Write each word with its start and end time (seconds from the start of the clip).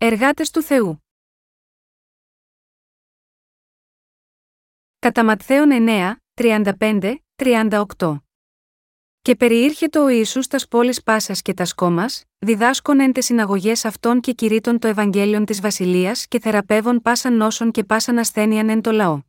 Εργάτες 0.00 0.50
του 0.50 0.62
Θεού. 0.62 1.04
Κατά 4.98 5.24
Ματθαίον 5.24 5.68
9, 5.72 6.16
35, 6.34 7.14
38. 7.36 8.16
Και 9.22 9.36
περιήρχεται 9.36 9.98
ο 9.98 10.08
Ιησούς 10.08 10.46
τας 10.46 10.68
πόλεις 10.68 11.02
Πάσας 11.02 11.42
και 11.42 11.54
τας 11.54 11.74
κόμας, 11.74 12.24
διδάσκον 12.38 13.00
εν 13.00 13.12
τες 13.12 13.24
συναγωγές 13.24 13.84
αυτών 13.84 14.20
και 14.20 14.32
κηρύττων 14.32 14.78
το 14.78 14.88
Ευαγγέλιον 14.88 15.44
της 15.44 15.60
Βασιλείας 15.60 16.26
και 16.26 16.40
θεραπεύων 16.40 17.00
πάσαν 17.02 17.36
νόσων 17.36 17.70
και 17.70 17.84
πάσαν 17.84 18.18
ασθένειαν 18.18 18.68
εν 18.68 18.80
το 18.80 18.90
λαό. 18.90 19.22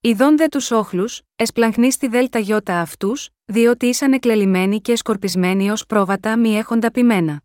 Ιδών 0.00 0.36
δε 0.36 0.48
τους 0.48 0.70
όχλους, 0.70 1.22
εσπλαγχνεί 1.36 1.92
στη 1.92 2.08
δέλτα 2.08 2.38
γιώτα 2.38 2.80
αυτούς, 2.80 3.28
διότι 3.44 3.86
ήσαν 3.86 4.12
εκλελημένοι 4.12 4.80
και 4.80 4.96
σκορπισμένοι 4.96 5.70
ως 5.70 5.86
πρόβατα 5.86 6.38
μη 6.38 6.56
έχοντα 6.56 6.90
πειμένα. 6.90 7.42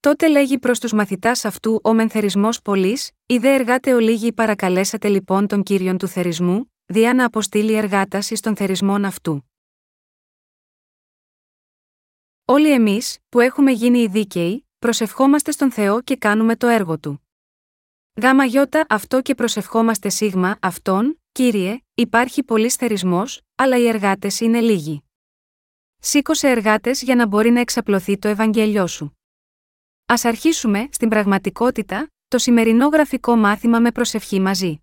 Τότε 0.00 0.28
λέγει 0.28 0.58
προς 0.58 0.80
τους 0.80 0.92
μαθητάς 0.92 1.44
αυτού 1.44 1.80
ο 1.82 1.94
μενθερισμός 1.94 2.62
πολλής, 2.62 3.10
η 3.26 3.38
δε 3.38 3.54
εργάτε 3.54 3.94
ολίγη 3.94 4.32
παρακαλέσατε 4.32 5.08
λοιπόν 5.08 5.46
τον 5.46 5.62
κύριον 5.62 5.98
του 5.98 6.08
θερισμού, 6.08 6.72
διά 6.86 7.14
να 7.14 7.24
αποστείλει 7.24 7.72
εργάτα 7.74 8.18
ει 8.18 8.38
των 8.40 8.56
θερισμών 8.56 9.04
αυτού. 9.04 9.50
Όλοι 12.44 12.72
εμείς, 12.72 13.18
που 13.28 13.40
έχουμε 13.40 13.70
γίνει 13.70 13.98
οι 13.98 14.06
δίκαιοι, 14.06 14.68
προσευχόμαστε 14.78 15.50
στον 15.50 15.70
Θεό 15.72 16.02
και 16.02 16.16
κάνουμε 16.16 16.56
το 16.56 16.66
έργο 16.66 16.98
του. 16.98 17.22
Γάμα 18.22 18.44
γιώτα 18.44 18.86
αυτό 18.88 19.22
και 19.22 19.34
προσευχόμαστε 19.34 20.08
σίγμα 20.08 20.58
αυτόν, 20.62 21.20
κύριε, 21.32 21.78
υπάρχει 21.94 22.42
πολύ 22.42 22.70
θερισμός, 22.70 23.42
αλλά 23.54 23.78
οι 23.78 23.86
εργάτες 23.86 24.40
είναι 24.40 24.60
λίγοι. 24.60 25.02
Σήκωσε 25.98 26.48
εργάτες 26.48 27.02
για 27.02 27.14
να 27.14 27.26
μπορεί 27.26 27.50
να 27.50 27.60
εξαπλωθεί 27.60 28.18
το 28.18 28.28
Ευαγγέλιό 28.28 28.86
σου. 28.86 29.19
Α 30.10 30.14
αρχίσουμε, 30.22 30.88
στην 30.90 31.08
πραγματικότητα, 31.08 32.10
το 32.28 32.38
σημερινό 32.38 32.86
γραφικό 32.86 33.36
μάθημα 33.36 33.78
με 33.80 33.92
προσευχή 33.92 34.40
μαζί. 34.40 34.80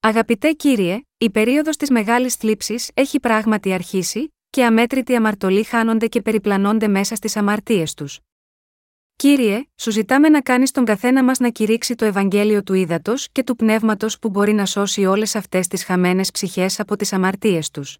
Αγαπητέ 0.00 0.52
κύριε, 0.52 1.00
η 1.18 1.30
περίοδος 1.30 1.76
της 1.76 1.90
μεγάλης 1.90 2.34
θλίψης 2.34 2.90
έχει 2.94 3.20
πράγματι 3.20 3.72
αρχίσει, 3.72 4.34
και 4.50 4.64
αμέτρητοι 4.64 5.14
αμαρτωλοί 5.14 5.62
χάνονται 5.62 6.06
και 6.06 6.22
περιπλανώνται 6.22 6.88
μέσα 6.88 7.14
στις 7.14 7.36
αμαρτίες 7.36 7.94
τους. 7.94 8.20
Κύριε, 9.16 9.64
σου 9.76 9.90
ζητάμε 9.90 10.28
να 10.28 10.40
κάνεις 10.40 10.70
τον 10.70 10.84
καθένα 10.84 11.24
μας 11.24 11.38
να 11.38 11.50
κηρύξει 11.50 11.94
το 11.94 12.04
Ευαγγέλιο 12.04 12.62
του 12.62 12.74
ύδατο 12.74 13.14
και 13.32 13.42
του 13.42 13.56
πνεύματος 13.56 14.18
που 14.18 14.28
μπορεί 14.28 14.52
να 14.52 14.66
σώσει 14.66 15.04
όλες 15.04 15.34
αυτές 15.34 15.66
τις 15.66 15.84
χαμένες 15.84 16.30
ψυχές 16.30 16.80
από 16.80 16.96
τις 16.96 17.12
αμαρτίες 17.12 17.70
τους. 17.70 17.98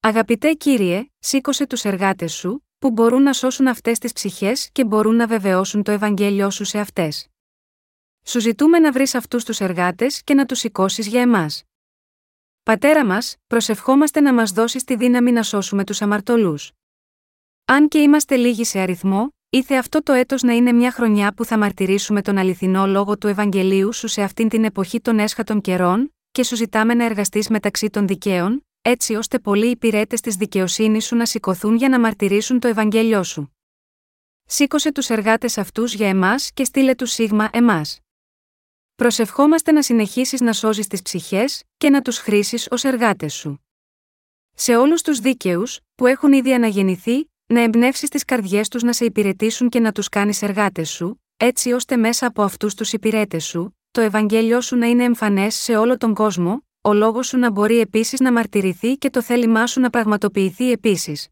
Αγαπητέ 0.00 0.52
κύριε, 0.52 1.06
σήκωσε 1.18 1.66
τους 1.66 1.84
εργάτες 1.84 2.32
σου, 2.32 2.66
που 2.84 2.90
μπορούν 2.90 3.22
να 3.22 3.32
σώσουν 3.32 3.66
αυτές 3.66 3.98
τις 3.98 4.12
ψυχές 4.12 4.68
και 4.72 4.84
μπορούν 4.84 5.14
να 5.14 5.26
βεβαιώσουν 5.26 5.82
το 5.82 5.90
Ευαγγέλιό 5.90 6.50
σου 6.50 6.64
σε 6.64 6.78
αυτές. 6.78 7.28
Σου 8.24 8.40
ζητούμε 8.40 8.78
να 8.78 8.92
βρεις 8.92 9.14
αυτούς 9.14 9.44
τους 9.44 9.60
εργάτες 9.60 10.22
και 10.22 10.34
να 10.34 10.46
τους 10.46 10.58
σηκώσεις 10.58 11.06
για 11.06 11.20
εμάς. 11.20 11.62
Πατέρα 12.62 13.06
μας, 13.06 13.36
προσευχόμαστε 13.46 14.20
να 14.20 14.34
μας 14.34 14.50
δώσεις 14.50 14.84
τη 14.84 14.96
δύναμη 14.96 15.32
να 15.32 15.42
σώσουμε 15.42 15.84
τους 15.84 16.02
αμαρτωλούς. 16.02 16.72
Αν 17.64 17.88
και 17.88 17.98
είμαστε 17.98 18.36
λίγοι 18.36 18.64
σε 18.64 18.78
αριθμό, 18.78 19.28
ήθε 19.50 19.76
αυτό 19.76 20.02
το 20.02 20.12
έτος 20.12 20.42
να 20.42 20.52
είναι 20.52 20.72
μια 20.72 20.92
χρονιά 20.92 21.34
που 21.34 21.44
θα 21.44 21.58
μαρτυρήσουμε 21.58 22.22
τον 22.22 22.38
αληθινό 22.38 22.86
λόγο 22.86 23.18
του 23.18 23.26
Ευαγγελίου 23.26 23.92
σου 23.92 24.08
σε 24.08 24.22
αυτήν 24.22 24.48
την 24.48 24.64
εποχή 24.64 25.00
των 25.00 25.18
έσχατων 25.18 25.60
καιρών, 25.60 26.14
και 26.30 26.44
σου 26.44 26.56
ζητάμε 26.56 26.94
να 26.94 27.04
εργαστείς 27.04 27.48
μεταξύ 27.48 27.90
των 27.90 28.06
δικαίων, 28.06 28.66
έτσι 28.86 29.14
ώστε 29.14 29.38
πολλοί 29.38 29.70
υπηρέτες 29.70 30.20
της 30.20 30.36
δικαιοσύνης 30.36 31.04
σου 31.04 31.16
να 31.16 31.26
σηκωθούν 31.26 31.76
για 31.76 31.88
να 31.88 32.00
μαρτυρήσουν 32.00 32.60
το 32.60 32.68
Ευαγγέλιό 32.68 33.22
σου. 33.22 33.56
Σήκωσε 34.44 34.92
τους 34.92 35.08
εργάτες 35.08 35.58
αυτούς 35.58 35.94
για 35.94 36.08
εμάς 36.08 36.52
και 36.52 36.64
στείλε 36.64 36.94
τους 36.94 37.10
σίγμα 37.10 37.48
εμάς. 37.52 38.00
Προσευχόμαστε 38.94 39.72
να 39.72 39.82
συνεχίσεις 39.82 40.40
να 40.40 40.52
σώζεις 40.52 40.86
τις 40.86 41.02
ψυχές 41.02 41.62
και 41.76 41.90
να 41.90 42.02
τους 42.02 42.18
χρήσεις 42.18 42.68
ως 42.70 42.84
εργάτες 42.84 43.34
σου. 43.34 43.64
Σε 44.54 44.76
όλους 44.76 45.02
τους 45.02 45.18
δίκαιους, 45.18 45.80
που 45.94 46.06
έχουν 46.06 46.32
ήδη 46.32 46.54
αναγεννηθεί, 46.54 47.30
να 47.46 47.60
εμπνεύσεις 47.60 48.08
τις 48.08 48.24
καρδιές 48.24 48.68
τους 48.68 48.82
να 48.82 48.92
σε 48.92 49.04
υπηρετήσουν 49.04 49.68
και 49.68 49.80
να 49.80 49.92
τους 49.92 50.08
κάνεις 50.08 50.42
εργάτες 50.42 50.90
σου, 50.90 51.22
έτσι 51.36 51.72
ώστε 51.72 51.96
μέσα 51.96 52.26
από 52.26 52.42
αυτούς 52.42 52.74
τους 52.74 52.92
υπηρέτες 52.92 53.44
σου, 53.44 53.78
το 53.90 54.00
Ευαγγέλιο 54.00 54.60
σου 54.60 54.76
να 54.76 54.86
είναι 54.86 55.04
εμφανές 55.04 55.54
σε 55.54 55.76
όλο 55.76 55.96
τον 55.96 56.14
κόσμο, 56.14 56.64
ο 56.86 56.92
λόγος 56.92 57.26
σου 57.26 57.38
να 57.38 57.50
μπορεί 57.50 57.78
επίσης 57.78 58.20
να 58.20 58.32
μαρτυρηθεί 58.32 58.96
και 58.96 59.10
το 59.10 59.22
θέλημά 59.22 59.66
σου 59.66 59.80
να 59.80 59.90
πραγματοποιηθεί 59.90 60.70
επίσης. 60.70 61.28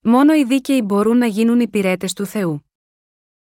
Μόνο 0.00 0.34
οι 0.34 0.44
δίκαιοι 0.44 0.82
μπορούν 0.84 1.16
να 1.16 1.26
γίνουν 1.26 1.60
υπηρέτες 1.60 2.12
του 2.12 2.26
Θεού. 2.26 2.70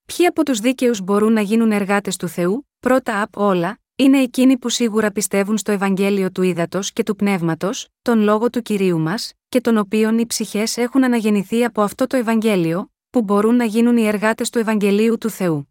Ποιοι 0.05 0.27
από 0.27 0.45
τους 0.45 0.61
δίκαιους 0.61 1.01
μπορούν 1.01 1.33
να 1.33 1.41
γίνουν 1.41 1.73
εργάτες 1.73 2.17
του 2.17 2.29
Θεού, 2.29 2.69
πρώτα 2.81 3.23
απ' 3.23 3.37
όλα, 3.37 3.79
είναι 3.97 4.23
εκείνοι 4.23 4.59
που 4.59 4.69
σίγουρα 4.69 5.11
πιστεύουν 5.11 5.59
στο 5.59 5.73
Ευαγγέλιο 5.73 6.31
του 6.31 6.43
Ήδατος 6.43 6.93
και 6.93 7.03
του 7.03 7.17
Πνεύματος, 7.17 7.89
τον 8.03 8.21
λόγο 8.21 8.51
του 8.51 8.63
κυρίου 8.63 8.99
μας, 8.99 9.33
και 9.49 9.61
των 9.61 9.77
οποίων 9.77 10.19
οι 10.19 10.27
ψυχές 10.27 10.77
έχουν 10.77 11.05
αναγεννηθεί 11.05 11.65
από 11.65 11.83
αυτό 11.83 12.07
το 12.07 12.17
Ευαγγέλιο, 12.17 12.93
που 13.11 13.23
μπορούν 13.23 13.57
να 13.57 13.65
γίνουν 13.65 13.97
οι 13.97 14.07
εργάτες 14.07 14.51
του 14.51 14.59
Ευαγγελίου 14.59 15.19
του 15.19 15.31
Θεού. 15.31 15.68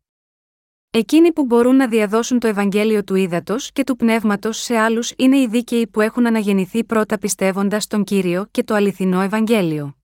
Εκείνοι 0.92 1.34
που 1.34 1.46
μπορούν 1.46 1.76
να 1.76 1.88
διαδώσουν 1.88 2.40
το 2.40 2.48
Ευαγγέλιο 2.48 3.04
του 3.04 3.16
Ήδατος 3.16 3.72
και 3.72 3.84
του 3.84 3.96
Πνεύματος 3.96 4.58
σε 4.58 4.78
άλλους 4.78 5.14
είναι 5.18 5.38
οι 5.38 5.48
δίκαιοι 5.48 5.88
που 5.88 6.02
έχουν 6.02 6.28
αναγεννηθεί 6.28 6.84
πρώτα 6.84 7.18
πιστεύοντας 7.18 7.88
τον 7.88 8.04
κύριο 8.04 8.48
και 8.52 8.64
το 8.64 8.74
αληθινό 8.74 9.22
Ευαγγέλιο. 9.22 9.98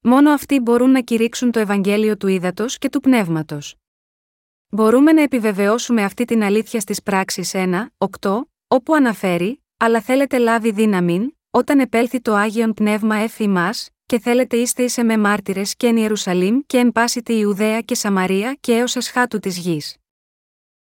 Μόνο 0.00 0.30
αυτοί 0.30 0.60
μπορούν 0.60 0.90
να 0.90 1.00
κηρύξουν 1.00 1.50
το 1.50 1.58
Ευαγγέλιο 1.58 2.16
του 2.16 2.26
Ήδατος 2.26 2.78
και 2.78 2.88
του 2.88 3.00
Πνεύματος. 3.00 3.74
Μπορούμε 4.68 5.12
να 5.12 5.22
επιβεβαιώσουμε 5.22 6.02
αυτή 6.02 6.24
την 6.24 6.42
αλήθεια 6.42 6.80
στις 6.80 7.02
πράξεις 7.02 7.52
1, 7.54 7.86
8, 8.20 8.40
όπου 8.68 8.94
αναφέρει: 8.94 9.64
Αλλά 9.76 10.00
θέλετε 10.00 10.38
λάβει 10.38 10.70
δύναμη, 10.70 11.38
όταν 11.50 11.80
επέλθει 11.80 12.20
το 12.20 12.34
άγιον 12.34 12.74
πνεύμα 12.74 13.16
έφη 13.16 13.48
μα, 13.48 13.70
και 14.06 14.18
θέλετε 14.18 14.56
είστε 14.56 14.82
είσαι 14.82 15.02
με 15.02 15.16
μάρτυρες 15.16 15.76
και 15.76 15.86
εν 15.86 15.96
Ιερουσαλήμ 15.96 16.60
και 16.66 16.78
εν 16.78 16.92
πάση 16.92 17.22
τη 17.22 17.38
Ιουδαία 17.38 17.80
και 17.80 17.94
Σαμαρία 17.94 18.56
και 18.60 18.72
έως 18.72 18.96
εσχάτου 18.96 19.38
της 19.38 19.58
γης. 19.58 19.96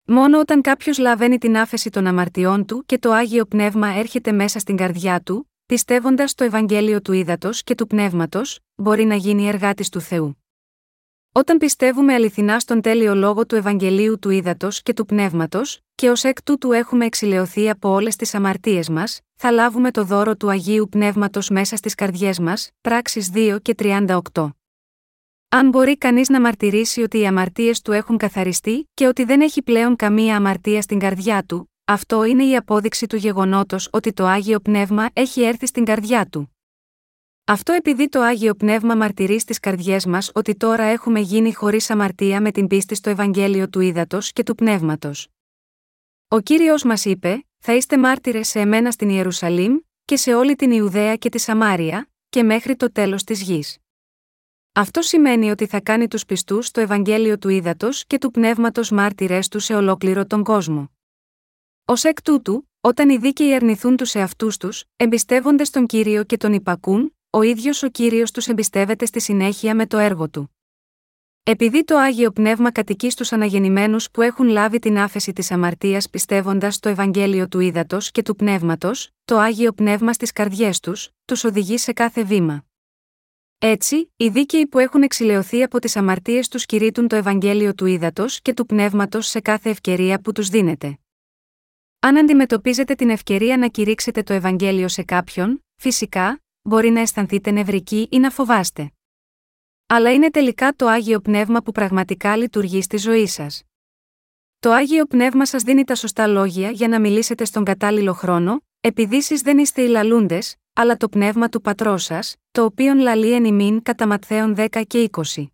Μόνο 0.05 0.39
όταν 0.39 0.61
κάποιος 0.61 0.99
λαβαίνει 0.99 1.39
την 1.39 1.57
άφεση 1.57 1.91
των 1.91 2.07
αμαρτιών 2.07 2.67
του 2.67 2.85
και 2.87 2.99
το 2.99 3.13
άγιο 3.13 3.45
πνεύμα 3.45 3.89
έρχεται 3.89 4.33
μέσα 4.33 4.59
στην 4.59 4.77
καρδιά 4.77 5.21
του, 5.21 5.51
πιστεύοντας 5.67 6.35
το 6.35 6.45
Ευαγγέλιο 6.45 7.03
του 7.03 7.13
ύδατο 7.13 7.51
και 7.65 7.75
του 7.75 7.87
πνεύματος, 7.87 8.61
μπορεί 8.75 9.05
να 9.05 9.15
γίνει 9.15 9.49
εργάτης 9.49 9.89
του 9.89 10.01
Θεού. 10.01 10.44
Όταν 11.37 11.59
πιστεύουμε 11.59 12.15
αληθινά 12.15 12.61
στον 12.61 12.81
τέλειο 12.81 13.15
λόγο 13.15 13.47
του 13.47 13.55
Ευαγγελίου 13.55 14.19
του 14.19 14.31
Ήδατος 14.31 14.83
και 14.83 14.93
του 14.93 15.05
Πνεύματος, 15.05 15.81
και 15.95 16.11
ως 16.11 16.25
εκ 16.25 16.43
τούτου 16.43 16.73
έχουμε 16.73 17.05
εξηλαιωθεί 17.05 17.71
από 17.71 17.89
όλες 17.89 18.17
τις 18.17 18.35
αμαρτίες 18.35 18.89
μας, 18.89 19.21
θα 19.35 19.51
λάβουμε 19.51 19.91
το 19.91 20.05
δώρο 20.05 20.37
του 20.37 20.51
Αγίου 20.51 20.89
Πνεύματος 20.91 21.49
μέσα 21.49 21.77
στις 21.77 21.95
καρδιές 21.95 22.39
μας, 22.39 22.71
πράξεις 22.81 23.31
2 23.31 23.59
και 23.63 23.75
38. 23.75 24.57
Αν 25.49 25.69
μπορεί 25.69 25.99
κανείς 25.99 26.29
να 26.29 26.41
μαρτυρήσει 26.41 27.03
ότι 27.03 27.19
οι 27.19 27.27
αμαρτίες 27.27 27.81
του 27.81 27.93
έχουν 27.93 28.17
καθαριστεί 28.17 28.89
και 28.95 29.07
ότι 29.07 29.25
δεν 29.25 29.41
έχει 29.41 29.63
πλέον 29.63 29.97
καμία 29.97 30.37
αμαρτία 30.37 30.83
στην 30.83 30.99
καρδιά 30.99 31.45
του, 31.47 31.71
αυτό 31.85 32.25
είναι 32.25 32.45
η 32.45 32.57
απόδειξη 32.57 33.07
του 33.07 33.17
γεγονότος 33.17 33.89
ότι 33.93 34.13
το 34.13 34.27
Άγιο 34.27 34.61
Πνεύμα 34.61 35.09
έχει 35.13 35.43
έρθει 35.43 35.67
στην 35.67 35.85
καρδιά 35.85 36.27
του. 36.27 36.54
Αυτό 37.47 37.73
επειδή 37.73 38.09
το 38.09 38.21
Άγιο 38.21 38.55
Πνεύμα 38.55 38.95
μαρτυρεί 38.95 39.41
στις 39.41 39.61
καρδιές 39.61 40.07
μας 40.07 40.31
ότι 40.35 40.57
τώρα 40.57 40.83
έχουμε 40.83 41.21
γίνει 41.21 41.55
χωρίς 41.55 41.91
αμαρτία 41.91 42.41
με 42.41 42.51
την 42.51 42.67
πίστη 42.67 42.95
στο 42.95 43.11
Ευαγγέλιο 43.11 43.69
του 43.69 43.81
Ήδατος 43.81 44.33
και 44.33 44.43
του 44.43 44.55
Πνεύματος. 44.55 45.29
Ο 46.29 46.41
κύριος 46.41 46.83
μας 46.85 47.05
είπε: 47.05 47.47
Θα 47.59 47.75
είστε 47.75 47.99
μάρτυρες 47.99 48.49
σε 48.49 48.61
εμένα 48.61 48.91
στην 48.91 49.09
Ιερουσαλήμ, 49.09 49.77
και 50.05 50.17
σε 50.17 50.35
όλη 50.35 50.55
την 50.57 50.71
Ιουδαία 50.71 51.17
και 51.17 51.29
τη 51.29 51.39
Σαμάρια, 51.39 52.09
και 52.29 52.43
μέχρι 52.43 52.77
το 52.77 52.93
τέλος 52.93 53.25
της 53.25 53.43
γης. 53.43 53.79
Αυτό 54.73 55.03
σημαίνει 55.03 55.51
ότι 55.51 55.67
θα 55.67 55.81
κάνει 55.81 56.09
τους 56.09 56.25
πιστούς 56.25 56.67
στο 56.67 56.81
Ευαγγέλιο 56.81 57.39
του 57.39 57.49
Ήδατος 57.49 58.05
και 58.07 58.19
του 58.19 58.31
Πνεύματος 58.31 58.91
μάρτυρέ 58.91 59.39
τους 59.51 59.65
σε 59.65 59.75
ολόκληρο 59.75 60.27
τον 60.27 60.43
κόσμο. 60.45 60.91
Ω 61.85 61.93
εκ 62.03 62.23
τούτου, 62.23 62.71
όταν 62.81 63.09
οι 63.11 63.17
δίκαιοι 63.17 63.55
αρνηθούν 63.55 63.97
τους 63.97 64.15
εαυτούς 64.15 64.57
τους, 64.57 64.85
εμπιστεύονται 64.97 65.65
στον 65.65 65.87
κύριο 65.87 66.25
και 66.25 66.37
τον 66.37 66.53
υπακούν, 66.53 67.17
ο 67.35 67.43
ίδιος 67.43 67.83
ο 67.83 67.89
κύριος 67.89 68.31
τους 68.31 68.49
εμπιστεύεται 68.49 69.07
στη 69.07 69.21
συνέχεια 69.21 69.75
με 69.75 69.87
το 69.87 69.99
έργο 69.99 70.29
του. 70.29 70.57
Επειδή 71.43 71.85
το 71.85 71.97
άγιο 71.97 72.31
πνεύμα 72.31 72.73
κατοικεί 72.73 73.11
στους 73.11 73.33
αναγεννημένους 73.33 74.11
που 74.11 74.23
έχουν 74.23 74.49
λάβει 74.49 74.79
την 74.79 74.99
άφεση 74.99 75.33
της 75.33 75.51
αμαρτίας 75.51 76.11
πιστεύοντας 76.11 76.79
το 76.79 76.89
Ευαγγέλιο 76.89 77.49
του 77.49 77.61
ύδατο 77.61 77.99
και 78.01 78.23
του 78.23 78.37
πνεύματος, 78.37 79.11
το 79.25 79.39
άγιο 79.39 79.73
πνεύμα 79.73 80.13
στις 80.13 80.33
καρδιές 80.33 80.81
τους, 80.81 81.11
τους 81.25 81.45
οδηγεί 81.45 81.79
σε 81.79 81.93
κάθε 81.93 82.25
βήμα. 82.25 82.65
Έτσι, 83.59 84.13
οι 84.17 84.29
δίκαιοι 84.29 84.67
που 84.67 84.79
έχουν 84.79 85.03
εξηλαιωθεί 85.03 85.63
από 85.63 85.79
τις 85.79 85.97
αμαρτίες 85.97 86.49
τους 86.49 86.67
κηρύττουν 86.67 87.09
το 87.09 87.17
Ευαγγέλιο 87.17 87.75
του 87.75 87.87
ύδατο 87.87 88.25
και 88.43 88.55
του 88.55 88.67
πνεύματος 88.67 89.27
σε 89.27 89.41
κάθε 89.41 89.71
ευκαιρία 89.71 90.21
που 90.21 90.33
τους 90.33 90.49
δίνεται. 90.49 90.99
Αν 92.01 92.17
αντιμετωπίζετε 92.17 92.95
την 92.95 93.11
ευκαιρία 93.11 93.57
να 93.57 93.69
κηρύξετε 93.69 94.23
το 94.23 94.33
Ευαγγέλιο 94.33 94.89
σε 94.89 95.03
κάποιον, 95.03 95.65
φυσικά, 95.77 96.44
μπορεί 96.69 96.91
να 96.91 97.01
αισθανθείτε 97.01 97.51
νευρικοί 97.51 98.09
ή 98.11 98.19
να 98.19 98.31
φοβάστε. 98.31 98.93
αλλά 99.87 100.13
είναι 100.13 100.31
τελικά 100.31 100.73
το 100.73 100.87
Άγιο 100.87 101.21
Πνεύμα 101.21 101.63
που 101.63 101.73
πραγματικά 101.73 102.37
λειτουργεί 102.37 102.83
στη 102.83 102.97
ζωή 102.97 103.27
σας. 103.27 103.63
Το 104.61 104.71
Άγιο 104.71 105.07
Πνεύμα 105.07 105.47
σας 105.47 105.63
δίνει 105.63 105.85
τα 105.85 105.95
σωστά 105.95 106.27
λόγια 106.27 106.71
για 106.71 106.89
να 106.89 107.01
μιλήσετε 107.01 107.45
στον 107.45 107.65
κατάλληλο 107.65 108.13
χρόνο, 108.13 108.61
επειδή 108.81 109.17
εσείς 109.17 109.41
δεν 109.41 109.59
είστε 109.59 109.83
οι 109.83 109.87
λαλούντες, 109.87 110.57
αλλά 110.73 110.97
το 110.97 111.09
πνεύμα 111.09 111.49
του 111.49 111.61
πατρός 111.61 112.05
σας, 112.05 112.37
το 112.51 112.65
οποίο 112.65 112.95
λαλεί 112.95 113.33
εν 113.33 113.45
ημίν 113.45 113.83
κατά 113.83 114.07
Ματθαίων 114.07 114.55
10 114.57 114.83
και 114.87 115.11
20. 115.11 115.47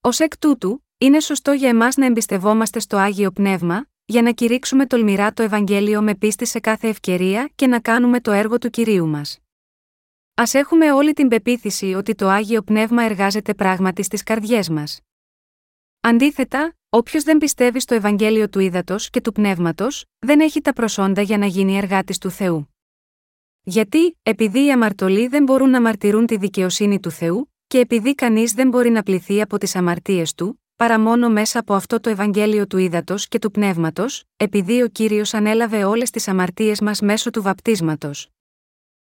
Ω 0.00 0.08
εκ 0.18 0.38
τούτου, 0.38 0.84
είναι 0.98 1.20
σωστό 1.20 1.52
για 1.52 1.68
εμάς 1.68 1.96
να 1.96 2.06
εμπιστευόμαστε 2.06 2.78
στο 2.78 2.96
Άγιο 2.96 3.30
Πνεύμα, 3.30 3.86
για 4.04 4.22
να 4.22 4.32
κηρύξουμε 4.32 4.86
τολμηρά 4.86 5.32
το 5.32 5.42
Ευαγγέλιο 5.42 6.02
με 6.02 6.14
πίστη 6.14 6.46
σε 6.46 6.60
κάθε 6.60 6.88
ευκαιρία 6.88 7.50
και 7.54 7.66
να 7.66 7.80
κάνουμε 7.80 8.20
το 8.20 8.30
έργο 8.30 8.58
του 8.58 8.70
κυρίου 8.70 9.06
μας. 9.06 9.39
Α 10.40 10.44
έχουμε 10.52 10.92
όλη 10.92 11.12
την 11.12 11.28
πεποίθηση 11.28 11.94
ότι 11.94 12.14
το 12.14 12.28
Άγιο 12.28 12.62
Πνεύμα 12.62 13.02
εργάζεται 13.02 13.54
πράγματι 13.54 14.02
στις 14.02 14.22
καρδιές 14.22 14.68
μας. 14.68 15.00
Αντίθετα, 16.00 16.76
όποιος 16.88 17.22
δεν 17.22 17.38
πιστεύει 17.38 17.80
στο 17.80 17.94
Ευαγγέλιο 17.94 18.48
του 18.48 18.58
Ήδατος 18.58 19.10
και 19.10 19.20
του 19.20 19.32
Πνεύματος, 19.32 20.04
δεν 20.18 20.40
έχει 20.40 20.60
τα 20.60 20.72
προσόντα 20.72 21.22
για 21.22 21.38
να 21.38 21.46
γίνει 21.46 21.76
εργάτης 21.76 22.18
του 22.18 22.30
Θεού. 22.30 22.74
Γιατί, 23.62 24.18
επειδή 24.22 24.64
οι 24.64 24.72
αμαρτωλοί 24.72 25.26
δεν 25.26 25.42
μπορούν 25.42 25.70
να 25.70 25.80
μαρτυρούν 25.80 26.26
τη 26.26 26.36
δικαιοσύνη 26.36 27.00
του 27.00 27.10
Θεού, 27.10 27.52
και 27.66 27.78
επειδή 27.78 28.14
κανείς 28.14 28.52
δεν 28.52 28.68
μπορεί 28.68 28.90
να 28.90 29.02
πληθεί 29.02 29.40
από 29.40 29.58
τις 29.58 29.76
αμαρτίες 29.76 30.34
του, 30.34 30.62
παρά 30.76 31.00
μόνο 31.00 31.28
μέσα 31.28 31.58
από 31.58 31.74
αυτό 31.74 32.00
το 32.00 32.10
Ευαγγέλιο 32.10 32.66
του 32.66 32.78
Ήδατος 32.78 33.28
και 33.28 33.38
του 33.38 33.50
Πνεύματος, 33.50 34.24
επειδή 34.36 34.82
ο 34.82 34.88
κύριος 34.88 35.34
ανέλαβε 35.34 35.84
όλες 35.84 36.10
τις 36.10 36.28
αμαρτίες 36.28 36.80
μας 36.80 37.00
μέσω 37.00 37.30
του 37.30 37.42
βαπτίσματος. 37.42 38.28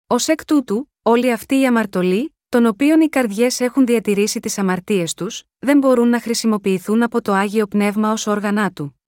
Ω 0.08 0.16
εκ 0.28 0.46
τούτου, 0.46 0.90
όλοι 1.08 1.32
αυτοί 1.32 1.60
οι 1.60 1.66
αμαρτωλοί, 1.66 2.36
των 2.50 2.66
οποίων 2.66 3.02
οι 3.02 3.10
καρδιές 3.10 3.60
έχουν 3.60 3.86
διατηρήσει 3.86 4.40
τις 4.40 4.58
αμαρτίες 4.58 5.14
τους, 5.14 5.44
δεν 5.60 5.78
μπορούν 5.78 6.10
να 6.10 6.20
χρησιμοποιηθούν 6.20 7.04
από 7.04 7.22
το 7.22 7.34
άγιο 7.34 7.68
πνεύμα 7.68 8.12
ως 8.12 8.28
όργανά 8.28 8.72
του. 8.72 9.00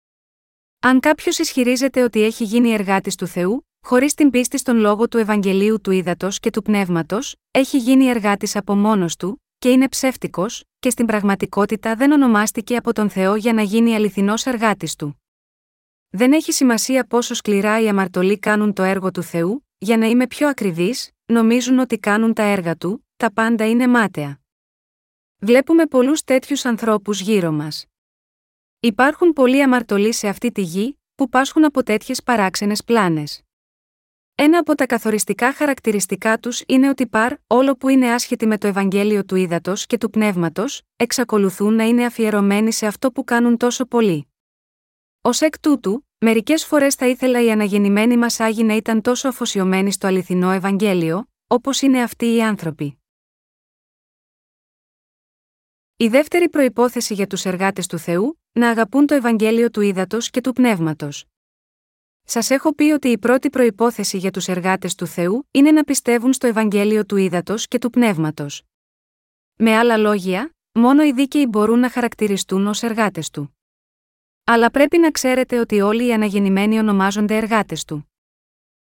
Αν 0.80 1.00
κάποιος 1.00 1.38
ισχυρίζεται 1.38 2.04
ότι 2.04 2.24
έχει 2.24 2.44
γίνει 2.44 2.72
εργάτης 2.72 3.16
του 3.16 3.28
Θεού, 3.28 3.68
χωρίς 3.86 4.14
την 4.14 4.30
πίστη 4.30 4.58
στον 4.58 4.78
λόγο 4.78 5.08
του 5.08 5.18
Ευαγγελίου 5.18 5.82
του 5.82 5.92
Ήδατος 5.92 6.40
και 6.40 6.50
του 6.50 6.62
Πνεύματος, 6.62 7.36
έχει 7.52 7.78
γίνει 7.78 8.06
εργάτης 8.06 8.56
από 8.56 8.76
μόνος 8.76 9.16
του, 9.16 9.44
και 9.58 9.70
είναι 9.70 9.90
ψεύτικος, 9.90 10.64
και 10.80 10.90
στην 10.90 11.06
πραγματικότητα 11.06 11.96
δεν 11.96 12.12
ονομάστηκε 12.12 12.76
από 12.76 12.94
τον 12.94 13.10
Θεό 13.10 13.36
για 13.36 13.54
να 13.54 13.62
γίνει 13.62 13.96
αληθινός 13.96 14.46
εργάτης 14.46 14.96
του. 14.96 15.22
Δεν 16.10 16.34
έχει 16.34 16.52
σημασία 16.52 17.04
πόσο 17.04 17.34
σκληρά 17.34 17.82
οι 17.82 17.88
αμαρτωλοί 17.88 18.40
κάνουν 18.40 18.74
το 18.74 18.84
έργο 18.84 19.12
του 19.12 19.24
Θεού, 19.24 19.66
για 19.78 19.98
να 19.98 20.06
είμαι 20.06 20.28
πιο 20.28 20.48
ακριβής, 20.48 21.12
νομίζουν 21.28 21.80
ότι 21.80 21.98
κάνουν 21.98 22.34
τα 22.34 22.44
έργα 22.44 22.76
του, 22.76 23.06
τα 23.18 23.34
πάντα 23.34 23.70
είναι 23.70 23.88
μάταια. 23.88 24.40
Βλέπουμε 25.40 25.86
πολλούς 25.86 26.24
τέτοιους 26.24 26.66
ανθρώπους 26.66 27.20
γύρω 27.22 27.52
μας. 27.52 27.86
Υπάρχουν 28.80 29.34
πολλοί 29.34 29.64
αμαρτωλοί 29.64 30.14
σε 30.14 30.28
αυτή 30.28 30.52
τη 30.52 30.62
γη, 30.62 31.00
που 31.16 31.30
πάσχουν 31.30 31.66
από 31.66 31.84
τέτοιες 31.84 32.24
παράξενες 32.24 32.84
πλάνες. 32.84 33.42
Ένα 34.36 34.58
από 34.58 34.76
τα 34.76 34.86
καθοριστικά 34.86 35.54
χαρακτηριστικά 35.54 36.38
τους 36.40 36.64
είναι 36.68 36.90
ότι 36.90 37.08
παρ, 37.08 37.34
όλο 37.48 37.76
που 37.76 37.90
είναι 37.90 38.14
άσχετοι 38.14 38.48
με 38.48 38.58
το 38.58 38.68
Ευαγγέλιο 38.68 39.26
του 39.26 39.36
Ήδατος 39.36 39.86
και 39.86 39.98
του 39.98 40.10
Πνεύματος, 40.10 40.82
εξακολουθούν 40.96 41.74
να 41.74 41.84
είναι 41.84 42.06
αφιερωμένοι 42.06 42.72
σε 42.72 42.86
αυτό 42.86 43.12
που 43.12 43.24
κάνουν 43.24 43.58
τόσο 43.58 43.86
πολύ. 43.86 44.32
Ω 45.22 45.30
εκ 45.40 45.60
τούτου, 45.60 46.08
μερικές 46.18 46.66
φορές 46.66 46.96
θα 46.96 47.08
ήθελα 47.08 47.44
οι 47.44 47.52
αναγεννημένοι 47.52 48.18
μας 48.18 48.40
άγιοι 48.40 48.64
να 48.66 48.76
ήταν 48.76 49.02
τόσο 49.02 49.28
αφοσιωμένοι 49.28 49.92
στο 49.92 50.08
αληθινό 50.08 50.52
Ευαγγέλιο, 50.52 51.30
όπως 51.48 51.82
είναι 51.82 52.02
αυτοί 52.02 52.34
οι 52.34 52.44
άνθρωποι. 52.44 53.02
Η 55.98 56.08
δεύτερη 56.08 56.50
προπόθεση 56.50 57.14
για 57.14 57.28
τους 57.28 57.46
εργάτες 57.46 57.88
του 57.88 57.98
Θεού, 57.98 58.42
να 58.52 58.70
αγαπούν 58.70 59.06
το 59.06 59.16
Ευαγγέλιο 59.16 59.70
του 59.70 59.82
Ήδατος 59.82 60.30
και 60.30 60.42
του 60.42 60.54
Πνεύματος. 60.54 61.26
Σας 62.24 62.50
έχω 62.50 62.76
πει 62.76 62.84
ότι 62.84 63.08
η 63.08 63.18
πρώτη 63.18 63.50
προπόθεση 63.50 64.18
για 64.18 64.32
τους 64.32 64.48
εργάτες 64.48 64.96
του 64.96 65.06
Θεού 65.06 65.48
είναι 65.52 65.72
να 65.72 65.84
πιστεύουν 65.84 66.34
στο 66.34 66.48
Ευαγγέλιο 66.48 67.06
του 67.06 67.16
Ήδατος 67.16 67.68
και 67.68 67.78
του 67.78 67.90
Πνεύματος. 67.90 68.64
Με 69.56 69.78
άλλα 69.78 69.98
λόγια, 69.98 70.56
μόνο 70.72 71.04
οι 71.04 71.12
δίκαιοι 71.12 71.46
μπορούν 71.50 71.80
να 71.80 71.90
χαρακτηριστούν 71.90 72.68
ως 72.68 72.84
εργάτες 72.84 73.30
του. 73.30 73.57
Αλλά 74.50 74.72
πρέπει 74.72 74.98
να 74.98 75.12
ξέρετε 75.12 75.60
ότι 75.60 75.82
όλοι 75.82 76.08
οι 76.08 76.14
αναγεννημένοι 76.14 76.80
ονομάζονται 76.80 77.38
εργάτες 77.38 77.86
του. 77.86 78.12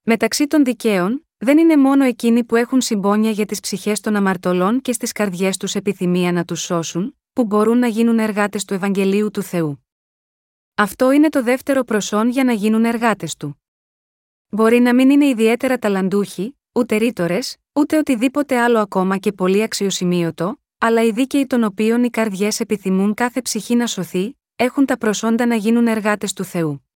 Μεταξύ 0.01 0.47
των 0.47 0.63
δικαίων, 0.63 1.27
δεν 1.37 1.57
είναι 1.57 1.77
μόνο 1.77 2.03
εκείνοι 2.03 2.43
που 2.43 2.55
έχουν 2.55 2.81
συμπόνια 2.81 3.31
για 3.31 3.45
τις 3.45 3.59
ψυχές 3.59 3.99
των 3.99 4.15
αμαρτωλών 4.15 4.81
και 4.81 4.93
στις 4.93 5.11
καρδιές 5.11 5.57
τους 5.57 5.75
επιθυμία 5.75 6.31
να 6.31 6.45
τους 6.45 6.61
σώσουν, 6.61 7.17
που 7.33 7.45
μπορούν 7.45 7.77
να 7.77 7.87
γίνουν 7.87 8.19
εργάτες 8.19 8.65
του 8.65 8.73
Ευαγγελίου 8.73 9.31
του 9.31 9.41
Θεού. 9.41 9.85
Αυτό 10.75 11.11
είναι 11.11 11.29
το 11.29 11.43
δεύτερο 11.43 11.83
προσόν 11.83 12.29
για 12.29 12.43
να 12.43 12.53
γίνουν 12.53 12.85
εργάτες 12.85 13.35
του. 13.35 13.61
Μπορεί 14.49 14.79
να 14.79 14.93
μην 14.93 15.09
είναι 15.09 15.25
ιδιαίτερα 15.25 15.77
ταλαντούχοι, 15.77 16.57
ούτε 16.71 16.95
ρήτορες, 16.95 17.57
ούτε 17.73 17.97
οτιδήποτε 17.97 18.59
άλλο 18.59 18.79
ακόμα 18.79 19.17
και 19.17 19.31
πολύ 19.31 19.63
αξιοσημείωτο, 19.63 20.61
αλλά 20.77 21.03
οι 21.03 21.11
δίκαιοι 21.11 21.47
των 21.47 21.63
οποίων 21.63 22.03
οι 22.03 22.09
καρδιές 22.09 22.59
επιθυμούν 22.59 23.13
κάθε 23.13 23.41
ψυχή 23.41 23.75
να 23.75 23.87
σωθεί, 23.87 24.35
έχουν 24.61 24.85
τα 24.85 24.97
προσόντα 24.97 25.45
να 25.45 25.55
γίνουν 25.55 25.87
εργάτες 25.87 26.33
του 26.33 26.43
Θεού. 26.43 26.87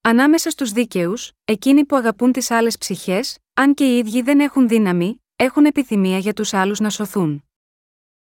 Ανάμεσα 0.00 0.50
στους 0.50 0.72
δίκαιους, 0.72 1.32
εκείνοι 1.44 1.84
που 1.84 1.96
αγαπούν 1.96 2.32
τις 2.32 2.50
άλλες 2.50 2.78
ψυχές, 2.78 3.38
αν 3.54 3.74
και 3.74 3.94
οι 3.94 3.98
ίδιοι 3.98 4.22
δεν 4.22 4.40
έχουν 4.40 4.68
δύναμη, 4.68 5.22
έχουν 5.36 5.64
επιθυμία 5.64 6.18
για 6.18 6.32
τους 6.32 6.54
άλλους 6.54 6.80
να 6.80 6.90
σωθούν. 6.90 7.44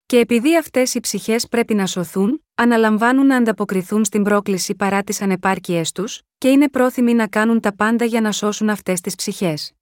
Και 0.05 0.19
επειδή 0.19 0.57
αυτές 0.57 0.94
οι 0.94 0.99
ψυχές 0.99 1.47
πρέπει 1.47 1.73
να 1.73 1.85
σωθούν, 1.85 2.45
αναλαμβάνουν 2.55 3.25
να 3.25 3.35
ανταποκριθούν 3.35 4.05
στην 4.05 4.23
πρόκληση 4.23 4.75
παρά 4.75 5.03
τις 5.03 5.21
ανεπάρκειές 5.21 5.91
τους, 5.91 6.21
και 6.38 6.49
είναι 6.49 6.69
πρόθυμοι 6.69 7.13
να 7.13 7.27
κάνουν 7.27 7.59
τα 7.59 7.75
πάντα 7.75 8.05
για 8.05 8.21
να 8.21 8.31
σώσουν 8.31 8.69
αυτές 8.69 9.01
τις 9.01 9.15
ψυχές. 9.15 9.73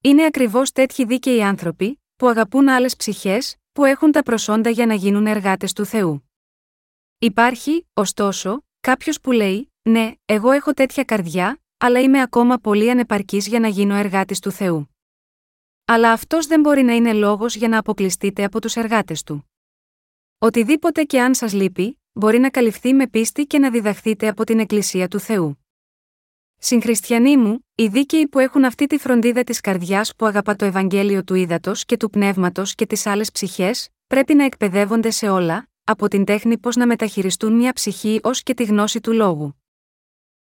Είναι 0.00 0.24
ακριβώς 0.24 0.72
τέτοιοι 0.72 1.04
δίκαιοι 1.04 1.42
άνθρωποι, 1.42 2.02
που 2.16 2.28
αγαπούν 2.28 2.68
άλλες 2.68 2.96
ψυχές, 2.96 3.56
που 3.72 3.84
έχουν 3.84 4.12
τα 4.12 4.22
προσόντα 4.22 4.70
για 4.70 4.86
να 4.86 4.94
γίνουν 4.94 5.26
εργάτες 5.26 5.72
του 5.72 5.84
Θεού. 5.84 6.29
Υπάρχει, 7.22 7.86
ωστόσο, 7.92 8.62
κάποιος 8.80 9.20
που 9.20 9.32
λέει: 9.32 9.72
Ναι, 9.82 10.12
εγώ 10.24 10.50
έχω 10.50 10.72
τέτοια 10.72 11.04
καρδιά, 11.04 11.60
αλλά 11.78 12.00
είμαι 12.00 12.20
ακόμα 12.20 12.58
πολύ 12.58 12.90
ανεπαρκής 12.90 13.46
για 13.46 13.60
να 13.60 13.68
γίνω 13.68 13.94
εργάτης 13.94 14.38
του 14.38 14.50
Θεού. 14.50 14.96
Αλλά 15.84 16.12
αυτός 16.12 16.46
δεν 16.46 16.60
μπορεί 16.60 16.82
να 16.82 16.94
είναι 16.94 17.12
λόγος 17.12 17.54
για 17.54 17.68
να 17.68 17.78
αποκλειστείτε 17.78 18.44
από 18.44 18.60
τους 18.60 18.76
εργάτες 18.76 19.22
του. 19.22 19.50
Οτιδήποτε 20.38 21.02
και 21.02 21.20
αν 21.20 21.34
σας 21.34 21.52
λείπει, 21.52 22.00
μπορεί 22.12 22.38
να 22.38 22.50
καλυφθεί 22.50 22.92
με 22.92 23.06
πίστη 23.06 23.46
και 23.46 23.58
να 23.58 23.70
διδαχθείτε 23.70 24.28
από 24.28 24.44
την 24.44 24.58
Εκκλησία 24.58 25.08
του 25.08 25.20
Θεού. 25.20 25.64
Συγχριστιανοί 26.56 27.36
μου, 27.36 27.66
οι 27.74 27.86
δίκαιοι 27.86 28.28
που 28.28 28.38
έχουν 28.38 28.64
αυτή 28.64 28.86
τη 28.86 28.98
φροντίδα 28.98 29.44
της 29.44 29.60
καρδιάς 29.60 30.14
που 30.16 30.26
αγαπά 30.26 30.56
το 30.56 30.64
Ευαγγέλιο 30.64 31.24
του 31.24 31.34
Ήδατος 31.34 31.84
και 31.84 31.96
του 31.96 32.10
Πνεύματος 32.10 32.74
και 32.74 32.86
τις 32.86 33.06
άλλες 33.06 33.30
ψυχές, 33.30 33.88
πρέπει 34.06 34.34
να 34.34 34.44
εκπαιδεύονται 34.44 35.10
σε 35.10 35.28
όλα, 35.28 35.69
από 35.90 36.08
την 36.08 36.24
τέχνη 36.24 36.58
πώς 36.58 36.76
να 36.76 36.86
μεταχειριστούν 36.86 37.52
μια 37.52 37.72
ψυχή 37.72 38.20
ως 38.22 38.42
και 38.42 38.54
τη 38.54 38.64
γνώση 38.64 39.00
του 39.00 39.12
λόγου. 39.12 39.62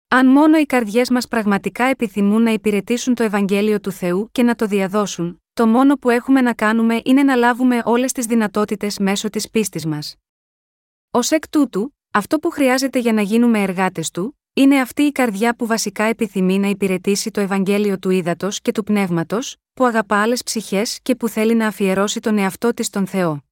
Αν 0.09 0.27
μόνο 0.27 0.59
οι 0.59 0.67
καρδιές 0.67 1.11
μας 1.11 1.29
πραγματικά 1.29 1.85
επιθυμούν 1.85 2.43
να 2.43 2.51
υπηρετήσουν 2.51 3.15
το 3.15 3.23
Ευαγγέλιο 3.23 3.81
του 3.81 3.91
Θεού 3.91 4.29
και 4.33 4.43
να 4.43 4.55
το 4.55 4.67
διαδώσουν, 4.67 5.43
το 5.53 5.67
μόνο 5.67 5.95
που 5.97 6.11
έχουμε 6.11 6.41
να 6.41 6.55
κάνουμε 6.55 7.01
είναι 7.05 7.23
να 7.23 7.35
λάβουμε 7.35 7.83
όλες 7.85 8.13
τις 8.13 8.27
δυνατότητες 8.27 8.99
μέσω 8.99 9.31
της 9.31 9.51
πίστης 9.51 9.87
μας. 9.87 10.17
Ω 11.11 11.19
εκ 11.31 11.49
τούτου, 11.49 11.97
αυτό 12.11 12.39
που 12.39 12.51
χρειάζεται 12.51 12.99
για 12.99 13.13
να 13.13 13.23
γίνουμε 13.23 13.63
εργάτες 13.63 14.11
του, 14.11 14.39
είναι 14.53 14.81
αυτή 14.81 15.03
η 15.03 15.13
καρδιά 15.13 15.57
που 15.57 15.67
βασικά 15.67 16.05
επιθυμεί 16.05 16.59
να 16.59 16.69
υπηρετήσει 16.69 17.31
το 17.31 17.41
Ευαγγέλιο 17.41 17.99
του 17.99 18.11
Ήδατος 18.11 18.61
και 18.61 18.73
του 18.73 18.85
Πνεύματος, 18.85 19.57
που 19.75 19.85
αγαπά 19.85 20.23
άλλες 20.23 20.43
ψυχές 20.43 20.99
και 21.03 21.15
που 21.15 21.29
θέλει 21.29 21.55
να 21.55 21.67
αφιερώσει 21.67 22.21
τον 22.21 22.39
εαυτό 22.39 22.75
της 22.75 22.87
στον 22.87 23.07
Θεό. 23.07 23.48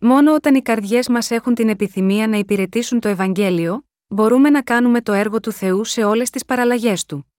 Μόνο 0.00 0.34
όταν 0.34 0.54
οι 0.54 0.62
καρδιές 0.62 1.08
μας 1.08 1.30
έχουν 1.30 1.54
την 1.54 1.68
επιθυμία 1.68 2.28
να 2.28 2.36
υπηρετήσουν 2.36 3.00
το 3.00 3.08
Ευαγγέλιο, 3.08 3.86
μπορούμε 4.06 4.50
να 4.50 4.62
κάνουμε 4.62 5.02
το 5.02 5.12
έργο 5.12 5.40
του 5.40 5.52
Θεού 5.52 5.84
σε 5.84 6.04
όλες 6.04 6.30
τις 6.30 6.44
παραλλαγές 6.44 7.04
του. 7.04 7.32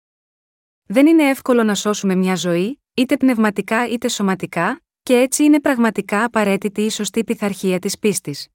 Δεν 0.83 1.07
είναι 1.07 1.29
εύκολο 1.29 1.63
να 1.63 1.75
σώσουμε 1.75 2.15
μια 2.15 2.35
ζωή, 2.35 2.81
είτε 2.93 3.17
πνευματικά 3.17 3.87
είτε 3.87 4.07
σωματικά, 4.07 4.81
και 5.03 5.19
έτσι 5.19 5.43
είναι 5.43 5.59
πραγματικά 5.59 6.23
απαραίτητη 6.23 6.81
η 6.81 6.89
σωστή 6.89 7.23
πειθαρχία 7.23 7.79
της 7.79 7.99
πίστης. 7.99 8.47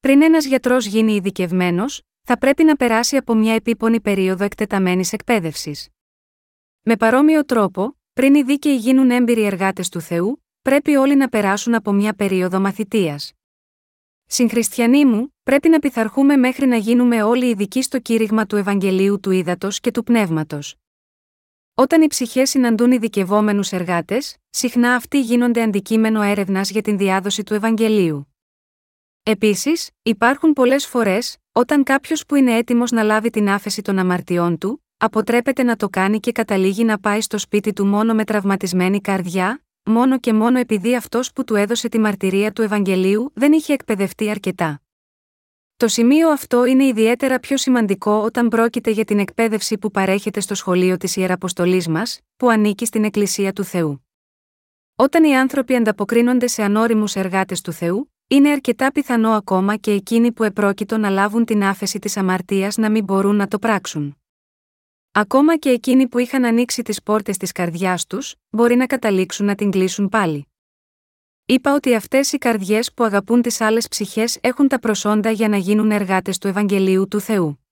Πριν 0.00 0.22
ένας 0.22 0.46
γιατρός 0.46 0.86
γίνει 0.86 1.14
ειδικευμένος, 1.14 2.02
θα 2.22 2.38
πρέπει 2.38 2.64
να 2.64 2.76
περάσει 2.76 3.16
από 3.16 3.34
μια 3.34 3.54
επίπονη 3.54 4.00
περίοδο 4.00 4.44
εκτεταμένης 4.44 5.12
εκπαίδευσης. 5.12 5.88
Με 6.82 6.96
παρόμοιο 6.96 7.44
τρόπο, 7.44 7.98
πριν 8.12 8.34
οι 8.34 8.42
δίκαιοι 8.42 8.76
γίνουν 8.76 9.10
έμπειροι 9.10 9.44
εργάτες 9.44 9.88
του 9.88 10.00
Θεού, 10.00 10.43
πρέπει 10.64 10.96
όλοι 10.96 11.16
να 11.16 11.28
περάσουν 11.28 11.74
από 11.74 11.92
μια 11.92 12.14
περίοδο 12.14 12.60
μαθητείας. 12.60 13.32
Συγχριστιανοί 14.26 15.04
μου, 15.04 15.34
πρέπει 15.42 15.68
να 15.68 15.78
πειθαρχούμε 15.78 16.36
μέχρι 16.36 16.66
να 16.66 16.76
γίνουμε 16.76 17.22
όλοι 17.22 17.48
ειδικοί 17.48 17.82
στο 17.82 17.98
κήρυγμα 17.98 18.46
του 18.46 18.56
Ευαγγελίου 18.56 19.20
του 19.20 19.30
Ήδατος 19.30 19.80
και 19.80 19.90
του 19.90 20.02
Πνεύματος. 20.02 20.74
Όταν 21.74 22.02
οι 22.02 22.06
ψυχές 22.06 22.50
συναντούν 22.50 22.92
ειδικευόμενους 22.92 23.72
εργάτες, 23.72 24.36
συχνά 24.50 24.94
αυτοί 24.94 25.20
γίνονται 25.20 25.62
αντικείμενο 25.62 26.22
έρευνας 26.22 26.70
για 26.70 26.82
την 26.82 26.98
διάδοση 26.98 27.42
του 27.42 27.54
Ευαγγελίου. 27.54 28.34
Επίσης, 29.22 29.90
υπάρχουν 30.02 30.52
πολλές 30.52 30.86
φορές, 30.86 31.36
όταν 31.52 31.82
κάποιος 31.82 32.26
που 32.26 32.34
είναι 32.34 32.56
έτοιμος 32.56 32.90
να 32.90 33.02
λάβει 33.02 33.30
την 33.30 33.48
άφεση 33.48 33.82
των 33.82 33.98
αμαρτιών 33.98 34.58
του, 34.58 34.84
αποτρέπεται 34.96 35.62
να 35.62 35.76
το 35.76 35.88
κάνει 35.88 36.20
και 36.20 36.32
καταλήγει 36.32 36.84
να 36.84 36.98
πάει 36.98 37.20
στο 37.20 37.38
σπίτι 37.38 37.72
του 37.72 37.86
μόνο 37.86 38.14
με 38.14 38.24
τραυματισμένη 38.24 39.00
καρδιά, 39.00 39.63
μόνο 39.84 40.18
και 40.18 40.32
μόνο 40.32 40.58
επειδή 40.58 40.96
αυτός 40.96 41.32
που 41.32 41.44
του 41.44 41.54
έδωσε 41.54 41.88
τη 41.88 41.98
μαρτυρία 41.98 42.52
του 42.52 42.62
Ευαγγελίου 42.62 43.32
δεν 43.34 43.52
είχε 43.52 43.72
εκπαιδευτεί 43.72 44.30
αρκετά. 44.30 44.80
Το 45.76 45.88
σημείο 45.88 46.28
αυτό 46.28 46.64
είναι 46.64 46.84
ιδιαίτερα 46.84 47.38
πιο 47.38 47.56
σημαντικό 47.56 48.12
όταν 48.12 48.48
πρόκειται 48.48 48.90
για 48.90 49.04
την 49.04 49.18
εκπαίδευση 49.18 49.78
που 49.78 49.90
παρέχεται 49.90 50.40
στο 50.40 50.54
σχολείο 50.54 50.96
της 50.96 51.16
Ιεραποστολής 51.16 51.88
μας, 51.88 52.20
που 52.36 52.48
ανήκει 52.48 52.86
στην 52.86 53.04
Εκκλησία 53.04 53.52
του 53.52 53.64
Θεού. 53.64 54.06
Όταν 54.96 55.24
οι 55.24 55.36
άνθρωποι 55.36 55.74
ανταποκρίνονται 55.74 56.46
σε 56.46 56.62
ανώριμους 56.62 57.14
εργάτες 57.14 57.60
του 57.60 57.72
Θεού, 57.72 58.12
είναι 58.26 58.50
αρκετά 58.50 58.92
πιθανό 58.92 59.30
ακόμα 59.30 59.76
και 59.76 59.90
εκείνοι 59.90 60.32
που 60.32 60.44
επρόκειτο 60.44 60.98
να 60.98 61.10
λάβουν 61.10 61.44
την 61.44 61.64
άφεση 61.64 61.98
της 61.98 62.16
αμαρτίας 62.16 62.76
να 62.76 62.90
μην 62.90 63.04
μπορούν 63.04 63.36
να 63.36 63.48
το 63.48 63.58
πράξουν. 63.58 64.18
Ακόμα 65.16 65.56
και 65.56 65.68
εκείνοι 65.68 66.08
που 66.08 66.18
είχαν 66.18 66.44
ανοίξει 66.44 66.82
τις 66.82 67.02
πόρτες 67.02 67.36
της 67.36 67.52
καρδιάς 67.52 68.06
τους, 68.06 68.34
μπορεί 68.50 68.74
να 68.76 68.86
καταλήξουν 68.86 69.46
να 69.46 69.54
την 69.54 69.70
κλείσουν 69.70 70.08
πάλι. 70.08 70.48
Είπα 71.46 71.74
ότι 71.74 71.94
αυτές 71.94 72.32
οι 72.32 72.38
καρδιές 72.38 72.92
που 72.92 73.04
αγαπούν 73.04 73.42
τις 73.42 73.60
άλλες 73.60 73.88
ψυχές 73.88 74.38
έχουν 74.40 74.68
τα 74.68 74.78
προσόντα 74.78 75.30
για 75.30 75.48
να 75.48 75.56
γίνουν 75.56 75.90
εργάτες 75.90 76.38
του 76.38 76.48
Ευαγγελίου 76.48 77.08
του 77.08 77.20
Θεού. 77.20 77.64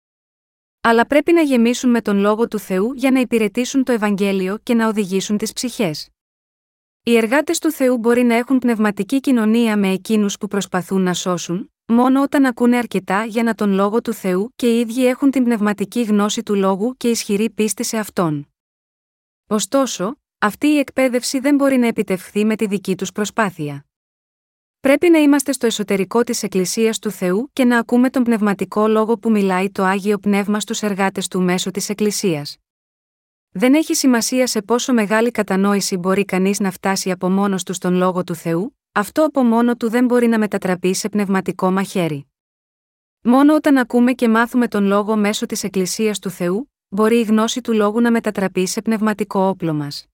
Αλλά 0.81 1.07
πρέπει 1.07 1.33
να 1.33 1.41
γεμίσουν 1.41 1.91
με 1.91 2.01
τον 2.01 2.17
λόγο 2.17 2.49
του 2.49 2.59
Θεού 2.59 2.93
για 2.93 3.11
να 3.11 3.21
υπηρετήσουν 3.21 3.85
το 3.85 3.93
Ευαγγέλιο 3.93 4.59
και 4.63 4.75
να 4.75 4.89
οδηγήσουν 4.89 5.37
τις 5.37 5.53
ψυχές. 5.53 6.12
Οι 7.05 7.17
εργάτες 7.17 7.59
του 7.59 7.71
Θεού 7.71 7.99
μπορεί 7.99 8.23
να 8.23 8.35
έχουν 8.35 8.59
πνευματική 8.59 9.21
κοινωνία 9.21 9.77
με 9.77 9.89
εκείνους 9.89 10.37
που 10.37 10.49
προσπαθούν 10.49 11.03
να 11.03 11.15
σώσουν, 11.15 11.73
μόνο 11.87 12.23
όταν 12.23 12.45
ακούνε 12.45 12.77
αρκετά 12.77 13.25
για 13.25 13.43
να 13.43 13.55
τον 13.55 13.73
λόγο 13.73 14.01
του 14.01 14.13
Θεού 14.13 14.53
και 14.57 14.77
οι 14.77 14.81
ίδιοι 14.81 15.07
έχουν 15.07 15.31
την 15.31 15.45
πνευματική 15.45 16.03
γνώση 16.03 16.43
του 16.43 16.55
λόγου 16.55 16.95
και 16.97 17.09
ισχυρή 17.09 17.51
πίστη 17.51 17.85
σε 17.85 17.97
αυτόν. 17.97 18.49
Ωστόσο, 19.47 20.17
αυτή 20.39 20.67
η 20.67 20.79
εκπαίδευση 20.79 21.39
δεν 21.39 21.55
μπορεί 21.55 21.77
να 21.77 21.87
επιτευχθεί 21.87 22.45
με 22.45 22.57
τη 22.57 22.67
δική 22.67 22.97
τους 22.97 23.13
προσπάθεια. 23.13 23.87
Πρέπει 24.81 25.11
να 25.11 25.19
είμαστε 25.19 25.53
στο 25.53 25.67
εσωτερικό 25.67 26.23
της 26.23 26.43
Εκκλησίας 26.43 26.99
του 26.99 27.11
Θεού 27.11 27.51
και 27.53 27.65
να 27.65 27.79
ακούμε 27.79 28.11
τον 28.11 28.23
πνευματικό 28.23 28.89
λόγο 28.89 29.19
που 29.19 29.31
μιλάει 29.31 29.71
το 29.71 29.83
άγιο 29.85 30.19
πνεύμα 30.19 30.61
στους 30.61 30.83
εργάτες 30.83 31.29
του 31.29 31.43
μέσω 31.43 31.71
της 31.71 31.89
Εκκλησίας. 31.89 32.57
Δεν 33.55 33.75
έχει 33.75 33.95
σημασία 33.95 34.47
σε 34.47 34.63
πόσο 34.63 34.93
μεγάλη 34.93 35.31
κατανόηση 35.31 35.97
μπορεί 35.97 36.25
κανείς 36.25 36.61
να 36.61 36.71
φτάσει 36.71 37.11
από 37.11 37.31
μόνος 37.31 37.63
του 37.63 37.73
στον 37.73 37.95
λόγο 37.95 38.25
του 38.25 38.35
Θεού, 38.35 38.79
αυτό 38.93 39.25
από 39.25 39.43
μόνο 39.43 39.77
του 39.77 39.89
δεν 39.89 40.05
μπορεί 40.05 40.27
να 40.27 40.39
μετατραπεί 40.39 40.95
σε 40.95 41.09
πνευματικό 41.09 41.71
μαχαίρι. 41.71 42.27
Μόνο 43.23 43.55
όταν 43.55 43.77
ακούμε 43.77 44.13
και 44.13 44.29
μάθουμε 44.29 44.69
τον 44.69 44.85
λόγο 44.85 45.17
μέσω 45.17 45.47
της 45.47 45.65
Εκκλησίας 45.65 46.19
του 46.19 46.31
Θεού, 46.31 46.73
μπορεί 46.89 47.19
η 47.19 47.23
γνώση 47.23 47.61
του 47.61 47.73
λόγου 47.73 48.01
να 48.01 48.11
μετατραπεί 48.11 48.67
σε 48.67 48.83
πνευματικό 48.83 49.41
όπλο 49.41 49.73
μας. 49.73 50.07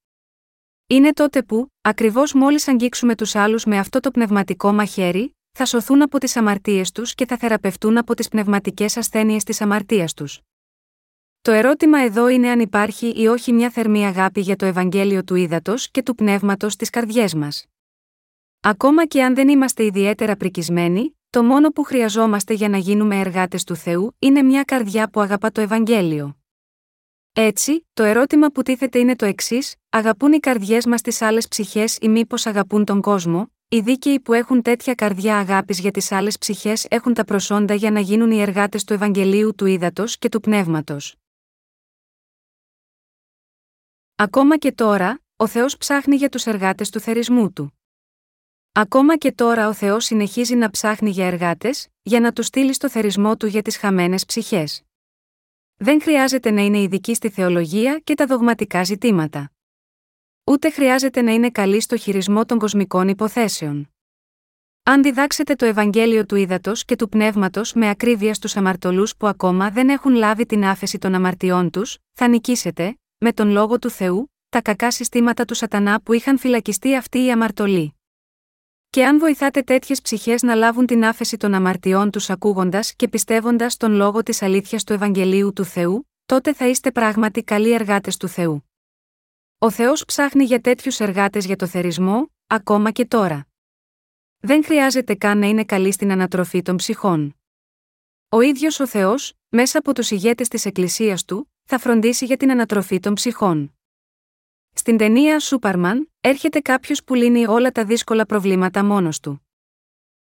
Είναι 0.86 1.12
τότε 1.12 1.42
που, 1.42 1.72
ακριβώς 1.80 2.32
μόλις 2.32 2.68
αγγίξουμε 2.68 3.14
τους 3.14 3.34
άλλους 3.34 3.64
με 3.64 3.78
αυτό 3.78 4.00
το 4.00 4.10
πνευματικό 4.10 4.72
μαχαίρι, 4.72 5.36
θα 5.52 5.64
σωθούν 5.64 6.02
από 6.02 6.18
τις 6.18 6.36
αμαρτίες 6.36 6.92
τους 6.92 7.14
και 7.14 7.26
θα 7.26 7.36
θεραπευτούν 7.36 7.98
από 7.98 8.14
τις 8.14 8.28
πνευματικές 8.28 8.96
ασθένειες 8.96 9.44
της 9.44 9.60
αμαρτίας 9.60 10.14
τους. 10.14 10.40
Το 11.48 11.54
ερώτημα 11.54 11.98
εδώ 11.98 12.28
είναι 12.28 12.48
αν 12.48 12.60
υπάρχει 12.60 13.12
ή 13.16 13.26
όχι 13.26 13.52
μια 13.52 13.70
θερμή 13.70 14.06
αγάπη 14.06 14.40
για 14.40 14.56
το 14.56 14.66
Ευαγγέλιο 14.66 15.24
του 15.24 15.34
ύδατο 15.34 15.74
και 15.90 16.02
του 16.02 16.14
πνεύματος 16.14 16.72
στι 16.72 16.90
καρδιές 16.90 17.34
μας. 17.34 17.66
Ακόμα 18.60 19.06
και 19.06 19.22
αν 19.22 19.34
δεν 19.34 19.48
είμαστε 19.48 19.84
ιδιαίτερα 19.84 20.36
πρικισμένοι, 20.36 21.18
το 21.30 21.42
μόνο 21.42 21.68
που 21.68 21.82
χρειαζόμαστε 21.82 22.54
για 22.54 22.68
να 22.68 22.76
γίνουμε 22.76 23.20
εργάτες 23.20 23.64
του 23.64 23.76
Θεού 23.76 24.16
είναι 24.18 24.42
μια 24.42 24.62
καρδιά 24.62 25.10
που 25.10 25.20
αγαπά 25.20 25.50
το 25.50 25.60
Ευαγγέλιο. 25.60 26.36
Έτσι, 27.32 27.86
το 27.94 28.02
ερώτημα 28.02 28.48
που 28.48 28.62
τίθεται 28.62 28.98
είναι 28.98 29.16
το 29.16 29.26
εξής: 29.26 29.74
Αγαπούν 29.88 30.32
οι 30.32 30.38
καρδιές 30.38 30.86
μας 30.86 31.00
τις 31.00 31.22
άλλες 31.22 31.48
ψυχές 31.48 31.98
ή 32.00 32.08
μήπως 32.08 32.46
αγαπούν 32.46 32.84
τον 32.84 33.00
κόσμο, 33.00 33.52
οι 33.68 33.80
δίκαιοι 33.80 34.20
που 34.20 34.32
έχουν 34.32 34.62
τέτοια 34.62 34.94
καρδιά 34.94 35.38
αγάπης 35.38 35.80
για 35.80 35.90
τις 35.90 36.12
άλλες 36.12 36.38
ψυχές 36.38 36.86
έχουν 36.90 37.14
τα 37.14 37.24
προσόντα 37.24 37.74
για 37.74 37.90
να 37.90 38.00
γίνουν 38.00 38.30
οι 38.30 38.40
εργάτες 38.40 38.84
του 38.84 38.92
Ευαγγελίου 38.92 39.54
του 39.54 39.66
Ήδατος 39.66 40.18
και 40.18 40.28
του 40.28 40.40
Πνεύματος. 40.40 41.16
Ακόμα 44.20 44.58
και 44.58 44.72
τώρα, 44.72 45.20
ο 45.36 45.46
Θεός 45.46 45.76
ψάχνει 45.76 46.16
για 46.16 46.28
τους 46.28 46.46
εργάτες 46.46 46.90
του 46.90 47.00
θερισμού 47.00 47.52
του. 47.52 47.78
Ακόμα 48.72 49.16
και 49.16 49.32
τώρα 49.32 49.68
ο 49.68 49.72
Θεός 49.72 50.04
συνεχίζει 50.04 50.54
να 50.54 50.70
ψάχνει 50.70 51.10
για 51.10 51.26
εργάτες, 51.26 51.88
για 52.02 52.20
να 52.20 52.32
τους 52.32 52.46
στείλει 52.46 52.72
στο 52.72 52.88
θερισμό 52.88 53.36
του 53.36 53.46
για 53.46 53.62
τις 53.62 53.76
χαμένες 53.76 54.24
ψυχές. 54.24 54.82
Δεν 55.76 56.02
χρειάζεται 56.02 56.50
να 56.50 56.60
είναι 56.60 56.78
ειδική 56.78 57.14
στη 57.14 57.28
θεολογία 57.30 57.98
και 57.98 58.14
τα 58.14 58.26
δογματικά 58.26 58.84
ζητήματα. 58.84 59.50
Ούτε 60.44 60.70
χρειάζεται 60.70 61.22
να 61.22 61.32
είναι 61.32 61.50
καλή 61.50 61.80
στο 61.80 61.96
χειρισμό 61.96 62.44
των 62.44 62.58
κοσμικών 62.58 63.08
υποθέσεων. 63.08 63.90
Αν 64.82 65.02
διδάξετε 65.02 65.54
το 65.54 65.64
Ευαγγέλιο 65.64 66.26
του 66.26 66.36
Ήδατος 66.36 66.84
και 66.84 66.96
του 66.96 67.08
Πνεύματος 67.08 67.72
με 67.72 67.88
ακρίβεια 67.88 68.34
στους 68.34 68.56
αμαρτωλούς 68.56 69.16
που 69.16 69.26
ακόμα 69.26 69.70
δεν 69.70 69.88
έχουν 69.88 70.14
λάβει 70.14 70.46
την 70.46 70.64
άφεση 70.64 70.98
των 70.98 71.14
αμαρτιών 71.14 71.70
τους, 71.70 71.98
θα 72.12 72.28
νικήσετε, 72.28 72.98
με 73.18 73.32
τον 73.32 73.50
λόγο 73.50 73.78
του 73.78 73.90
Θεού, 73.90 74.32
τα 74.48 74.62
κακά 74.62 74.90
συστήματα 74.90 75.44
του 75.44 75.54
Σατανά 75.54 76.00
που 76.00 76.12
είχαν 76.12 76.38
φυλακιστεί 76.38 76.96
αυτοί 76.96 77.24
οι 77.24 77.30
αμαρτωλοί. 77.30 77.94
Και 78.90 79.06
αν 79.06 79.18
βοηθάτε 79.18 79.62
τέτοιες 79.62 80.00
ψυχές 80.00 80.42
να 80.42 80.54
λάβουν 80.54 80.86
την 80.86 81.04
άφεση 81.04 81.36
των 81.36 81.54
αμαρτιών 81.54 82.10
τους 82.10 82.30
ακούγοντας 82.30 82.94
και 82.94 83.08
πιστεύοντας 83.08 83.76
τον 83.76 83.92
λόγο 83.92 84.22
της 84.22 84.42
αλήθειας 84.42 84.84
του 84.84 84.92
Ευαγγελίου 84.92 85.52
του 85.52 85.64
Θεού, 85.64 86.08
τότε 86.26 86.52
θα 86.52 86.68
είστε 86.68 86.92
πράγματι 86.92 87.42
καλοί 87.42 87.72
εργάτες 87.72 88.16
του 88.16 88.28
Θεού. 88.28 88.70
Ο 89.58 89.70
Θεός 89.70 90.04
ψάχνει 90.04 90.44
για 90.44 90.60
τέτοιους 90.60 91.00
εργάτες 91.00 91.46
για 91.46 91.56
το 91.56 91.66
θερισμό, 91.66 92.30
ακόμα 92.46 92.90
και 92.90 93.06
τώρα. 93.06 93.46
Δεν 94.38 94.64
χρειάζεται 94.64 95.14
καν 95.14 95.38
να 95.38 95.46
είναι 95.46 95.64
καλοί 95.64 95.92
στην 95.92 96.10
ανατροφή 96.10 96.62
των 96.62 96.76
ψυχών. 96.76 97.36
Ο 98.28 98.40
ίδιος 98.40 98.80
ο 98.80 98.86
Θεός, 98.86 99.32
μέσα 99.48 99.78
από 99.78 99.94
τους 99.94 100.10
ηγέτες 100.10 100.48
της 100.48 100.64
Εκκλησίας 100.64 101.24
του, 101.24 101.52
θα 101.70 101.78
φροντίσει 101.78 102.24
για 102.24 102.36
την 102.36 102.50
ανατροφή 102.50 103.00
των 103.00 103.14
ψυχών. 103.14 103.78
Στην 104.72 104.96
ταινία 104.96 105.40
Σούπαρμαν, 105.40 106.10
έρχεται 106.20 106.60
κάποιος 106.60 107.04
που 107.04 107.14
λύνει 107.14 107.46
όλα 107.46 107.70
τα 107.70 107.84
δύσκολα 107.84 108.26
προβλήματα 108.26 108.84
μόνος 108.84 109.20
του. 109.20 109.46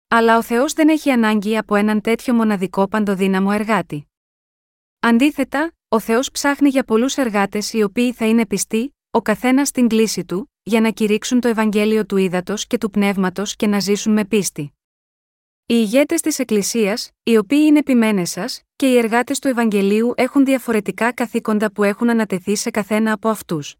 Αλλά 0.07 0.37
ο 0.37 0.41
Θεός 0.41 0.73
δεν 0.73 0.89
έχει 0.89 1.11
ανάγκη 1.11 1.57
από 1.57 1.75
έναν 1.75 2.01
τέτοιο 2.01 2.33
μοναδικό 2.33 2.87
παντοδύναμο 2.87 3.49
εργάτη. 3.53 4.07
Αντίθετα, 4.99 5.73
ο 5.87 5.99
Θεός 5.99 6.31
ψάχνει 6.31 6.69
για 6.69 6.83
πολλούς 6.83 7.17
εργάτες 7.17 7.73
οι 7.73 7.83
οποίοι 7.83 8.13
θα 8.13 8.27
είναι 8.27 8.45
πιστοί, 8.45 8.95
ο 9.11 9.21
καθένας 9.21 9.67
στην 9.67 9.87
κλίση 9.87 10.25
του, 10.25 10.51
για 10.63 10.81
να 10.81 10.89
κηρύξουν 10.89 11.39
το 11.39 11.47
Ευαγγέλιο 11.47 12.05
του 12.05 12.17
ύδατο 12.17 12.53
και 12.67 12.77
του 12.77 12.89
πνεύματος 12.89 13.55
και 13.55 13.67
να 13.67 13.79
ζήσουν 13.79 14.13
με 14.13 14.25
πίστη. 14.25 14.73
Οι 15.65 15.73
ηγέτες 15.77 16.21
της 16.21 16.39
Εκκλησίας, 16.39 17.11
οι 17.23 17.37
οποίοι 17.37 17.63
είναι 17.65 17.79
επιμένε 17.79 18.25
σας, 18.25 18.61
και 18.75 18.91
οι 18.91 18.97
εργάτες 18.97 19.39
του 19.39 19.47
Ευαγγελίου 19.47 20.13
έχουν 20.15 20.45
διαφορετικά 20.45 21.13
καθήκοντα 21.13 21.71
που 21.71 21.83
έχουν 21.83 22.09
ανατεθεί 22.09 22.55
σε 22.55 22.69
καθένα 22.69 23.11
από 23.11 23.29
αυτούς. 23.29 23.75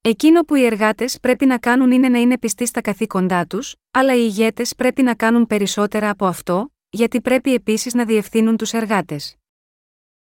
Εκείνο 0.00 0.42
που 0.42 0.54
οι 0.54 0.64
εργάτες 0.64 1.20
πρέπει 1.20 1.46
να 1.46 1.58
κάνουν 1.58 1.90
είναι 1.90 2.08
να 2.08 2.18
είναι 2.18 2.38
πιστοί 2.38 2.66
στα 2.66 2.80
καθήκοντά 2.80 3.46
τους, 3.46 3.74
αλλά 3.90 4.14
οι 4.14 4.20
ηγέτες 4.22 4.74
πρέπει 4.74 5.02
να 5.02 5.14
κάνουν 5.14 5.46
περισσότερα 5.46 6.10
από 6.10 6.26
αυτό, 6.26 6.72
γιατί 6.90 7.20
πρέπει 7.20 7.54
επίσης 7.54 7.94
να 7.94 8.04
διευθύνουν 8.04 8.56
τους 8.56 8.72
εργάτες. 8.72 9.36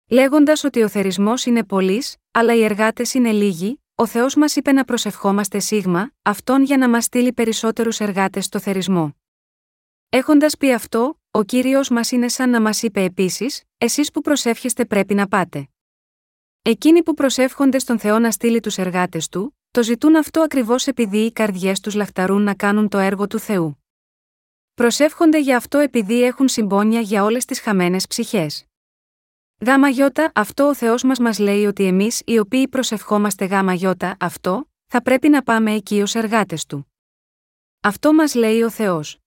Λέγοντας 0.09 0.65
ότι 0.65 0.83
ο 0.83 0.89
θερισμός 0.89 1.47
είναι 1.47 1.65
πολύ, 1.65 2.05
αλλά 2.31 2.55
οι 2.55 2.65
εργάτες 2.65 3.15
είναι 3.15 3.33
λίγοι, 3.33 3.83
ο 3.95 4.07
Θεός 4.07 4.35
μας 4.35 4.57
είπε 4.57 4.73
να 4.73 4.85
προσευχόμαστε 4.85 5.59
σίγμα, 5.59 6.11
αυτόν 6.23 6.63
για 6.63 6.77
να 6.77 6.89
μας 6.89 7.05
στείλει 7.05 7.33
περισσότερους 7.33 8.01
εργάτες 8.01 8.45
στο 8.45 8.59
θερισμό. 8.59 9.17
Έχοντας 10.17 10.57
πει 10.57 10.73
αυτό, 10.73 11.21
ο 11.31 11.43
κύριος 11.43 11.89
μας 11.89 12.11
είναι 12.11 12.29
σαν 12.29 12.51
να 12.51 12.61
μας 12.61 12.83
είπε 12.83 13.03
επίσης: 13.03 13.63
Εσείς 13.79 14.11
που 14.11 14.21
προσεύχεστε 14.21 14.85
πρέπει 14.85 15.15
να 15.15 15.29
πάτε. 15.29 15.69
Εκείνοι 16.63 17.03
που 17.03 17.15
προσεύχονται 17.15 17.79
στον 17.79 17.99
Θεό 17.99 18.19
να 18.19 18.31
στείλει 18.31 18.61
τους 18.61 18.79
εργάτες 18.79 19.29
του, 19.29 19.59
το 19.71 19.83
ζητούν 19.83 20.17
αυτό 20.17 20.41
ακριβώς 20.41 20.87
επειδή 20.87 21.19
οι 21.19 21.33
καρδιές 21.33 21.81
τους 21.81 21.95
λαχταρούν 21.95 22.43
να 22.43 22.55
κάνουν 22.55 22.89
το 22.89 22.99
έργο 22.99 23.27
του 23.27 23.39
Θεού. 23.39 23.85
Προσεύχονται 24.75 25.41
για 25.41 25.57
αυτό 25.57 25.79
επειδή 25.79 26.23
έχουν 26.23 26.49
συμπόνια 26.49 27.01
για 27.01 27.25
όλες 27.25 27.45
τις 27.45 27.61
χαμένες 27.61 28.07
ψυχές. 28.07 28.65
Γάμα 29.67 29.89
γιώτα, 29.89 30.33
αυτό 30.35 30.67
ο 30.69 30.75
Θεός 30.75 31.03
μας 31.03 31.19
μας 31.19 31.39
λέει 31.39 31.65
ότι 31.65 31.85
εμείς 31.85 32.23
οι 32.27 32.39
οποίοι 32.39 32.69
προσευχόμαστε 32.69 33.45
γάμα 33.45 33.75
γιώτα, 33.75 34.17
αυτό, 34.21 34.71
θα 34.87 35.03
πρέπει 35.03 35.29
να 35.29 35.43
πάμε 35.43 35.73
εκεί 35.73 36.03
ως 36.03 36.15
εργάτες 36.15 36.67
του. 36.67 36.93
Αυτό 37.81 38.15
μας 38.15 38.35
λέει 38.35 38.63
ο 38.63 38.71
Θεός. 38.71 39.19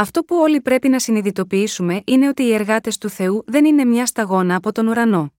Αυτό 0.00 0.24
που 0.24 0.36
όλοι 0.36 0.60
πρέπει 0.60 0.88
να 0.88 0.98
συνειδητοποιήσουμε 0.98 2.02
είναι 2.06 2.28
ότι 2.28 2.42
οι 2.42 2.54
εργάτες 2.54 2.98
του 2.98 3.08
Θεού 3.08 3.44
δεν 3.46 3.64
είναι 3.64 3.84
μια 3.84 4.06
σταγόνα 4.06 4.56
από 4.56 4.72
τον 4.72 4.86
ουρανό. 4.86 5.32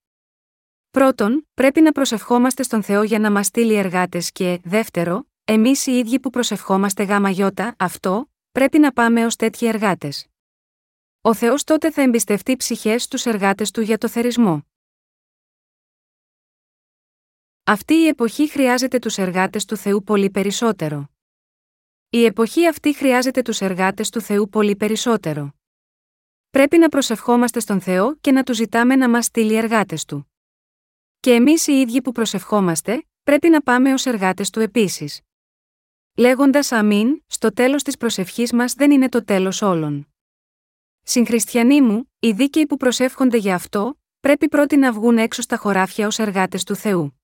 Πρώτον, 0.91 1.47
πρέπει 1.53 1.81
να 1.81 1.91
προσευχόμαστε 1.91 2.63
στον 2.63 2.83
Θεό 2.83 3.03
για 3.03 3.19
να 3.19 3.31
μας 3.31 3.45
στείλει 3.45 3.73
εργάτες 3.73 4.31
και, 4.31 4.59
δεύτερο, 4.63 5.27
εμείς 5.43 5.85
οι 5.85 5.91
ίδιοι 5.91 6.19
που 6.19 6.29
προσευχόμαστε 6.29 7.03
γάμα 7.03 7.29
γιώτα, 7.29 7.75
αυτό, 7.79 8.31
πρέπει 8.51 8.79
να 8.79 8.91
πάμε 8.93 9.25
ως 9.25 9.35
τέτοιοι 9.35 9.67
εργάτες. 9.67 10.27
Ο 11.21 11.33
Θεός 11.33 11.63
τότε 11.63 11.91
θα 11.91 12.01
εμπιστευτεί 12.01 12.55
ψυχές 12.55 13.03
στου 13.03 13.29
εργάτες 13.29 13.71
του 13.71 13.81
για 13.81 13.97
το 13.97 14.07
θερισμό. 14.07 14.65
Αυτή 17.63 17.93
η 17.93 18.07
εποχή 18.07 18.49
χρειάζεται 18.49 18.99
τους 18.99 19.17
εργάτες 19.17 19.65
του 19.65 19.75
Θεού 19.75 20.03
πολύ 20.03 20.29
περισσότερο. 20.29 21.09
Η 22.11 22.25
εποχή 22.25 22.67
αυτή 22.67 22.93
χρειάζεται 22.93 23.41
τους 23.41 23.61
εργάτες 23.61 24.09
του 24.09 24.21
Θεού 24.21 24.49
πολύ 24.49 24.75
περισσότερο. 24.75 25.53
Πρέπει 26.49 26.77
να 26.77 26.89
προσευχόμαστε 26.89 27.59
στον 27.59 27.81
Θεό 27.81 28.15
και 28.15 28.31
να 28.31 28.43
του 28.43 28.53
ζητάμε 28.53 28.95
να 28.95 29.09
μας 29.09 29.25
στείλει 29.25 29.55
εργάτες 29.55 30.05
του. 30.05 30.31
Και 31.19 31.31
εμείς 31.33 31.67
οι 31.67 31.71
ίδιοι 31.71 32.01
που 32.01 32.11
προσευχόμαστε, 32.11 33.07
πρέπει 33.23 33.49
να 33.49 33.61
πάμε 33.61 33.93
ως 33.93 34.05
εργάτες 34.05 34.49
του 34.49 34.59
επίσης. 34.59 35.21
Λέγοντας 36.17 36.71
Αμήν, 36.71 37.23
στο 37.27 37.53
τέλος 37.53 37.83
της 37.83 37.97
προσευχής 37.97 38.53
μας 38.53 38.73
δεν 38.73 38.91
είναι 38.91 39.09
το 39.09 39.23
τέλος 39.23 39.61
όλων. 39.61 40.13
Συγχριστιανοί 41.01 41.81
μου, 41.81 42.11
οι 42.19 42.31
δίκαιοι 42.31 42.65
που 42.65 42.77
προσεύχονται 42.77 43.37
για 43.37 43.55
αυτό, 43.55 43.99
πρέπει 44.19 44.47
πρώτοι 44.47 44.77
να 44.77 44.91
βγουν 44.93 45.17
έξω 45.17 45.41
στα 45.41 45.57
χωράφια 45.57 46.07
ως 46.07 46.19
εργάτες 46.19 46.63
του 46.63 46.75
Θεού. 46.75 47.18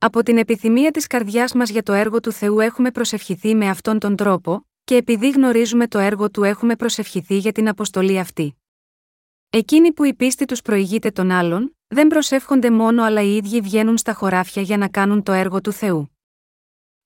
Από 0.00 0.22
την 0.22 0.38
επιθυμία 0.38 0.90
της 0.90 1.06
καρδιάς 1.06 1.52
μας 1.52 1.70
για 1.70 1.82
το 1.82 1.92
έργο 1.92 2.20
του 2.20 2.32
Θεού 2.32 2.60
έχουμε 2.60 2.90
προσευχηθεί 2.90 3.54
με 3.54 3.68
αυτόν 3.68 3.98
τον 3.98 4.16
τρόπο, 4.16 4.66
και 4.84 4.96
επειδή 4.96 5.30
γνωρίζουμε 5.30 5.86
το 5.86 5.98
έργο 5.98 6.30
του 6.30 6.42
έχουμε 6.42 6.76
προσευχηθεί 6.76 7.36
για 7.36 7.52
την 7.52 7.68
αποστολή 7.68 8.18
αυτή. 8.18 8.56
Εκείνοι 9.50 9.92
που 9.92 10.04
η 10.04 10.14
πίστη 10.14 10.44
τους 10.44 10.62
προηγείται 10.62 11.10
των 11.10 11.30
άλλων, 11.30 11.76
δεν 11.86 12.06
προσεύχονται 12.06 12.70
μόνο 12.70 13.02
αλλά 13.02 13.22
οι 13.22 13.36
ίδιοι 13.36 13.60
βγαίνουν 13.60 13.96
στα 13.98 14.12
χωράφια 14.12 14.62
για 14.62 14.76
να 14.76 14.88
κάνουν 14.88 15.22
το 15.22 15.32
έργο 15.32 15.60
του 15.60 15.72
Θεού. 15.72 16.18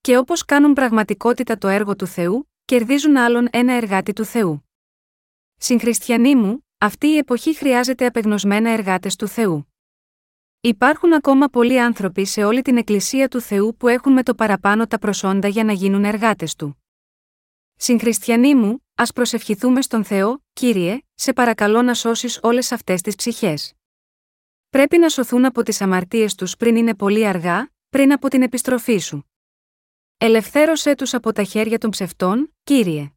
Και 0.00 0.18
όπως 0.18 0.44
κάνουν 0.44 0.72
πραγματικότητα 0.72 1.58
το 1.58 1.68
έργο 1.68 1.96
του 1.96 2.06
Θεού, 2.06 2.50
κερδίζουν 2.64 3.16
άλλον 3.16 3.48
ένα 3.50 3.72
εργάτη 3.72 4.12
του 4.12 4.24
Θεού. 4.24 4.68
Συγχριστιανοί 5.56 6.34
μου, 6.36 6.66
αυτή 6.78 7.06
η 7.06 7.16
εποχή 7.16 7.54
χρειάζεται 7.54 8.06
απεγνωσμένα 8.06 8.70
εργάτες 8.70 9.16
του 9.16 9.28
Θεού. 9.28 9.71
Υπάρχουν 10.64 11.12
ακόμα 11.12 11.48
πολλοί 11.48 11.80
άνθρωποι 11.80 12.24
σε 12.24 12.44
όλη 12.44 12.62
την 12.62 12.76
Εκκλησία 12.76 13.28
του 13.28 13.40
Θεού 13.40 13.76
που 13.76 13.88
έχουν 13.88 14.12
με 14.12 14.22
το 14.22 14.34
παραπάνω 14.34 14.86
τα 14.86 14.98
προσόντα 14.98 15.48
για 15.48 15.64
να 15.64 15.72
γίνουν 15.72 16.04
εργάτες 16.04 16.54
του. 16.54 16.82
Συγχριστιανοί 17.74 18.54
μου, 18.54 18.86
ας 18.94 19.12
προσευχηθούμε 19.12 19.82
στον 19.82 20.04
Θεό, 20.04 20.44
κύριε, 20.52 20.98
σε 21.14 21.32
παρακαλώ 21.32 21.82
να 21.82 21.94
σώσεις 21.94 22.38
όλες 22.42 22.72
αυτές 22.72 23.00
τις 23.00 23.14
ψυχές. 23.14 23.72
Πρέπει 24.68 24.98
να 24.98 25.08
σωθούν 25.08 25.44
από 25.44 25.62
τις 25.62 25.80
αμαρτίες 25.80 26.34
τους 26.34 26.56
πριν 26.56 26.76
είναι 26.76 26.94
πολύ 26.94 27.26
αργά, 27.26 27.72
πριν 27.88 28.12
από 28.12 28.28
την 28.28 28.42
επιστροφή 28.42 28.98
σου. 28.98 29.30
Ελευθέρωσέ 30.18 30.94
τους 30.94 31.14
από 31.14 31.32
τα 31.32 31.42
χέρια 31.42 31.78
των 31.78 31.90
ψευτών, 31.90 32.54
κύριε. 32.64 33.12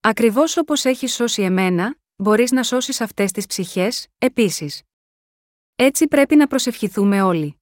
Ακριβώς 0.00 0.56
όπως 0.56 0.84
έχεις 0.84 1.14
σώσει 1.14 1.42
εμένα, 1.42 1.96
μπορείς 2.16 2.50
να 2.50 2.62
σώσεις 2.62 3.00
αυτές 3.00 3.32
τις 3.32 3.46
ψυχές, 3.46 4.06
επίσης. 4.18 4.85
Έτσι 5.78 6.08
πρέπει 6.08 6.36
να 6.36 6.46
προσευχηθούμε 6.46 7.22
όλοι. 7.22 7.60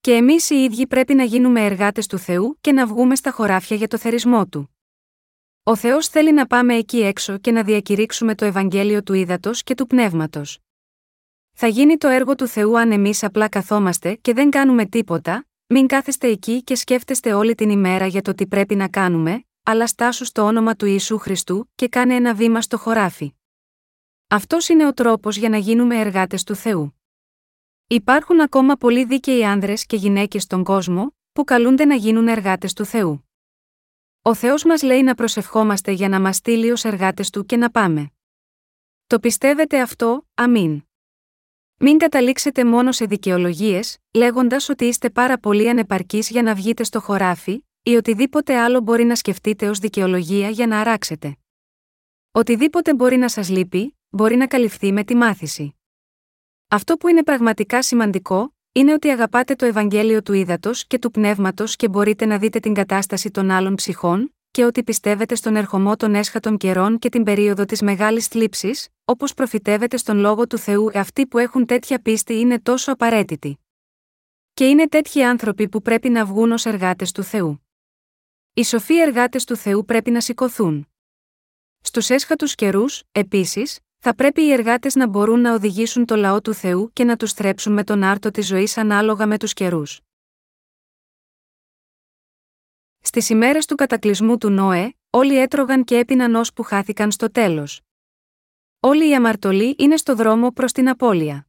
Και 0.00 0.12
εμείς 0.12 0.50
οι 0.50 0.54
ίδιοι 0.54 0.86
πρέπει 0.86 1.14
να 1.14 1.24
γίνουμε 1.24 1.64
εργάτες 1.64 2.06
του 2.06 2.18
Θεού 2.18 2.58
και 2.60 2.72
να 2.72 2.86
βγούμε 2.86 3.16
στα 3.16 3.30
χωράφια 3.30 3.76
για 3.76 3.88
το 3.88 3.98
θερισμό 3.98 4.46
του. 4.46 4.76
Ο 5.62 5.76
Θεός 5.76 6.08
θέλει 6.08 6.32
να 6.32 6.46
πάμε 6.46 6.74
εκεί 6.74 7.00
έξω 7.00 7.38
και 7.38 7.50
να 7.50 7.62
διακηρύξουμε 7.62 8.34
το 8.34 8.44
Ευαγγέλιο 8.44 9.02
του 9.02 9.14
ύδατο 9.14 9.50
και 9.54 9.74
του 9.74 9.86
πνεύματος. 9.86 10.58
Θα 11.52 11.66
γίνει 11.66 11.96
το 11.96 12.08
έργο 12.08 12.34
του 12.34 12.46
Θεού 12.46 12.78
αν 12.78 12.92
εμείς 12.92 13.22
απλά 13.22 13.48
καθόμαστε 13.48 14.14
και 14.14 14.32
δεν 14.32 14.50
κάνουμε 14.50 14.86
τίποτα, 14.86 15.46
μην 15.66 15.86
κάθεστε 15.86 16.28
εκεί 16.28 16.62
και 16.62 16.74
σκέφτεστε 16.74 17.32
όλη 17.32 17.54
την 17.54 17.70
ημέρα 17.70 18.06
για 18.06 18.22
το 18.22 18.34
τι 18.34 18.46
πρέπει 18.46 18.74
να 18.74 18.88
κάνουμε, 18.88 19.44
αλλά 19.62 19.86
στάσου 19.86 20.24
στο 20.24 20.42
όνομα 20.42 20.76
του 20.76 20.86
Ιησού 20.86 21.18
Χριστού 21.18 21.70
και 21.74 21.88
κάνε 21.88 22.14
ένα 22.14 22.34
βήμα 22.34 22.60
στο 22.60 22.78
χωράφι. 22.78 23.32
Αυτός 24.28 24.68
είναι 24.68 24.86
ο 24.86 24.92
τρόπος 24.92 25.36
για 25.36 25.48
να 25.48 25.56
γίνουμε 25.56 26.00
εργάτες 26.00 26.42
του 26.44 26.54
Θεού. 26.54 26.95
Υπάρχουν 27.88 28.40
ακόμα 28.40 28.74
πολλοί 28.74 29.04
δίκαιοι 29.04 29.44
άνδρες 29.44 29.86
και 29.86 29.96
γυναίκες 29.96 30.42
στον 30.42 30.64
κόσμο, 30.64 31.16
που 31.32 31.44
καλούνται 31.44 31.84
να 31.84 31.94
γίνουν 31.94 32.28
εργάτες 32.28 32.72
του 32.72 32.84
Θεού. 32.84 33.28
Ο 34.22 34.34
Θεός 34.34 34.64
μας 34.64 34.82
λέει 34.82 35.02
να 35.02 35.14
προσευχόμαστε 35.14 35.90
για 35.90 36.08
να 36.08 36.20
μας 36.20 36.36
στείλει 36.36 36.70
ως 36.70 36.84
εργάτες 36.84 37.30
Του 37.30 37.44
και 37.44 37.56
να 37.56 37.70
πάμε. 37.70 38.10
Το 39.06 39.18
πιστεύετε 39.20 39.80
αυτό, 39.80 40.26
αμήν. 40.34 40.82
Μην 41.76 41.98
καταλήξετε 41.98 42.64
μόνο 42.64 42.92
σε 42.92 43.04
δικαιολογίες, 43.04 43.98
λέγοντας 44.14 44.68
ότι 44.68 44.84
είστε 44.84 45.10
πάρα 45.10 45.38
πολύ 45.38 45.68
ανεπαρκείς 45.68 46.30
για 46.30 46.42
να 46.42 46.54
βγείτε 46.54 46.84
στο 46.84 47.00
χωράφι, 47.00 47.64
ή 47.82 47.96
οτιδήποτε 47.96 48.58
άλλο 48.58 48.80
μπορεί 48.80 49.04
να 49.04 49.14
σκεφτείτε 49.14 49.68
ως 49.68 49.78
δικαιολογία 49.78 50.48
για 50.48 50.66
να 50.66 50.80
αράξετε. 50.80 51.36
Οτιδήποτε 52.32 52.94
μπορεί 52.94 53.16
να 53.16 53.28
σας 53.28 53.48
λείπει, 53.48 53.96
μπορεί 54.08 54.36
να 54.36 54.46
καλυφθεί 54.46 54.92
με 54.92 55.04
τη 55.04 55.14
μάθηση. 55.14 55.76
Αυτό 56.68 56.96
που 56.96 57.08
είναι 57.08 57.22
πραγματικά 57.22 57.82
σημαντικό, 57.82 58.54
είναι 58.72 58.92
ότι 58.92 59.08
αγαπάτε 59.08 59.54
το 59.54 59.66
Ευαγγέλιο 59.66 60.22
του 60.22 60.32
ύδατο 60.32 60.70
και 60.86 60.98
του 60.98 61.10
πνεύματος 61.10 61.76
και 61.76 61.88
μπορείτε 61.88 62.26
να 62.26 62.38
δείτε 62.38 62.60
την 62.60 62.74
κατάσταση 62.74 63.30
των 63.30 63.50
άλλων 63.50 63.74
ψυχών, 63.74 64.34
και 64.50 64.64
ότι 64.64 64.84
πιστεύετε 64.84 65.34
στον 65.34 65.56
ερχομό 65.56 65.96
των 65.96 66.14
έσχατων 66.14 66.56
καιρών 66.56 66.98
και 66.98 67.08
την 67.08 67.22
περίοδο 67.22 67.64
της 67.64 67.82
μεγάλης 67.82 68.26
θλίψης, 68.26 68.88
όπως 69.04 69.34
προφητεύετε 69.34 69.96
στον 69.96 70.18
λόγο 70.18 70.46
του 70.46 70.58
Θεού, 70.58 70.90
αυτοί 70.98 71.26
που 71.26 71.38
έχουν 71.38 71.66
τέτοια 71.66 71.98
πίστη 71.98 72.34
είναι 72.34 72.60
τόσο 72.60 72.92
απαραίτητοι. 72.92 73.58
Και 74.54 74.68
είναι 74.68 74.88
τέτοιοι 74.88 75.22
άνθρωποι 75.22 75.68
που 75.68 75.82
πρέπει 75.82 76.08
να 76.08 76.24
βγουν 76.24 76.52
ως 76.52 76.66
εργάτες 76.66 77.12
του 77.12 77.22
Θεού. 77.22 77.66
Οι 78.54 78.64
σοφοί 78.64 79.00
εργάτες 79.00 79.44
του 79.44 79.56
Θεού 79.56 79.84
πρέπει 79.84 80.10
να 80.10 80.20
σηκωθούν. 80.20 80.88
Στους 81.80 82.10
έσχατους 82.10 82.54
καιρούς, 82.54 83.02
επίσης, 83.12 83.78
θα 84.08 84.14
πρέπει 84.14 84.42
οι 84.42 84.52
εργάτες 84.52 84.94
να 84.94 85.06
μπορούν 85.08 85.40
να 85.40 85.54
οδηγήσουν 85.54 86.04
το 86.04 86.16
λαό 86.16 86.40
του 86.40 86.54
Θεού 86.54 86.90
και 86.92 87.04
να 87.04 87.16
τους 87.16 87.32
θρέψουν 87.32 87.72
με 87.72 87.84
τον 87.84 88.02
άρτο 88.02 88.30
της 88.30 88.46
ζωής 88.46 88.76
ανάλογα 88.76 89.26
με 89.26 89.38
τους 89.38 89.52
καιρούς. 89.52 90.00
Στις 93.00 93.28
ημέρες 93.28 93.66
του 93.66 93.74
κατακλυσμού 93.74 94.38
του 94.38 94.50
Νόε, 94.50 94.94
όλοι 95.10 95.38
έτρωγαν 95.38 95.84
και 95.84 95.98
έπιναν 95.98 96.34
ώσπου 96.34 96.62
χάθηκαν 96.62 97.10
στο 97.10 97.30
τέλος. 97.30 97.80
Όλοι 98.80 99.08
οι 99.08 99.14
αμαρτωλοί 99.14 99.74
είναι 99.78 99.96
στο 99.96 100.14
δρόμο 100.14 100.50
προς 100.50 100.72
την 100.72 100.88
απώλεια. 100.88 101.46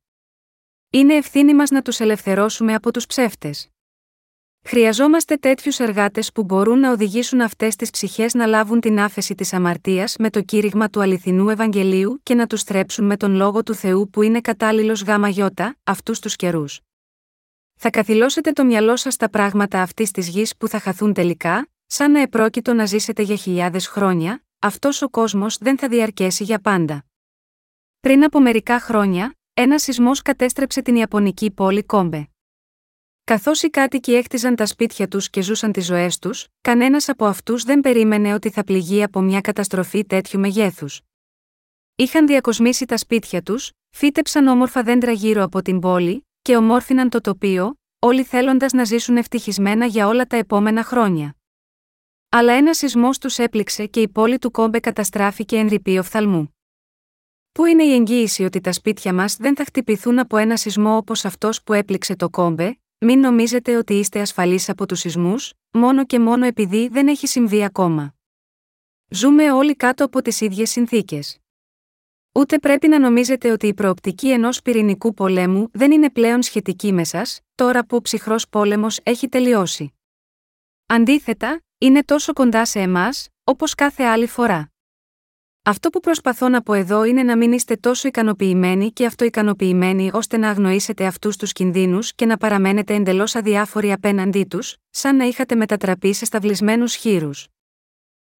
Είναι 0.89 1.15
ευθύνη 1.15 1.53
μας 1.53 1.69
να 1.69 1.81
τους 1.81 1.99
ελευθερώσουμε 1.99 2.73
από 2.73 2.91
τους 2.91 3.05
ψεύτες. 3.05 3.69
Χρειαζόμαστε 4.69 5.35
τέτοιους 5.35 5.79
εργάτες 5.79 6.31
που 6.31 6.43
μπορούν 6.43 6.79
να 6.79 6.91
οδηγήσουν 6.91 7.41
αυτές 7.41 7.75
τις 7.75 7.89
ψυχές 7.89 8.33
να 8.33 8.45
λάβουν 8.45 8.79
την 8.79 8.99
άφεση 8.99 9.35
της 9.35 9.53
αμαρτίας 9.53 10.15
με 10.19 10.29
το 10.29 10.41
κήρυγμα 10.41 10.89
του 10.89 11.01
αληθινού 11.01 11.49
Ευαγγελίου 11.49 12.19
και 12.23 12.35
να 12.35 12.47
τους 12.47 12.63
θρέψουν 12.63 13.05
με 13.05 13.17
τον 13.17 13.35
λόγο 13.35 13.63
του 13.63 13.73
Θεού 13.73 14.09
που 14.09 14.21
είναι 14.21 14.41
κατάλληλος 14.41 15.03
γάμα 15.03 15.29
γιώτα, 15.29 15.75
αυτούς 15.83 16.19
τους 16.19 16.35
καιρούς. 16.35 16.79
Θα 17.75 17.89
καθυλώσετε 17.89 18.51
το 18.51 18.65
μυαλό 18.65 18.95
σας 18.95 19.13
στα 19.13 19.29
πράγματα 19.29 19.81
αυτής 19.81 20.11
της 20.11 20.27
γης 20.27 20.57
που 20.57 20.67
θα 20.67 20.79
χαθούν 20.79 21.13
τελικά, 21.13 21.67
σαν 21.85 22.11
να 22.11 22.21
επρόκειτο 22.21 22.73
να 22.73 22.85
ζήσετε 22.85 23.21
για 23.21 23.35
χιλιάδες 23.35 23.87
χρόνια, 23.87 24.43
αυτός 24.59 25.01
ο 25.01 25.09
κόσμος 25.09 25.57
δεν 25.57 25.77
θα 25.77 25.87
διαρκέσει 25.87 26.43
για 26.43 26.59
πάντα. 26.59 27.05
Πριν 27.99 28.23
από 28.23 28.39
μερικά 28.39 28.79
χρόνια, 28.79 29.35
ένα 29.53 29.79
σεισμός 29.79 30.21
κατέστρεψε 30.21 30.81
την 30.81 30.95
Ιαπωνική 30.95 31.51
πόλη 31.51 31.83
Κόμπε. 31.83 32.29
Καθώς 33.27 33.61
οι 33.61 33.69
κάτοικοι 33.69 34.13
έκτιζαν 34.13 34.55
τα 34.55 34.65
σπίτια 34.65 35.07
τους 35.07 35.29
και 35.29 35.41
ζούσαν 35.41 35.71
τις 35.71 35.85
ζωές 35.85 36.19
τους, 36.19 36.47
κανένας 36.61 37.09
από 37.09 37.25
αυτούς 37.25 37.63
δεν 37.63 37.79
περίμενε 37.79 38.33
ότι 38.33 38.49
θα 38.49 38.63
πληγεί 38.63 39.03
από 39.03 39.21
μια 39.21 39.41
καταστροφή 39.41 40.05
τέτοιου 40.05 40.39
μεγέθους. 40.39 41.01
Είχαν 41.95 42.27
διακοσμήσει 42.27 42.85
τα 42.85 42.97
σπίτια 42.97 43.41
τους, 43.41 43.71
φύτεψαν 43.89 44.47
όμορφα 44.47 44.83
δέντρα 44.83 45.11
γύρω 45.11 45.43
από 45.43 45.61
την 45.61 45.79
πόλη, 45.79 46.27
και 46.41 46.55
ομόρφιναν 46.55 47.09
το 47.09 47.21
τοπίο, 47.21 47.73
όλοι 47.99 48.23
θέλοντας 48.23 48.71
να 48.71 48.83
ζήσουν 48.83 49.17
ευτυχισμένα 49.17 49.85
για 49.85 50.07
όλα 50.07 50.25
τα 50.25 50.37
επόμενα 50.37 50.83
χρόνια. 50.83 51.35
Αλλά 52.29 52.53
ένα 52.53 52.73
σεισμός 52.73 53.17
τους 53.17 53.37
έπληξε 53.37 53.85
και 53.85 54.01
η 54.01 54.07
πόλη 54.07 54.39
του 54.39 54.51
Κόμπε 54.51 54.79
καταστράφηκε 54.79 55.57
εν 55.57 55.67
ρηπή 55.67 55.97
οφθαλμού. 55.97 56.55
Πού 57.51 57.65
είναι 57.65 57.83
η 57.83 57.93
εγγύηση 57.93 58.43
ότι 58.43 58.61
τα 58.61 58.71
σπίτια 58.71 59.13
μας 59.13 59.35
δεν 59.35 59.55
θα 59.55 59.63
χτυπηθούν 59.65 60.19
από 60.19 60.37
ένα 60.37 60.57
σεισμό 60.57 60.95
όπως 60.95 61.25
αυτός 61.25 61.63
που 61.63 61.73
έπληξε 61.73 62.15
το 62.15 62.29
Κόμπε, 62.29 62.77
μην 62.99 63.19
νομίζετε 63.19 63.75
ότι 63.75 63.93
είστε 63.93 64.21
ασφαλείς 64.21 64.69
από 64.69 64.85
τους 64.85 64.99
σεισμούς, 64.99 65.53
μόνο 65.71 66.05
και 66.05 66.19
μόνο 66.19 66.45
επειδή 66.45 66.87
δεν 66.87 67.07
έχει 67.07 67.27
συμβεί 67.27 67.63
ακόμα. 67.63 68.15
Ζούμε 69.09 69.51
όλοι 69.51 69.75
κάτω 69.75 70.05
από 70.05 70.21
τις 70.21 70.41
ίδιες 70.41 70.69
συνθήκες. 70.69 71.37
Ούτε 72.31 72.59
πρέπει 72.59 72.87
να 72.87 72.99
νομίζετε 72.99 73.51
ότι 73.51 73.67
η 73.67 73.73
προοπτική 73.73 74.31
ενός 74.31 74.61
πυρηνικού 74.61 75.13
πολέμου 75.13 75.69
δεν 75.73 75.91
είναι 75.91 76.09
πλέον 76.09 76.41
σχετική 76.41 76.93
με 76.93 77.03
σας, 77.03 77.39
τώρα 77.55 77.85
που 77.85 77.95
ο 77.95 78.01
ψυχρός 78.01 78.49
πόλεμος 78.49 78.99
έχει 79.03 79.27
τελειώσει. 79.29 79.93
Αντίθετα, 80.85 81.61
είναι 81.77 82.03
τόσο 82.03 82.33
κοντά 82.33 82.65
σε 82.65 82.79
εμάς, 82.79 83.27
όπως 83.43 83.75
κάθε 83.75 84.03
άλλη 84.03 84.27
φορά. 84.27 84.71
Αυτό 85.67 85.89
που 85.89 85.99
προσπαθώ 85.99 86.49
να 86.49 86.61
πω 86.61 86.73
εδώ 86.73 87.03
είναι 87.03 87.23
να 87.23 87.37
μην 87.37 87.51
είστε 87.51 87.75
τόσο 87.75 88.07
ικανοποιημένοι 88.07 88.91
και 88.91 89.05
αυτοικανοποιημένοι 89.05 90.09
ώστε 90.13 90.37
να 90.37 90.49
αγνοήσετε 90.49 91.05
αυτούς 91.05 91.37
τους 91.37 91.51
κινδύνους 91.51 92.13
και 92.13 92.25
να 92.25 92.37
παραμένετε 92.37 92.93
εντελώς 92.93 93.35
αδιάφοροι 93.35 93.91
απέναντί 93.91 94.43
τους, 94.43 94.77
σαν 94.89 95.15
να 95.15 95.25
είχατε 95.25 95.55
μετατραπεί 95.55 96.13
σε 96.13 96.25
σταυλισμένους 96.25 96.95
χείρους. 96.95 97.47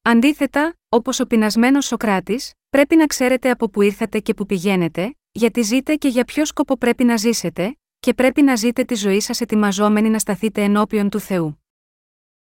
Αντίθετα, 0.01 0.73
όπως 0.89 1.19
ο 1.19 1.25
πεινασμένος 1.25 1.85
Σοκράτης, 1.85 2.53
πρέπει 2.69 2.95
να 2.95 3.05
ξέρετε 3.05 3.49
από 3.49 3.69
πού 3.69 3.81
ήρθατε 3.81 4.19
και 4.19 4.33
πού 4.33 4.45
πηγαίνετε, 4.45 5.15
γιατί 5.31 5.61
ζείτε 5.61 5.95
και 5.95 6.07
για 6.07 6.23
ποιο 6.23 6.45
σκοπό 6.45 6.77
πρέπει 6.77 7.03
να 7.03 7.17
ζήσετε, 7.17 7.77
και 7.99 8.13
πρέπει 8.13 8.41
να 8.41 8.55
ζείτε 8.55 8.83
τη 8.83 8.95
ζωή 8.95 9.19
σας 9.19 9.41
ετοιμαζόμενοι 9.41 10.09
να 10.09 10.19
σταθείτε 10.19 10.63
ενώπιον 10.63 11.09
του 11.09 11.19
Θεού. 11.19 11.63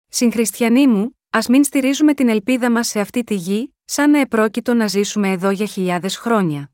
Συγχριστιανοί 0.08 0.86
μου, 0.86 1.18
ας 1.30 1.48
μην 1.48 1.64
στηρίζουμε 1.64 2.14
την 2.14 2.28
ελπίδα 2.28 2.70
μας 2.70 2.88
σε 2.88 3.00
αυτή 3.00 3.24
τη 3.24 3.34
γη, 3.34 3.72
σαν 3.90 4.10
να 4.10 4.20
επρόκειτο 4.20 4.74
να 4.74 4.86
ζήσουμε 4.86 5.30
εδώ 5.30 5.50
για 5.50 5.66
χιλιάδες 5.66 6.16
χρόνια. 6.16 6.70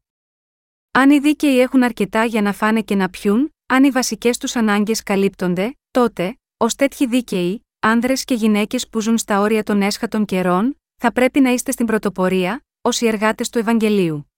Αν 0.91 1.11
οι 1.11 1.19
δίκαιοι 1.19 1.61
έχουν 1.61 1.83
αρκετά 1.83 2.25
για 2.25 2.43
να 2.43 2.53
φάνε 2.53 2.83
και 2.83 2.95
να 2.95 3.11
πιούν, 3.11 3.55
αν 3.67 3.85
οι 3.85 3.91
βασικές 3.91 4.39
τους 4.39 4.57
ανάγκες 4.57 5.03
καλύπτονται, 5.03 5.77
τότε, 5.91 6.39
ως 6.57 6.75
τέτοιοι 6.75 7.07
δίκαιοι, 7.07 7.67
άνδρες 7.81 8.25
και 8.25 8.35
γυναίκες 8.35 8.89
που 8.89 9.01
ζουν 9.01 9.19
στα 9.19 9.41
όρια 9.41 9.63
των 9.63 9.83
έσχατων 9.83 10.25
καιρών, 10.25 10.81
θα 10.97 11.13
πρέπει 11.13 11.41
να 11.41 11.51
είστε 11.51 11.71
στην 11.71 11.87
πρωτοπορία, 11.87 12.65
ως 12.83 13.01
οι 13.01 13.07
εργάτες 13.07 13.51
του 13.51 13.59
Ευαγγελίου. 13.59 14.33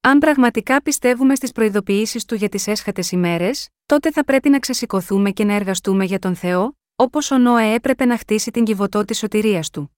Αν 0.00 0.18
πραγματικά 0.18 0.82
πιστεύουμε 0.82 1.34
στις 1.34 1.52
προειδοποιήσεις 1.52 2.24
του 2.24 2.34
για 2.34 2.48
τις 2.48 2.66
έσχατες 2.66 3.10
ημέρες, 3.10 3.68
τότε 3.86 4.10
θα 4.10 4.24
πρέπει 4.24 4.48
να 4.48 4.58
ξεσηκωθούμε 4.58 5.30
και 5.30 5.44
να 5.44 5.54
εργαστούμε 5.54 6.04
για 6.04 6.18
τον 6.18 6.34
Θεό, 6.34 6.78
όπως 6.96 7.30
ο 7.30 7.38
Νόε 7.38 7.72
έπρεπε 7.72 8.04
να 8.04 8.18
χτίσει 8.18 8.50
την 8.50 8.64
κυβωτό 8.64 9.04
της 9.04 9.18
σωτηρίας 9.18 9.70
του. 9.70 9.93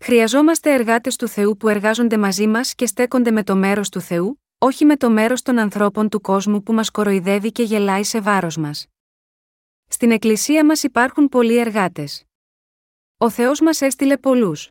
Χρειαζόμαστε 0.00 0.72
εργάτες 0.74 1.16
του 1.16 1.28
Θεού 1.28 1.56
που 1.56 1.68
εργάζονται 1.68 2.18
μαζί 2.18 2.46
μας 2.46 2.74
και 2.74 2.86
στέκονται 2.86 3.30
με 3.30 3.42
το 3.42 3.56
μέρος 3.56 3.88
του 3.88 4.00
Θεού, 4.00 4.42
όχι 4.58 4.84
με 4.84 4.96
το 4.96 5.10
μέρος 5.10 5.42
των 5.42 5.58
ανθρώπων 5.58 6.08
του 6.08 6.20
κόσμου 6.20 6.62
που 6.62 6.72
μας 6.72 6.90
κοροϊδεύει 6.90 7.52
και 7.52 7.62
γελάει 7.62 8.04
σε 8.04 8.20
βάρος 8.20 8.56
μας. 8.56 8.86
Στην 9.88 10.10
Εκκλησία 10.10 10.64
μας 10.64 10.82
υπάρχουν 10.82 11.28
πολλοί 11.28 11.58
εργάτες. 11.58 12.24
Ο 13.16 13.30
Θεός 13.30 13.60
μας 13.60 13.80
έστειλε 13.80 14.16
πολλούς. 14.16 14.70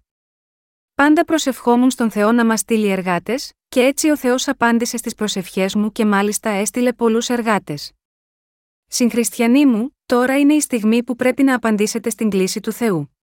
Πάντα 0.96 1.26
προσευχόμουν 1.26 1.92
στον 1.92 2.12
Θεό 2.12 2.32
να 2.32 2.46
μας 2.46 2.60
στείλει 2.60 2.88
εργάτες, 2.88 3.52
και 3.68 3.82
έτσι 3.82 4.10
ο 4.10 4.18
Θεός 4.18 4.48
απάντησε 4.48 4.98
στις 4.98 5.16
προσευχές 5.16 5.76
μου 5.76 5.92
και 5.92 6.06
μάλιστα 6.06 6.50
έστειλε 6.50 6.94
πολλούς 6.94 7.30
εργάτες. 7.30 7.92
Συγχριστιανοί 8.88 9.66
μου, 9.66 9.98
τώρα 10.06 10.40
είναι 10.40 10.54
η 10.54 10.62
στιγμή 10.62 11.04
που 11.04 11.16
πρέπει 11.16 11.44
να 11.44 11.56
απαντήσετε 11.56 12.10
στην 12.10 12.30
κλίση 12.30 12.60
του 12.60 12.72
Θεού. 12.72 13.16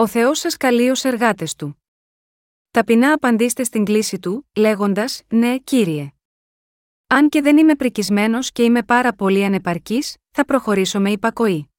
Ο 0.00 0.06
Θεός 0.06 0.38
σας 0.38 0.56
καλεί 0.56 0.90
ως 0.90 1.04
εργάτες 1.04 1.54
του. 1.54 1.82
Ταπεινά 2.70 3.12
απαντήστε 3.12 3.64
στην 3.64 3.84
κλίση 3.84 4.18
του, 4.18 4.48
λέγοντας: 4.56 5.22
Ναι, 5.28 5.58
κύριε. 5.58 6.12
Αν 7.06 7.28
και 7.28 7.42
δεν 7.42 7.56
είμαι 7.56 7.74
πρικισμένος 7.74 8.52
και 8.52 8.62
είμαι 8.62 8.82
πάρα 8.82 9.12
πολύ 9.12 9.44
ανεπαρκής, 9.44 10.16
θα 10.30 10.44
προχωρήσω 10.44 11.00
με 11.00 11.10
υπακοή. 11.10 11.70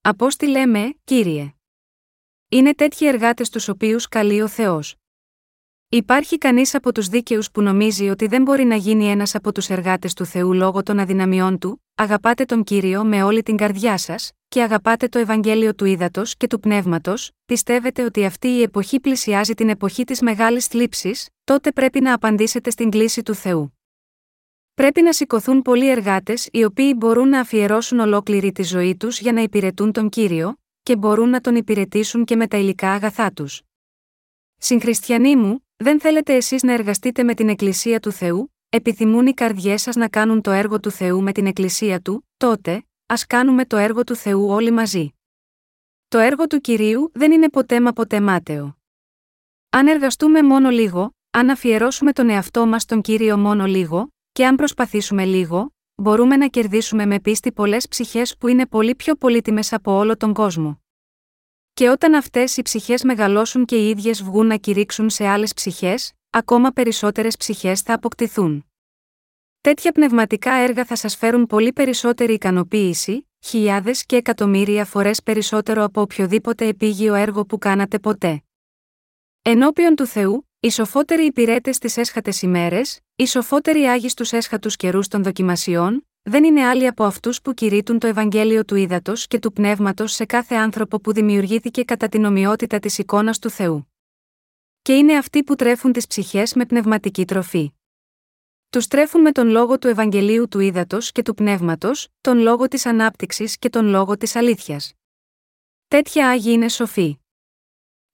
Απόστη 0.00 0.46
λέμε, 0.46 0.94
κύριε. 1.04 1.54
Είναι 2.48 2.74
τέτοιοι 2.74 3.06
εργάτες 3.06 3.50
τους 3.50 3.68
οποίους 3.68 4.08
καλεί 4.08 4.42
ο 4.42 4.48
Θεός. 4.48 4.96
Υπάρχει 5.90 6.38
κανείς 6.38 6.74
από 6.74 6.92
τους 6.92 7.08
δίκαιους 7.08 7.50
που 7.50 7.62
νομίζει 7.62 8.08
ότι 8.08 8.26
δεν 8.26 8.42
μπορεί 8.42 8.64
να 8.64 8.74
γίνει 8.74 9.06
ένας 9.06 9.34
από 9.34 9.52
τους 9.52 9.68
εργάτες 9.68 10.14
του 10.14 10.24
Θεού 10.24 10.52
λόγω 10.52 10.82
των 10.82 10.98
αδυναμιών 10.98 11.58
του, 11.58 11.84
αγαπάτε 11.94 12.44
τον 12.44 12.64
κύριο 12.64 13.04
με 13.04 13.22
όλη 13.22 13.42
την 13.42 13.56
καρδιά 13.56 13.98
σας, 13.98 14.32
και 14.48 14.62
αγαπάτε 14.62 15.08
το 15.08 15.18
Ευαγγέλιο 15.18 15.74
του 15.74 15.84
ύδατο 15.84 16.22
και 16.36 16.46
του 16.46 16.60
πνεύματος, 16.60 17.30
πιστεύετε 17.44 18.04
ότι 18.04 18.24
αυτή 18.24 18.48
η 18.48 18.62
εποχή 18.62 19.00
πλησιάζει 19.00 19.54
την 19.54 19.68
εποχή 19.68 20.04
της 20.04 20.20
μεγάλης 20.20 20.66
θλίψης, 20.66 21.28
τότε 21.44 21.72
πρέπει 21.72 22.00
να 22.00 22.14
απαντήσετε 22.14 22.70
στην 22.70 22.90
κλίση 22.90 23.22
του 23.22 23.34
Θεού. 23.34 23.78
Πρέπει 24.74 25.02
να 25.02 25.12
σηκωθούν 25.12 25.62
πολλοί 25.62 25.90
εργάτες 25.90 26.48
οι 26.52 26.64
οποίοι 26.64 26.94
μπορούν 26.96 27.28
να 27.28 27.40
αφιερώσουν 27.40 27.98
ολόκληρη 27.98 28.52
τη 28.52 28.62
ζωή 28.62 28.96
τους 28.96 29.20
για 29.20 29.32
να 29.32 29.40
υπηρετούν 29.40 29.92
τον 29.92 30.08
κύριο, 30.08 30.56
και 30.82 30.96
μπορούν 30.96 31.28
να 31.28 31.40
τον 31.40 31.54
υπηρετήσουν 31.56 32.24
και 32.24 32.36
με 32.36 32.46
τα 32.46 32.56
υλικά 32.56 32.92
αγαθά 32.92 33.32
τους. 33.32 33.62
Συγχριστιανοί 34.56 35.36
μου, 35.36 35.67
δεν 35.80 36.00
θέλετε 36.00 36.34
εσείς 36.34 36.62
να 36.62 36.72
εργαστείτε 36.72 37.22
με 37.22 37.34
την 37.34 37.48
Εκκλησία 37.48 38.00
του 38.00 38.12
Θεού, 38.12 38.54
επιθυμούν 38.68 39.26
οι 39.26 39.34
καρδιές 39.34 39.82
σας 39.82 39.96
να 39.96 40.08
κάνουν 40.08 40.40
το 40.40 40.50
έργο 40.50 40.80
του 40.80 40.90
Θεού 40.90 41.22
με 41.22 41.32
την 41.32 41.46
Εκκλησία 41.46 42.00
του, 42.00 42.28
τότε, 42.36 42.86
ας 43.06 43.26
κάνουμε 43.26 43.64
το 43.64 43.76
έργο 43.76 44.04
του 44.04 44.14
Θεού 44.14 44.48
όλοι 44.48 44.70
μαζί. 44.70 45.12
Το 46.08 46.18
έργο 46.18 46.46
του 46.46 46.60
κυρίου 46.60 47.10
δεν 47.14 47.32
είναι 47.32 47.48
ποτέ 47.48 47.80
μα 47.80 47.92
ποτέ 47.92 48.20
μάταιο. 48.20 48.78
Αν 49.70 49.86
εργαστούμε 49.86 50.42
μόνο 50.42 50.70
λίγο, 50.70 51.14
αν 51.30 51.50
αφιερώσουμε 51.50 52.12
τον 52.12 52.28
εαυτό 52.28 52.66
μας 52.66 52.82
στον 52.82 53.00
κύριο 53.00 53.38
μόνο 53.38 53.66
λίγο, 53.66 54.12
και 54.32 54.46
αν 54.46 54.56
προσπαθήσουμε 54.56 55.24
λίγο, 55.24 55.74
μπορούμε 55.94 56.36
να 56.36 56.48
κερδίσουμε 56.48 57.06
με 57.06 57.20
πίστη 57.20 57.52
πολλές 57.52 57.88
ψυχές 57.88 58.36
που 58.36 58.48
είναι 58.48 58.66
πολύ 58.66 58.94
πιο 58.94 59.14
πολύτιμες 59.14 59.72
από 59.72 59.92
όλο 59.92 60.16
τον 60.16 60.32
κόσμο. 60.32 60.82
Και 61.78 61.88
όταν 61.88 62.14
αυτές 62.14 62.56
οι 62.56 62.62
ψυχές 62.62 63.02
μεγαλώσουν 63.02 63.64
και 63.64 63.76
οι 63.76 63.88
ίδιες 63.88 64.22
βγουν 64.22 64.46
να 64.46 64.56
κηρύξουν 64.56 65.10
σε 65.10 65.26
άλλες 65.26 65.54
ψυχές, 65.54 66.12
ακόμα 66.30 66.70
περισσότερες 66.70 67.36
ψυχές 67.36 67.80
θα 67.80 67.94
αποκτηθούν. 67.94 68.66
Τέτοια 69.60 69.92
πνευματικά 69.92 70.52
έργα 70.52 70.84
θα 70.84 70.96
σας 70.96 71.16
φέρουν 71.16 71.46
πολύ 71.46 71.72
περισσότερη 71.72 72.32
ικανοποίηση, 72.32 73.28
χιλιάδες 73.40 74.06
και 74.06 74.16
εκατομμύρια 74.16 74.84
φορές 74.84 75.22
περισσότερο 75.22 75.84
από 75.84 76.00
οποιοδήποτε 76.00 76.66
επίγειο 76.66 77.14
έργο 77.14 77.44
που 77.44 77.58
κάνατε 77.58 77.98
ποτέ. 77.98 78.42
Ενώπιον 79.42 79.94
του 79.94 80.06
Θεού, 80.06 80.48
οι 80.60 80.70
σοφότεροι 80.70 81.24
υπηρέτες 81.24 81.76
στις 81.76 81.96
έσχατες 81.96 82.42
ημέρες, 82.42 83.00
οι 83.16 83.26
σοφότεροι 83.26 83.84
άγιοι 83.84 84.08
στους 84.08 84.32
έσχατους 84.32 84.76
καιρούς 84.76 85.08
των 85.08 85.22
δοκιμασιών, 85.22 86.07
δεν 86.28 86.44
είναι 86.44 86.66
άλλοι 86.66 86.86
από 86.86 87.04
αυτούς 87.04 87.42
που 87.42 87.54
κηρύττουν 87.54 87.98
το 87.98 88.06
Ευαγγέλιο 88.06 88.64
του 88.64 88.74
ύδατο 88.74 89.12
και 89.28 89.38
του 89.38 89.52
πνεύματος 89.52 90.12
σε 90.12 90.24
κάθε 90.24 90.54
άνθρωπο 90.54 91.00
που 91.00 91.12
δημιουργήθηκε 91.12 91.84
κατά 91.84 92.08
την 92.08 92.24
ομοιότητα 92.24 92.78
της 92.78 92.98
εικόνας 92.98 93.38
του 93.38 93.50
Θεού. 93.50 93.92
Και 94.82 94.96
είναι 94.96 95.16
αυτοί 95.16 95.42
που 95.42 95.54
τρέφουν 95.54 95.92
τις 95.92 96.06
ψυχές 96.06 96.54
με 96.54 96.66
πνευματική 96.66 97.24
τροφή. 97.24 97.72
Τους 98.70 98.86
τρέφουν 98.86 99.20
με 99.20 99.32
τον 99.32 99.48
λόγο 99.48 99.78
του 99.78 99.88
Ευαγγελίου 99.88 100.48
του 100.48 100.60
ύδατο 100.60 100.98
και 100.98 101.22
του 101.22 101.34
πνεύματος, 101.34 102.08
τον 102.20 102.38
λόγο 102.38 102.68
της 102.68 102.86
ανάπτυξης 102.86 103.58
και 103.58 103.68
τον 103.68 103.86
λόγο 103.86 104.16
της 104.16 104.36
αλήθειας. 104.36 104.92
Τέτοια 105.88 106.28
άγιοι 106.28 106.50
είναι 106.54 106.68
σοφοί. 106.68 107.18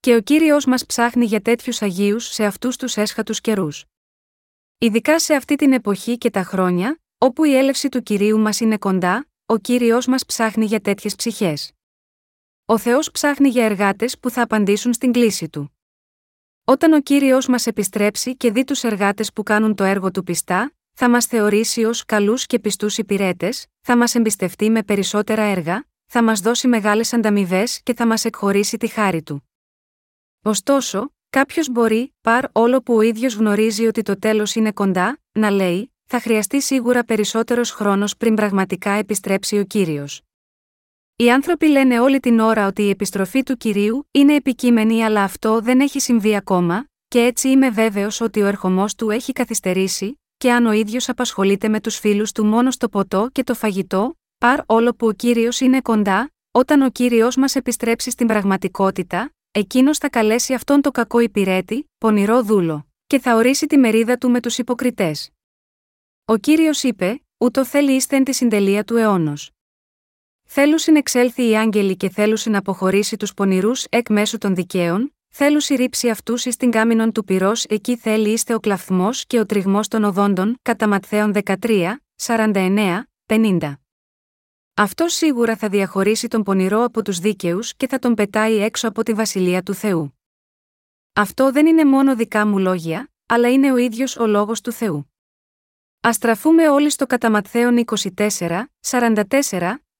Και 0.00 0.14
ο 0.14 0.20
κύριος 0.20 0.64
μας 0.64 0.86
ψάχνει 0.86 1.24
για 1.24 1.40
τέτοιους 1.40 1.82
Αγίους 1.82 2.26
σε 2.26 2.44
αυτούς 2.44 2.76
τους 2.76 2.96
έσχατους 2.96 3.40
καιρούς. 3.40 3.84
Ειδικά 4.78 5.18
σε 5.18 5.34
αυτή 5.34 5.56
την 5.56 5.72
εποχή 5.72 6.18
και 6.18 6.30
τα 6.30 6.42
χρόνια, 6.42 6.98
Όπου 7.18 7.44
η 7.44 7.56
έλευση 7.56 7.88
του 7.88 8.02
κυρίου 8.02 8.38
μας 8.38 8.60
είναι 8.60 8.78
κοντά, 8.78 9.28
ο 9.46 9.56
κύριος 9.56 10.06
μας 10.06 10.24
ψάχνει 10.24 10.64
για 10.64 10.80
τέτοιες 10.80 11.14
ψυχές. 11.14 11.72
Ο 12.64 12.78
Θεός 12.78 13.10
ψάχνει 13.10 13.48
για 13.48 13.64
εργάτες 13.64 14.18
που 14.18 14.30
θα 14.30 14.42
απαντήσουν 14.42 14.92
στην 14.92 15.12
κλίση 15.12 15.48
του. 15.48 15.78
Όταν 16.64 16.92
ο 16.92 17.00
κύριος 17.00 17.46
μας 17.46 17.66
επιστρέψει 17.66 18.36
και 18.36 18.50
δει 18.50 18.64
τους 18.64 18.82
εργάτες 18.82 19.32
που 19.32 19.42
κάνουν 19.42 19.74
το 19.74 19.84
έργο 19.84 20.10
του 20.10 20.24
πιστά, 20.24 20.72
θα 20.92 21.10
μας 21.10 21.26
θεωρήσει 21.26 21.84
ως 21.84 22.04
καλούς 22.04 22.46
και 22.46 22.58
πιστούς 22.58 22.98
υπηρέτες, 22.98 23.66
θα 23.80 23.96
μας 23.96 24.14
εμπιστευτεί 24.14 24.70
με 24.70 24.82
περισσότερα 24.82 25.42
έργα, 25.42 25.86
θα 26.06 26.22
μας 26.22 26.40
δώσει 26.40 26.68
μεγάλες 26.68 27.12
ανταμοιβές 27.12 27.82
και 27.82 27.94
θα 27.94 28.06
μας 28.06 28.24
εκχωρήσει 28.24 28.76
τη 28.76 28.86
χάρη 28.86 29.22
του. 29.22 29.48
Ωστόσο, 30.42 31.14
κάποιος 31.30 31.68
μπορεί, 31.68 32.14
παρ 32.20 32.44
όλο 32.52 32.82
που 32.82 32.94
ο 32.94 33.00
ίδιος 33.00 33.34
γνωρίζει 33.34 33.86
ότι 33.86 34.02
το 34.02 34.18
τέλος 34.18 34.54
είναι 34.54 34.72
κοντά, 34.72 35.18
να 35.32 35.50
λέει: 35.50 35.93
θα 36.06 36.20
χρειαστεί 36.20 36.62
σίγουρα 36.62 37.04
περισσότερος 37.04 37.70
χρόνος 37.70 38.16
πριν 38.16 38.34
πραγματικά 38.34 38.90
επιστρέψει 38.90 39.58
ο 39.58 39.64
κύριος. 39.64 40.22
Οι 41.16 41.30
άνθρωποι 41.30 41.66
λένε 41.66 42.00
όλη 42.00 42.20
την 42.20 42.38
ώρα 42.38 42.66
ότι 42.66 42.82
η 42.82 42.90
επιστροφή 42.90 43.42
του 43.42 43.56
κυρίου 43.56 44.08
είναι 44.10 44.34
επικείμενη, 44.34 45.04
αλλά 45.04 45.22
αυτό 45.22 45.60
δεν 45.60 45.80
έχει 45.80 46.00
συμβεί 46.00 46.36
ακόμα, 46.36 46.86
και 47.08 47.20
έτσι 47.20 47.48
είμαι 47.48 47.70
βέβαιος 47.70 48.20
ότι 48.20 48.42
ο 48.42 48.46
ερχομός 48.46 48.94
του 48.94 49.10
έχει 49.10 49.32
καθυστερήσει, 49.32 50.20
και 50.36 50.52
αν 50.52 50.66
ο 50.66 50.72
ίδιος 50.72 51.08
απασχολείται 51.08 51.68
με 51.68 51.80
τους 51.80 51.98
φίλους 51.98 52.32
του 52.32 52.44
μόνο 52.44 52.70
στο 52.70 52.88
ποτό 52.88 53.28
και 53.32 53.44
το 53.44 53.54
φαγητό, 53.54 54.18
παρ 54.38 54.60
όλο 54.66 54.94
που 54.94 55.06
ο 55.06 55.12
κύριος 55.12 55.60
είναι 55.60 55.80
κοντά, 55.80 56.32
όταν 56.50 56.82
ο 56.82 56.90
κύριος 56.90 57.36
μας 57.36 57.54
επιστρέψει 57.54 58.10
στην 58.10 58.26
πραγματικότητα, 58.26 59.32
εκείνος 59.50 59.98
θα 59.98 60.08
καλέσει 60.08 60.54
αυτόν 60.54 60.80
το 60.80 60.90
κακό 60.90 61.18
υπηρέτη, 61.18 61.90
πονηρό 61.98 62.42
δούλο, 62.42 62.86
και 63.06 63.18
θα 63.18 63.34
ορίσει 63.34 63.66
τη 63.66 63.76
μερίδα 63.76 64.18
του 64.18 64.30
με 64.30 64.40
τους 64.40 64.58
υποκριτές. 64.58 65.33
Ο 66.26 66.36
κύριος 66.36 66.82
είπε: 66.82 67.22
Ούτω 67.38 67.64
θέλει 67.64 67.92
ίστεν 67.92 68.24
τη 68.24 68.32
συντελεία 68.32 68.84
του 68.84 68.96
αιώνος. 68.96 69.50
Θέλουν 70.44 70.78
συνεξέλθει 70.78 71.48
οι 71.48 71.56
άγγελοι 71.56 71.96
και 71.96 72.08
θέλουν 72.08 72.38
να 72.44 72.58
αποχωρήσει 72.58 73.16
τους 73.16 73.34
πονηρούς 73.34 73.84
εκ 73.88 74.08
μέσου 74.10 74.38
των 74.38 74.54
δικαίων, 74.54 75.14
θέλουν 75.28 75.60
ρίψει 75.76 76.10
αυτούς 76.10 76.44
εις 76.44 76.56
την 76.56 76.70
κάμινον 76.70 77.12
του 77.12 77.24
πυρός, 77.24 77.64
εκεί 77.64 77.96
θέλει 77.96 78.30
είστε 78.30 78.54
ο 78.54 78.60
κλαθμό 78.60 79.08
και 79.26 79.38
ο 79.38 79.46
τριγμός 79.46 79.88
των 79.88 80.04
οδόντων, 80.04 80.58
κατά 80.62 80.88
Ματθαίων 80.88 81.32
13, 81.44 81.96
49, 82.22 83.02
50. 83.26 83.74
Αυτό 84.74 85.08
σίγουρα 85.08 85.56
θα 85.56 85.68
διαχωρίσει 85.68 86.28
τον 86.28 86.42
πονηρό 86.42 86.84
από 86.84 87.02
τους 87.02 87.18
δίκαιους 87.18 87.74
και 87.74 87.88
θα 87.88 87.98
τον 87.98 88.14
πετάει 88.14 88.56
έξω 88.56 88.88
από 88.88 89.02
τη 89.02 89.12
βασιλεία 89.12 89.62
του 89.62 89.74
Θεού. 89.74 90.18
Αυτό 91.12 91.52
δεν 91.52 91.66
είναι 91.66 91.84
μόνο 91.84 92.16
δικά 92.16 92.46
μου 92.46 92.58
λόγια, 92.58 93.10
αλλά 93.26 93.52
είναι 93.52 93.72
ο 93.72 93.76
ίδιος 93.76 94.16
ο 94.16 94.26
λόγος 94.26 94.60
του 94.60 94.72
Θεού. 94.72 95.13
Α 96.06 96.12
στραφούμε 96.12 96.68
όλοι 96.68 96.90
στο 96.90 97.06
κατά 97.06 97.30
Ματθαίον 97.30 97.84
24, 98.16 98.62
44, 98.88 99.24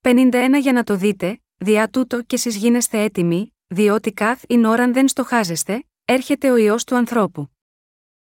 51 0.00 0.30
για 0.60 0.72
να 0.72 0.84
το 0.84 0.96
δείτε, 0.96 1.40
διά 1.56 1.88
τούτο 1.88 2.22
και 2.22 2.34
εσείς 2.34 2.56
γίνεστε 2.56 3.02
έτοιμοι, 3.02 3.54
διότι 3.66 4.12
καθ 4.12 4.42
ειν 4.46 4.64
ώραν 4.64 4.92
δεν 4.92 5.08
στοχάζεστε, 5.08 5.84
έρχεται 6.04 6.50
ο 6.50 6.56
ιό 6.56 6.76
του 6.86 6.96
ανθρώπου. 6.96 7.50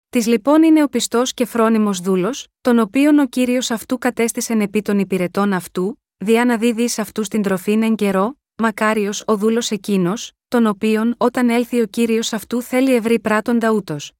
Της 0.08 0.26
λοιπόν 0.26 0.62
είναι 0.62 0.82
ο 0.82 0.88
πιστός 0.88 1.34
και 1.34 1.44
φρόνιμος 1.44 2.00
δούλος, 2.00 2.46
τον 2.60 2.78
οποίον 2.78 3.18
ο 3.18 3.26
κύριος 3.26 3.70
αυτού 3.70 3.98
κατέστησεν 3.98 4.60
επί 4.60 4.82
των 4.82 4.98
υπηρετών 4.98 5.52
αυτού, 5.52 6.02
διά 6.16 6.44
να 6.44 6.56
δίδει 6.56 6.82
εις 6.82 6.98
αυτούς 6.98 7.28
την 7.28 7.42
τροφήν 7.42 7.82
εν 7.82 7.94
καιρό, 7.94 8.38
μακάριος 8.56 9.22
ο 9.26 9.36
δούλος 9.36 9.70
εκείνος, 9.70 10.32
τον 10.48 10.66
οποίον 10.66 11.14
όταν 11.18 11.48
έλθει 11.50 11.80
ο 11.80 11.86
κύριος 11.86 12.32
αυτού 12.32 12.62
θέλει 12.62 12.94
ευρύ 12.94 13.20
πράτοντα 13.20 13.70
ούτως. 13.70 14.17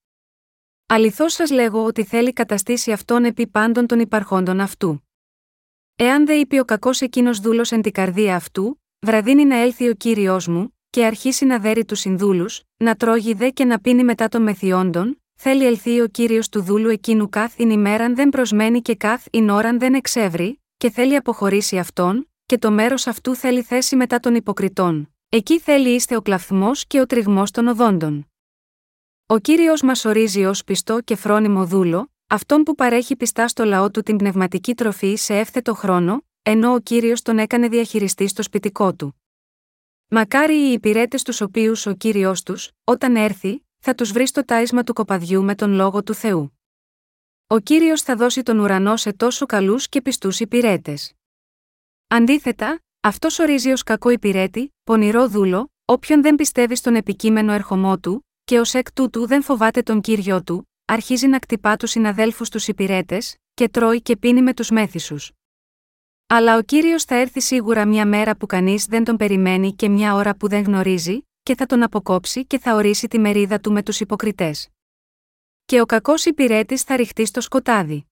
Αληθώς 0.91 1.33
σας 1.33 1.51
λέγω 1.51 1.85
ότι 1.85 2.05
θέλει 2.05 2.33
καταστήσει 2.33 2.93
αυτόν 2.93 3.25
επί 3.25 3.47
πάντων 3.47 3.87
των 3.87 4.01
υπαρχόντων 4.01 4.61
αυτού. 4.61 5.09
Εάν 5.97 6.27
δε 6.27 6.35
είπε 6.35 6.61
ο 6.61 6.65
κακός 6.65 7.01
εκείνος 7.01 7.41
δούλος 7.41 7.73
εν 7.73 7.83
την 7.83 7.93
καρδία 7.93 8.37
αυτού, 8.37 8.83
βραδίνει 8.99 9.45
να 9.45 9.57
έλθει 9.57 9.89
ο 9.89 9.95
κύριος 9.95 10.47
μου, 10.47 10.79
και 10.91 11.05
αρχίσει 11.05 11.45
να 11.45 11.59
δέρει 11.59 11.85
τους 11.85 11.99
συνδούλους, 11.99 12.63
να 12.77 12.95
τρώγει 12.95 13.35
δε 13.35 13.51
και 13.51 13.65
να 13.65 13.81
πίνει 13.81 14.05
μετά 14.05 14.29
των 14.29 14.43
μεθιόντων, 14.43 15.23
θέλει 15.35 15.67
ελθεί 15.67 16.01
ο 16.01 16.07
κύριος 16.07 16.49
του 16.49 16.63
δούλου 16.63 16.89
εκείνου 16.89 17.29
καθ 17.29 17.59
ειν 17.59 17.71
ημέραν 17.71 18.15
δεν 18.15 18.29
προσμένει 18.29 18.83
και 18.83 18.95
καθ 18.95 19.27
ειν 19.31 19.49
ώραν 19.49 19.79
δεν 19.79 19.95
εξεύρει, 19.95 20.63
και 20.77 20.91
θέλει 20.91 21.17
αποχωρήσει 21.17 21.79
αυτόν, 21.79 22.31
και 22.47 22.59
το 22.59 22.71
μέρος 22.71 23.07
αυτού 23.07 23.35
θέλει 23.35 23.63
θέση 23.63 23.97
μετά 23.97 24.21
των 24.21 24.35
υποκριτών. 24.35 25.15
Εκεί 25.29 25.59
θέλει 25.59 25.89
είστε 25.89 26.17
ο 26.17 26.23
κλαθμό 26.23 26.71
και 26.87 27.01
ο 27.01 27.07
τριγμός 27.07 27.51
των 27.51 27.67
οδόντων. 27.67 28.27
Ο 29.31 29.39
κύριος 29.39 29.83
μας 29.83 30.05
ορίζει 30.05 30.45
ως 30.45 30.65
πιστό 30.65 31.01
και 31.01 31.17
φρόνιμο 31.17 31.67
δούλο, 31.67 32.13
αυτόν 32.27 32.63
που 32.63 32.75
παρέχει 32.75 33.17
πιστά 33.17 33.49
στο 33.49 33.65
λαό 33.65 33.91
του 33.91 34.03
την 34.03 34.17
πνευματική 34.17 34.75
τροφή 34.75 35.15
σε 35.17 35.39
εύθετο 35.39 35.75
χρόνο, 35.75 36.25
ενώ 36.43 36.73
ο 36.73 36.81
κύριος 36.81 37.23
τον 37.23 37.39
έκανε 37.39 37.69
διαχειριστή 37.69 38.29
στο 38.29 38.43
σπιτικό 38.43 38.95
του. 38.95 39.23
Μακάρι 40.09 40.69
οι 40.69 40.73
υπηρέτες 40.73 41.23
τους 41.23 41.41
οποίους 41.41 41.87
ο 41.87 41.95
κύριος 41.95 42.43
τους, 42.43 42.71
όταν 42.85 43.17
έρθει, 43.17 43.67
θα 43.79 43.95
τους 43.95 44.13
βρει 44.13 44.27
στο 44.27 44.45
τάισμα 44.45 44.83
του 44.83 44.93
κοπαδιού 44.93 45.43
με 45.43 45.55
τον 45.55 45.73
λόγο 45.73 46.03
του 46.03 46.15
Θεού. 46.15 46.59
Ο 47.47 47.59
κύριος 47.59 48.03
θα 48.03 48.17
δώσει 48.17 48.43
τον 48.43 48.59
ουρανό 48.59 48.97
σε 48.97 49.13
τόσο 49.13 49.47
καλούς 49.47 49.89
και 49.89 50.03
πιστούς 50.03 50.41
υπηρέτες. 50.41 51.15
Αντίθετα, 52.07 52.81
αυτός 53.01 53.39
ορίζει 53.39 53.71
ως 53.71 53.83
κακό 53.83 54.11
υπηρέτη, 54.11 54.75
πονηρό 54.85 55.29
δούλο, 55.29 55.73
όποιον 55.85 56.23
δεν 56.23 56.35
πιστεύει 56.35 56.77
στον 56.77 56.95
επικείμενο 56.95 57.53
ερχομό 57.53 57.99
του, 57.99 58.28
και 58.49 58.59
ως 58.59 58.75
εκ 58.75 58.93
τούτου 58.93 59.27
δεν 59.27 59.43
φοβάται 59.43 59.83
τον 59.83 60.01
κύριο 60.01 60.43
του, 60.43 60.69
αρχίζει 60.85 61.27
να 61.27 61.39
κτυπά 61.39 61.77
τους 61.77 61.91
συναδέλφους 61.91 62.49
τους 62.49 62.69
υπηρέτες, 62.69 63.37
και 63.55 63.69
τρώει 63.69 64.03
και 64.03 64.17
πίνει 64.17 64.43
με 64.43 64.55
τους 64.55 64.71
μέθησου. 64.71 65.17
Αλλά 66.27 66.57
ο 66.57 66.63
κύριος 66.63 67.05
θα 67.05 67.15
έρθει 67.15 67.41
σίγουρα 67.41 67.87
μια 67.87 68.07
μέρα 68.07 68.37
που 68.37 68.47
κανείς 68.47 68.85
δεν 68.85 69.05
τον 69.05 69.17
περιμένει 69.17 69.75
και 69.75 69.89
μια 69.89 70.15
ώρα 70.15 70.37
που 70.37 70.49
δεν 70.49 70.63
γνωρίζει, 70.63 71.21
και 71.43 71.55
θα 71.55 71.67
τον 71.67 71.83
αποκόψει 71.83 72.47
και 72.47 72.59
θα 72.59 72.75
ορίσει 72.75 73.09
τη 73.09 73.19
μερίδα 73.19 73.61
του 73.61 73.73
με 73.73 73.83
τους 73.83 74.01
υποκριτές. 74.01 74.69
Και 75.65 75.81
ο 75.81 75.87
κακός 75.87 76.25
υπηρέτης 76.25 76.83
θα 76.83 76.97
ρηχτεί 76.97 77.27
στο 77.27 77.41
σκοτάδι. 77.41 78.07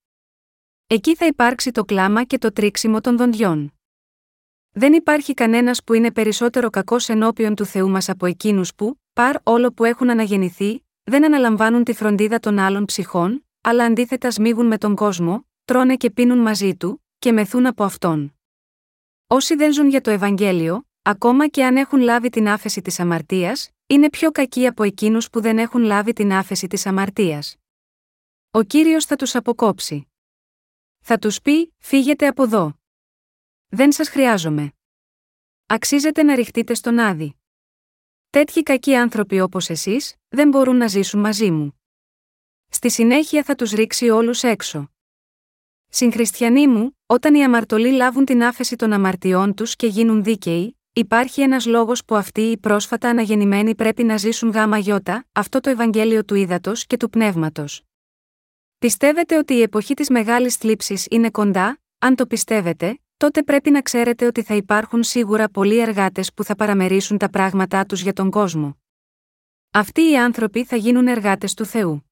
Εκεί 0.86 1.16
θα 1.16 1.26
υπάρξει 1.26 1.70
το 1.70 1.84
κλάμα 1.84 2.24
και 2.24 2.38
το 2.38 2.52
τρίξιμο 2.52 3.00
των 3.00 3.16
δοντιών. 3.16 3.75
Δεν 4.78 4.92
υπάρχει 4.92 5.34
κανένας 5.34 5.84
που 5.84 5.92
είναι 5.92 6.12
περισσότερο 6.12 6.70
κακός 6.70 7.08
ενώπιον 7.08 7.54
του 7.54 7.64
Θεού 7.64 7.90
μας 7.90 8.08
από 8.08 8.26
εκείνους 8.26 8.74
που, 8.74 9.00
παρ 9.12 9.36
όλο 9.42 9.72
που 9.72 9.84
έχουν 9.84 10.10
αναγεννηθεί, 10.10 10.86
δεν 11.02 11.24
αναλαμβάνουν 11.24 11.84
τη 11.84 11.92
φροντίδα 11.92 12.38
των 12.38 12.58
άλλων 12.58 12.84
ψυχών, 12.84 13.46
αλλά 13.60 13.84
αντίθετα 13.84 14.30
σμίγουν 14.30 14.66
με 14.66 14.78
τον 14.78 14.94
κόσμο, 14.94 15.46
τρώνε 15.64 15.96
και 15.96 16.10
πίνουν 16.10 16.38
μαζί 16.38 16.76
του, 16.76 17.04
και 17.18 17.32
μεθούν 17.32 17.66
από 17.66 17.84
αυτόν. 17.84 18.38
Όσοι 19.26 19.54
δεν 19.54 19.72
ζουν 19.72 19.88
για 19.88 20.00
το 20.00 20.10
Ευαγγέλιο, 20.10 20.86
ακόμα 21.02 21.48
και 21.48 21.64
αν 21.64 21.76
έχουν 21.76 22.00
λάβει 22.00 22.28
την 22.28 22.48
άφεση 22.48 22.82
της 22.82 23.00
αμαρτίας, 23.00 23.70
είναι 23.86 24.10
πιο 24.10 24.30
κακοί 24.30 24.66
από 24.66 24.82
εκείνους 24.82 25.30
που 25.30 25.40
δεν 25.40 25.58
έχουν 25.58 25.82
λάβει 25.82 26.12
την 26.12 26.32
άφεση 26.32 26.66
της 26.66 26.86
αμαρτίας. 26.86 27.56
Ο 28.50 28.62
κύριος 28.62 29.04
θα 29.04 29.16
τους 29.16 29.34
αποκόψει. 29.34 30.08
Θα 31.00 31.18
τους 31.18 31.40
πει: 31.40 31.74
Φύγετε 31.78 32.26
από 32.26 32.42
εδώ. 32.42 32.75
Δεν 33.68 33.92
σας 33.92 34.08
χρειάζομαι. 34.08 34.72
Αξίζετε 35.66 36.22
να 36.22 36.34
ρηχτείτε 36.34 36.74
στον 36.74 36.98
άδει. 36.98 37.36
Τέτοιοι 38.30 38.62
κακοί 38.62 38.94
άνθρωποι 38.94 39.40
όπως 39.40 39.70
εσείς, 39.70 40.14
δεν 40.28 40.48
μπορούν 40.48 40.76
να 40.76 40.86
ζήσουν 40.86 41.20
μαζί 41.20 41.50
μου. 41.50 41.80
Στη 42.68 42.90
συνέχεια 42.90 43.42
θα 43.42 43.54
τους 43.54 43.70
ρίξει 43.70 44.08
όλους 44.08 44.42
έξω. 44.42 44.90
Συγχριστιανοί 45.88 46.66
μου, 46.66 46.98
όταν 47.06 47.34
οι 47.34 47.44
αμαρτωλοί 47.44 47.90
λάβουν 47.90 48.24
την 48.24 48.42
άφεση 48.42 48.76
των 48.76 48.92
αμαρτιών 48.92 49.54
τους 49.54 49.76
και 49.76 49.86
γίνουν 49.86 50.22
δίκαιοι, 50.22 50.78
υπάρχει 50.92 51.40
ένας 51.40 51.66
λόγος 51.66 52.04
που 52.04 52.14
αυτοί 52.14 52.40
οι 52.40 52.58
πρόσφατα 52.58 53.08
αναγεννημένοι 53.08 53.74
πρέπει 53.74 54.04
να 54.04 54.16
ζήσουν 54.16 54.50
γάμα 54.50 54.78
γιώτα, 54.78 55.26
αυτό 55.32 55.60
το 55.60 55.70
Ευαγγέλιο 55.70 56.24
του 56.24 56.34
ύδατο 56.34 56.72
και 56.86 56.96
του 56.96 57.10
πνεύματος. 57.10 57.82
Πιστεύετε 58.78 59.36
ότι 59.36 59.54
η 59.54 59.62
εποχή 59.62 59.94
της 59.94 60.10
μεγάλης 60.10 60.56
θλίψης 60.56 61.06
είναι 61.10 61.30
κοντά, 61.30 61.80
αν 61.98 62.14
το 62.14 62.26
πιστεύετε, 62.26 62.98
τότε 63.16 63.42
πρέπει 63.42 63.70
να 63.70 63.82
ξέρετε 63.82 64.26
ότι 64.26 64.42
θα 64.42 64.54
υπάρχουν 64.54 65.02
σίγουρα 65.02 65.48
πολλοί 65.48 65.78
εργάτες 65.78 66.32
που 66.34 66.44
θα 66.44 66.54
παραμερίσουν 66.54 67.18
τα 67.18 67.30
πράγματά 67.30 67.84
τους 67.84 68.00
για 68.00 68.12
τον 68.12 68.30
κόσμο. 68.30 68.76
Αυτοί 69.70 70.10
οι 70.10 70.18
άνθρωποι 70.18 70.64
θα 70.64 70.76
γίνουν 70.76 71.06
εργάτες 71.06 71.54
του 71.54 71.64
Θεού. 71.64 72.10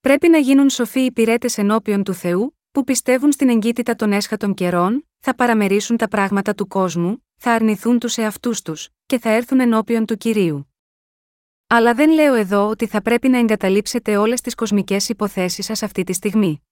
Πρέπει 0.00 0.28
να 0.28 0.38
γίνουν 0.38 0.70
σοφοί 0.70 1.00
υπηρέτες 1.00 1.58
ενώπιον 1.58 2.02
του 2.02 2.14
Θεού, 2.14 2.58
που 2.70 2.84
πιστεύουν 2.84 3.32
στην 3.32 3.48
εγκύτητα 3.48 3.94
των 3.94 4.12
έσχατων 4.12 4.54
καιρών, 4.54 5.08
θα 5.18 5.34
παραμερίσουν 5.34 5.96
τα 5.96 6.08
πράγματα 6.08 6.54
του 6.54 6.66
κόσμου, 6.66 7.26
θα 7.36 7.52
αρνηθούν 7.52 7.98
τους 7.98 8.16
εαυτούς 8.16 8.62
τους, 8.62 8.88
και 9.06 9.18
θα 9.18 9.30
έρθουν 9.30 9.60
ενώπιον 9.60 10.06
του 10.06 10.16
κυρίου. 10.16 10.74
Αλλά 11.66 11.94
δεν 11.94 12.10
λέω 12.10 12.34
εδώ 12.34 12.68
ότι 12.68 12.86
θα 12.86 13.02
πρέπει 13.02 13.28
να 13.28 13.38
εγκαταλείψετε 13.38 14.16
όλες 14.16 14.40
τις 14.40 14.54
κοσμικές 14.54 15.08
υποθέσεις 15.08 15.64
σας 15.64 15.82
αυτή 15.82 16.04
τη 16.04 16.12
στιγμή. 16.12 16.62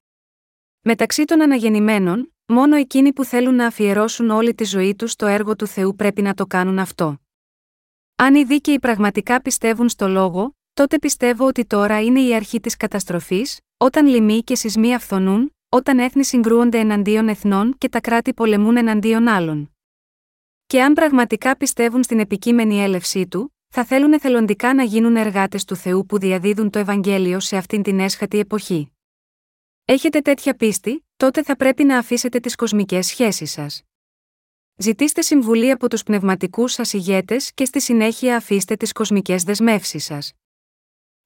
Μεταξύ 0.84 1.24
των 1.24 1.42
αναγεννημένων, 1.42 2.34
Μόνο 2.46 2.76
εκείνοι 2.76 3.12
που 3.12 3.24
θέλουν 3.24 3.54
να 3.54 3.66
αφιερώσουν 3.66 4.30
όλη 4.30 4.54
τη 4.54 4.64
ζωή 4.64 4.94
τους 4.94 5.10
στο 5.10 5.26
έργο 5.26 5.56
του 5.56 5.66
Θεού 5.66 5.94
πρέπει 5.96 6.22
να 6.22 6.34
το 6.34 6.46
κάνουν 6.46 6.78
αυτό. 6.78 7.20
Αν 8.16 8.34
οι 8.34 8.44
δίκαιοι 8.44 8.78
πραγματικά 8.78 9.42
πιστεύουν 9.42 9.88
στο 9.88 10.08
λόγο, 10.08 10.56
τότε 10.74 10.98
πιστεύω 10.98 11.46
ότι 11.46 11.64
τώρα 11.64 12.02
είναι 12.02 12.20
η 12.20 12.34
αρχή 12.34 12.60
της 12.60 12.76
καταστροφής, 12.76 13.60
όταν 13.76 14.06
λοιμοί 14.06 14.42
και 14.42 14.54
σεισμοί 14.54 14.94
αυθονούν, 14.94 15.54
όταν 15.68 15.98
έθνη 15.98 16.24
συγκρούονται 16.24 16.78
εναντίον 16.78 17.28
εθνών 17.28 17.74
και 17.78 17.88
τα 17.88 18.00
κράτη 18.00 18.34
πολεμούν 18.34 18.76
εναντίον 18.76 19.28
άλλων. 19.28 19.74
Και 20.66 20.82
αν 20.82 20.92
πραγματικά 20.92 21.56
πιστεύουν 21.56 22.02
στην 22.02 22.18
επικείμενη 22.18 22.82
έλευσή 22.82 23.26
του, 23.26 23.54
θα 23.68 23.84
θέλουν 23.84 24.12
εθελοντικά 24.12 24.74
να 24.74 24.82
γίνουν 24.82 25.16
εργάτες 25.16 25.64
του 25.64 25.76
Θεού 25.76 26.06
που 26.06 26.18
διαδίδουν 26.18 26.70
το 26.70 26.78
Ευαγγέλιο 26.78 27.40
σε 27.40 27.56
αυτήν 27.56 27.82
την 27.82 28.00
έσχατη 28.00 28.38
εποχή. 28.38 28.93
Έχετε 29.86 30.20
τέτοια 30.20 30.54
πίστη, 30.54 31.06
τότε 31.16 31.42
θα 31.42 31.56
πρέπει 31.56 31.84
να 31.84 31.98
αφήσετε 31.98 32.40
τις 32.40 32.54
κοσμικές 32.54 33.06
σχέσεις 33.06 33.50
σας. 33.50 33.82
Ζητήστε 34.76 35.22
συμβουλή 35.22 35.70
από 35.70 35.88
τους 35.88 36.02
πνευματικούς 36.02 36.72
σας 36.72 36.92
ηγέτες 36.92 37.52
και 37.54 37.64
στη 37.64 37.80
συνέχεια 37.80 38.36
αφήστε 38.36 38.76
τις 38.76 38.92
κοσμικές 38.92 39.42
δεσμεύσεις 39.42 40.04
σας. 40.04 40.32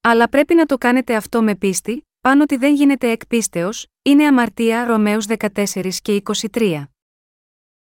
Αλλά 0.01 0.29
πρέπει 0.29 0.55
να 0.55 0.67
το 0.67 0.79
κάνετε 0.79 1.15
αυτό 1.15 1.43
με 1.43 1.57
πίστη, 1.57 2.07
πάνω 2.21 2.43
ότι 2.43 2.57
δεν 2.57 2.75
γίνεται 2.75 3.11
εκ 3.11 3.27
πίστεως, 3.27 3.87
είναι 4.03 4.27
αμαρτία 4.27 4.85
Ρωμαίους 4.85 5.27
14 5.27 6.01
και 6.03 6.23
23. 6.53 6.85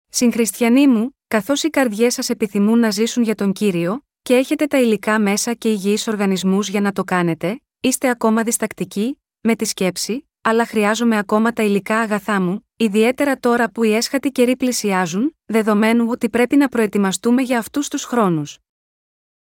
Συγχριστιανοί 0.10 0.88
μου, 0.88 1.18
καθώς 1.28 1.64
οι 1.64 1.70
καρδιές 1.70 2.14
σας 2.14 2.30
επιθυμούν 2.30 2.80
να 2.80 2.90
ζήσουν 2.90 3.24
για 3.24 3.36
τον 3.36 3.54
κύριο, 3.54 4.06
και 4.22 4.36
έχετε 4.36 4.68
τα 4.68 4.80
υλικά 4.80 5.20
μέσα 5.20 5.54
και 5.54 5.70
υγιείς 5.70 6.08
οργανισμούς 6.08 6.70
για 6.70 6.82
να 6.82 6.92
το 6.92 7.04
κάνετε, 7.04 7.62
είστε 7.80 8.10
ακόμα 8.10 8.44
διστακτικοί, 8.44 9.22
με 9.42 9.56
τη 9.56 9.66
σκέψη, 9.66 10.27
αλλά 10.50 10.66
χρειάζομαι 10.66 11.18
ακόμα 11.18 11.54
τα 11.54 11.64
υλικά 11.64 12.00
αγαθά 12.00 12.42
μου, 12.42 12.68
ιδιαίτερα 12.76 13.40
τώρα 13.40 13.72
που 13.72 13.84
οι 13.84 13.94
έσχατοι 13.96 14.32
καιροί 14.32 14.56
πλησιάζουν, 14.56 15.38
δεδομένου 15.46 16.06
ότι 16.10 16.30
πρέπει 16.30 16.56
να 16.56 16.68
προετοιμαστούμε 16.68 17.42
για 17.42 17.58
αυτούς 17.58 17.88
τους 17.88 18.04
χρόνους. 18.04 18.58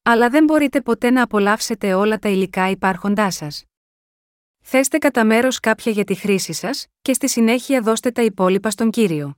Αλλά 0.04 0.30
δεν 0.30 0.44
μπορείτε 0.44 0.82
ποτέ 0.82 1.10
να 1.10 1.24
απολαύσετε 1.24 1.94
όλα 1.94 2.20
τα 2.20 2.30
υλικά 2.30 2.70
υπάρχοντά 2.70 3.32
σας. 3.32 3.64
Θέστε 4.64 4.98
κατά 4.98 5.26
μέρος 5.26 5.60
κάποια 5.60 5.92
για 5.92 6.04
τη 6.04 6.16
χρήση 6.16 6.54
σας, 6.54 6.88
και 7.02 7.14
στη 7.14 7.30
συνέχεια 7.30 7.82
δώστε 7.82 8.12
τα 8.12 8.22
υπόλοιπα 8.22 8.70
στον 8.70 8.90
κύριο. 8.90 9.38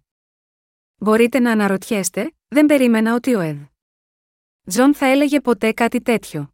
Μπορείτε 0.96 1.40
να 1.40 1.52
αναρωτιέστε, 1.52 2.32
δεν 2.48 2.66
περίμενα 2.66 3.14
ότι 3.14 3.36
ο 3.36 3.40
Ed. 3.40 3.58
John 4.68 4.96
θα 4.96 5.06
έλεγε 5.06 5.42
ποτέ 5.42 5.72
κάτι 5.72 6.02
τέτοιο. 6.02 6.54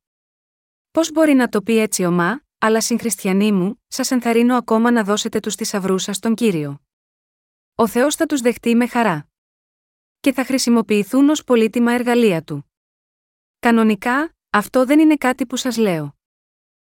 Πώς 0.91 1.11
μπορεί 1.11 1.33
να 1.33 1.49
το 1.49 1.61
πει 1.61 1.77
έτσι 1.77 2.05
ωμά, 2.05 2.44
αλλά 2.65 2.81
συγχριστιανοί 2.81 3.51
μου, 3.51 3.81
σας 3.87 4.11
ενθαρρύνω 4.11 4.55
ακόμα 4.55 4.91
να 4.91 5.03
δώσετε 5.03 5.39
τους 5.39 5.55
θησαυρούς 5.55 6.03
σας 6.03 6.15
στον 6.15 6.35
κύριο. 6.35 6.81
Ο 7.75 7.87
Θεός 7.87 8.15
θα 8.15 8.25
τους 8.25 8.41
δεχτεί 8.41 8.75
με 8.75 8.87
χαρά. 8.87 9.27
Και 10.19 10.33
θα 10.33 10.45
χρησιμοποιηθούν 10.45 11.29
ως 11.29 11.43
πολύτιμα 11.43 11.91
εργαλεία 11.91 12.43
του. 12.43 12.71
Κανονικά, 13.59 14.35
αυτό 14.49 14.85
δεν 14.85 14.99
είναι 14.99 15.15
κάτι 15.15 15.45
που 15.45 15.55
σας 15.55 15.77
λέω. 15.77 16.15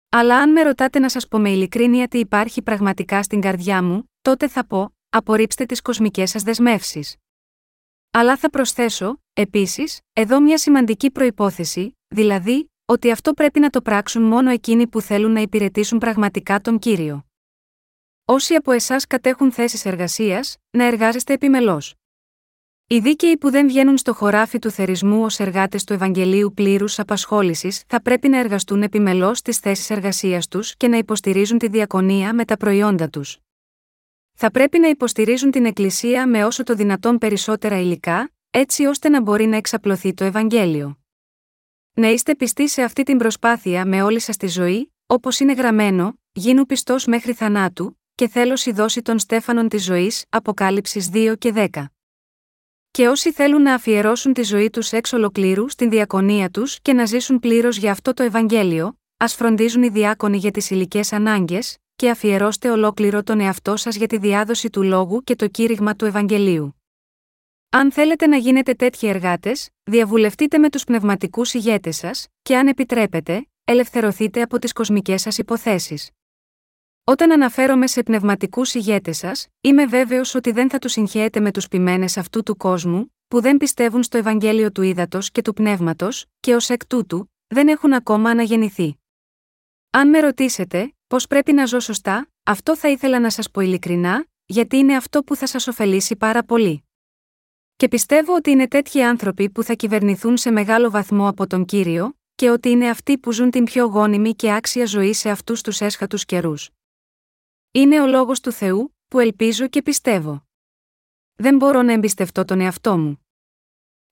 Αλλά 0.10 0.38
αν 0.38 0.52
με 0.52 0.62
ρωτάτε 0.62 1.00
να 1.00 1.10
σας 1.10 1.28
πω 1.28 1.40
με 1.40 1.50
ειλικρίνεια 1.50 2.08
τι 2.08 2.20
υπάρχει 2.20 2.62
πραγματικά 2.62 3.24
στην 3.24 3.42
καρδιά 3.42 3.84
μου, 3.84 4.12
τότε 4.22 4.48
θα 4.48 4.66
πω: 4.68 4.96
Απορρίψτε 5.10 5.66
τις 5.66 5.82
κοσμικές 5.82 6.30
σας 6.30 6.44
δεσμεύσεις. 6.44 7.16
Αλλά 8.12 8.38
θα 8.38 8.50
προσθέσω, 8.50 9.22
επίσης, 9.34 10.00
εδώ 10.14 10.42
μια 10.42 10.58
σημαντική 10.58 11.12
προπόθεση, 11.12 11.98
δηλαδή, 12.08 12.72
ότι 12.90 13.12
αυτό 13.12 13.34
πρέπει 13.34 13.60
να 13.60 13.70
το 13.70 13.82
πράξουν 13.82 14.22
μόνο 14.22 14.50
εκείνοι 14.50 14.88
που 14.88 15.02
θέλουν 15.02 15.32
να 15.32 15.42
υπηρετήσουν 15.42 15.98
πραγματικά 15.98 16.62
τον 16.62 16.80
κύριο. 16.80 17.26
Όσοι 18.26 18.54
από 18.54 18.72
εσάς 18.72 19.08
κατέχουν 19.08 19.52
θέσεις 19.52 19.86
εργασίας, 19.86 20.58
να 20.70 20.86
εργάζεστε 20.86 21.34
επιμελώς. 21.34 21.96
Οι 22.88 23.00
δίκαιοι 23.00 23.38
που 23.38 23.50
δεν 23.50 23.68
βγαίνουν 23.68 23.98
στο 23.98 24.14
χωράφι 24.14 24.60
του 24.60 24.70
θερισμού 24.70 25.24
ως 25.24 25.40
εργάτες 25.40 25.84
του 25.84 25.94
Ευαγγελίου 25.94 26.54
πλήρους 26.54 27.00
απασχόλησης 27.00 27.84
θα 27.88 28.02
πρέπει 28.02 28.28
να 28.28 28.40
εργαστούν 28.40 28.82
επιμελώς 28.82 29.38
στι 29.38 29.54
θέσεις 29.54 29.90
εργασίας 29.90 30.48
τους 30.48 30.76
και 30.76 30.88
να 30.88 30.98
υποστηρίζουν 30.98 31.58
τη 31.58 31.68
διακονία 31.68 32.34
με 32.34 32.46
τα 32.46 32.58
προϊόντα 32.58 33.10
τους. 33.10 33.38
Θα 34.34 34.52
πρέπει 34.52 34.80
να 34.80 34.88
υποστηρίζουν 34.88 35.52
την 35.52 35.66
Εκκλησία 35.66 36.28
με 36.28 36.46
όσο 36.46 36.64
το 36.64 36.74
δυνατόν 36.74 37.18
περισσότερα 37.18 37.80
υλικά, 37.80 38.32
έτσι 38.50 38.86
ώστε 38.86 39.10
να 39.10 39.22
μπορεί 39.22 39.46
να 39.46 39.56
εξαπλωθεί 39.56 40.14
το 40.14 40.24
Ευαγγέλιο. 40.24 40.98
Να 42.00 42.10
είστε 42.10 42.36
πιστοί 42.36 42.70
σε 42.70 42.82
αυτή 42.82 43.04
την 43.04 43.18
προσπάθεια 43.18 43.86
με 43.86 44.02
όλη 44.02 44.20
σας 44.20 44.38
τη 44.38 44.48
ζωή, 44.48 44.94
όπως 45.06 45.40
είναι 45.40 45.54
γραμμένο, 45.54 46.20
γίνου 46.32 46.66
πιστός 46.66 47.06
μέχρι 47.06 47.34
θανάτου, 47.34 48.00
και 48.16 48.28
θέλω 48.28 48.58
δώσει 48.74 49.02
των 49.02 49.20
Στέφανων 49.20 49.68
της 49.68 49.84
ζωής, 49.84 50.26
Αποκάλυψης 50.30 51.10
2 51.10 51.36
και 51.38 51.52
10. 51.52 51.68
Και 52.92 53.08
όσοι 53.08 53.32
θέλουν 53.32 53.62
να 53.62 53.74
αφιερώσουν 53.74 54.34
τη 54.34 54.44
ζωή 54.44 54.70
τους 54.70 54.92
εξ 54.92 55.14
ολοκλήρου 55.14 55.70
στην 55.70 55.90
διακονία 55.90 56.50
τους 56.50 56.80
και 56.82 56.94
να 56.94 57.06
ζήσουν 57.06 57.40
πλήρως 57.40 57.78
για 57.78 57.92
αυτό 57.92 58.14
το 58.14 58.24
Ευαγγέλιο, 58.24 59.00
ας 59.18 59.36
φροντίζουν 59.36 59.84
οι 59.84 59.90
διάκονοι 59.90 60.38
για 60.38 60.52
τις 60.52 60.70
υλικές 60.70 61.14
ανάγκες, 61.14 61.78
και 61.96 62.10
αφιερώστε 62.10 62.70
ολόκληρο 62.70 63.24
τον 63.24 63.40
εαυτό 63.40 63.78
σας 63.78 63.96
για 63.96 64.08
τη 64.08 64.18
διάδοση 64.18 64.70
του 64.70 64.84
λόγου 64.84 65.24
και 65.24 65.36
το 65.36 65.48
κήρυγμα 65.48 65.96
του 65.96 66.06
Ευαγγελίου. 66.06 66.77
Αν 67.70 67.92
θέλετε 67.92 68.28
να 68.28 68.38
γίνετε 68.38 68.74
τέτοιοι 68.74 69.08
εργάτες, 69.08 69.70
διαβουλευτείτε 69.84 70.58
με 70.58 70.70
τους 70.70 70.84
πνευματικούς 70.84 71.54
ηγέτες 71.54 71.98
σας, 71.98 72.28
και 72.42 72.58
αν 72.58 72.68
επιτρέπετε, 72.68 73.48
ελευθερωθείτε 73.64 74.42
από 74.42 74.60
τις 74.60 74.74
κοσμικές 74.74 75.22
σας 75.22 75.38
υποθέσεις. 75.38 76.10
Όταν 77.04 77.32
αναφέρομαι 77.32 77.88
σε 77.88 78.04
πνευματικούς 78.04 78.74
ηγέτες 78.74 79.18
σας, 79.18 79.48
είμαι 79.62 79.86
βέβαιος 79.86 80.36
ότι 80.36 80.52
δεν 80.52 80.70
θα 80.70 80.80
τους 80.80 80.92
συγχαίετε 80.92 81.40
με 81.40 81.52
τους 81.52 81.68
ποιμένε 81.68 82.06
αυτού 82.16 82.44
του 82.44 82.58
κόσμου, 82.58 83.14
που 83.28 83.42
δεν 83.42 83.58
πιστεύουν 83.58 84.04
στο 84.04 84.18
Ευαγγέλιο 84.18 84.72
του 84.72 84.82
ύδατο 84.82 85.20
και 85.32 85.42
του 85.42 85.54
πνεύματος, 85.54 86.26
και 86.40 86.56
ως 86.56 86.70
εκ 86.70 86.86
τούτου, 86.86 87.32
δεν 87.48 87.68
έχουν 87.68 87.94
ακόμα 87.94 88.30
αναγεννηθεί. 88.30 89.00
Αν 89.90 90.10
με 90.10 90.20
ρωτήσετε, 90.20 90.96
πώς 91.08 91.28
πρέπει 91.28 91.54
να 91.54 91.66
ζω 91.66 91.80
σωστά, 91.80 92.30
αυτό 92.44 92.78
θα 92.78 92.90
ήθελα 92.90 93.20
να 93.20 93.30
σας 93.30 93.52
πω 93.52 93.62
ειλικρινά, 93.62 94.26
γιατί 94.46 94.78
είναι 94.78 94.96
αυτό 94.96 95.24
που 95.24 95.36
θα 95.36 95.48
σας 95.48 95.68
ωφελήσει 95.68 96.16
πάρα 96.16 96.44
πολύ. 96.44 96.87
Και 97.78 97.88
πιστεύω 97.88 98.36
ότι 98.36 98.50
είναι 98.52 98.68
τέτοιοι 98.68 99.02
άνθρωποι 99.02 99.50
που 99.50 99.64
θα 99.64 99.74
κυβερνηθούν 99.74 100.38
σε 100.38 100.52
μεγάλο 100.52 100.90
βαθμό 100.90 101.28
από 101.28 101.48
τον 101.48 101.66
κύριο, 101.66 102.18
και 102.36 102.50
ότι 102.50 102.70
είναι 102.70 102.90
αυτοί 102.90 103.18
που 103.18 103.32
ζουν 103.32 103.52
την 103.52 103.64
πιο 103.64 103.86
γόνιμη 103.86 104.36
και 104.36 104.54
άξια 104.54 104.86
ζωή 104.86 105.14
σε 105.14 105.30
αυτούς 105.30 105.62
τους 105.62 105.82
έσχατους 105.82 106.26
καιρούς. 106.26 106.70
Είναι 107.72 108.02
ο 108.02 108.08
λόγος 108.08 108.40
του 108.40 108.52
Θεού, 108.52 108.96
που 109.08 109.20
ελπίζω 109.20 109.68
και 109.68 109.82
πιστεύω. 109.82 110.48
Δεν 111.36 111.56
μπορώ 111.56 111.82
να 111.82 111.94
εμπιστευτώ 111.94 112.46
τον 112.46 112.60
εαυτό 112.62 112.98
μου. 112.98 113.26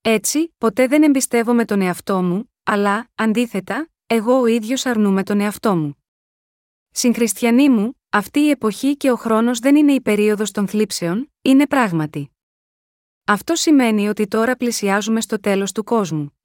Έτσι, 0.00 0.54
ποτέ 0.58 0.86
δεν 0.86 1.02
εμπιστεύομαι 1.02 1.64
τον 1.64 1.80
εαυτό 1.80 2.22
μου, 2.22 2.52
αλλά, 2.62 3.10
αντίθετα, 3.14 3.88
εγώ 4.06 4.40
ο 4.40 4.46
ίδιος 4.46 4.86
αρνούμαι 4.86 5.22
τον 5.22 5.40
εαυτό 5.40 5.76
μου. 5.76 5.96
Συγχριστιανοί 6.90 7.68
μου, 7.68 8.00
αυτή 8.10 8.40
η 8.40 8.50
εποχή 8.50 8.96
και 8.96 9.10
ο 9.10 9.16
χρόνος 9.16 9.58
δεν 9.58 9.76
είναι 9.76 9.92
η 9.92 10.00
περίοδος 10.00 10.50
των 10.50 10.68
θλίψεων, 10.68 11.32
είναι 11.42 11.66
πράγματι. 11.66 12.30
Αυτό 13.28 13.54
σημαίνει 13.54 14.08
ότι 14.08 14.26
τώρα 14.26 14.56
πλησιάζουμε 14.56 15.20
στο 15.20 15.40
τέλος 15.40 15.72
του 15.72 15.84
κόσμου. 15.84 16.38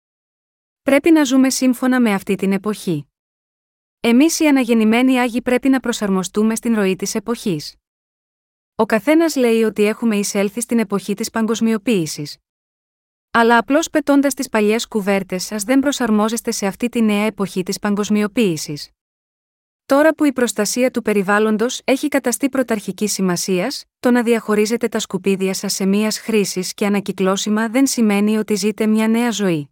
Πρέπει 0.81 1.11
να 1.11 1.23
ζούμε 1.23 1.49
σύμφωνα 1.49 2.01
με 2.01 2.13
αυτή 2.13 2.35
την 2.35 2.51
εποχή. 2.51 3.07
Εμείς 3.99 4.39
οι 4.39 4.47
αναγεννημένοι 4.47 5.19
Άγιοι 5.19 5.41
πρέπει 5.41 5.69
να 5.69 5.79
προσαρμοστούμε 5.79 6.55
στην 6.55 6.75
ροή 6.75 6.95
της 6.95 7.15
εποχής. 7.15 7.75
Ο 8.75 8.85
καθένας 8.85 9.35
λέει 9.35 9.63
ότι 9.63 9.83
έχουμε 9.83 10.15
εισέλθει 10.15 10.61
στην 10.61 10.79
εποχή 10.79 11.13
της 11.13 11.29
παγκοσμιοποίησης. 11.29 12.37
Αλλά 13.31 13.57
απλώς 13.57 13.89
πετώντας 13.89 14.33
τις 14.33 14.49
παλιές 14.49 14.87
κουβέρτες 14.87 15.43
σας 15.43 15.63
δεν 15.63 15.79
προσαρμόζεστε 15.79 16.51
σε 16.51 16.65
αυτή 16.65 16.89
τη 16.89 17.01
νέα 17.01 17.25
εποχή 17.25 17.63
της 17.63 17.79
παγκοσμιοποίησης. 17.79 18.89
Τώρα 19.85 20.13
που 20.15 20.25
η 20.25 20.33
προστασία 20.33 20.91
του 20.91 21.01
περιβάλλοντος 21.01 21.81
έχει 21.83 22.07
καταστεί 22.07 22.49
πρωταρχικής 22.49 23.11
σημασίας, 23.11 23.83
το 23.99 24.11
να 24.11 24.23
διαχωρίζετε 24.23 24.87
τα 24.87 24.99
σκουπίδια 24.99 25.53
σας 25.53 25.73
σε 25.73 25.85
μίας 25.85 26.19
χρήσης 26.19 26.73
και 26.73 26.85
ανακυκλώσιμα 26.85 27.69
δεν 27.69 27.87
σημαίνει 27.87 28.37
ότι 28.37 28.53
ζείτε 28.53 28.87
μια 28.87 29.07
νέα 29.07 29.31
ζωή. 29.31 29.69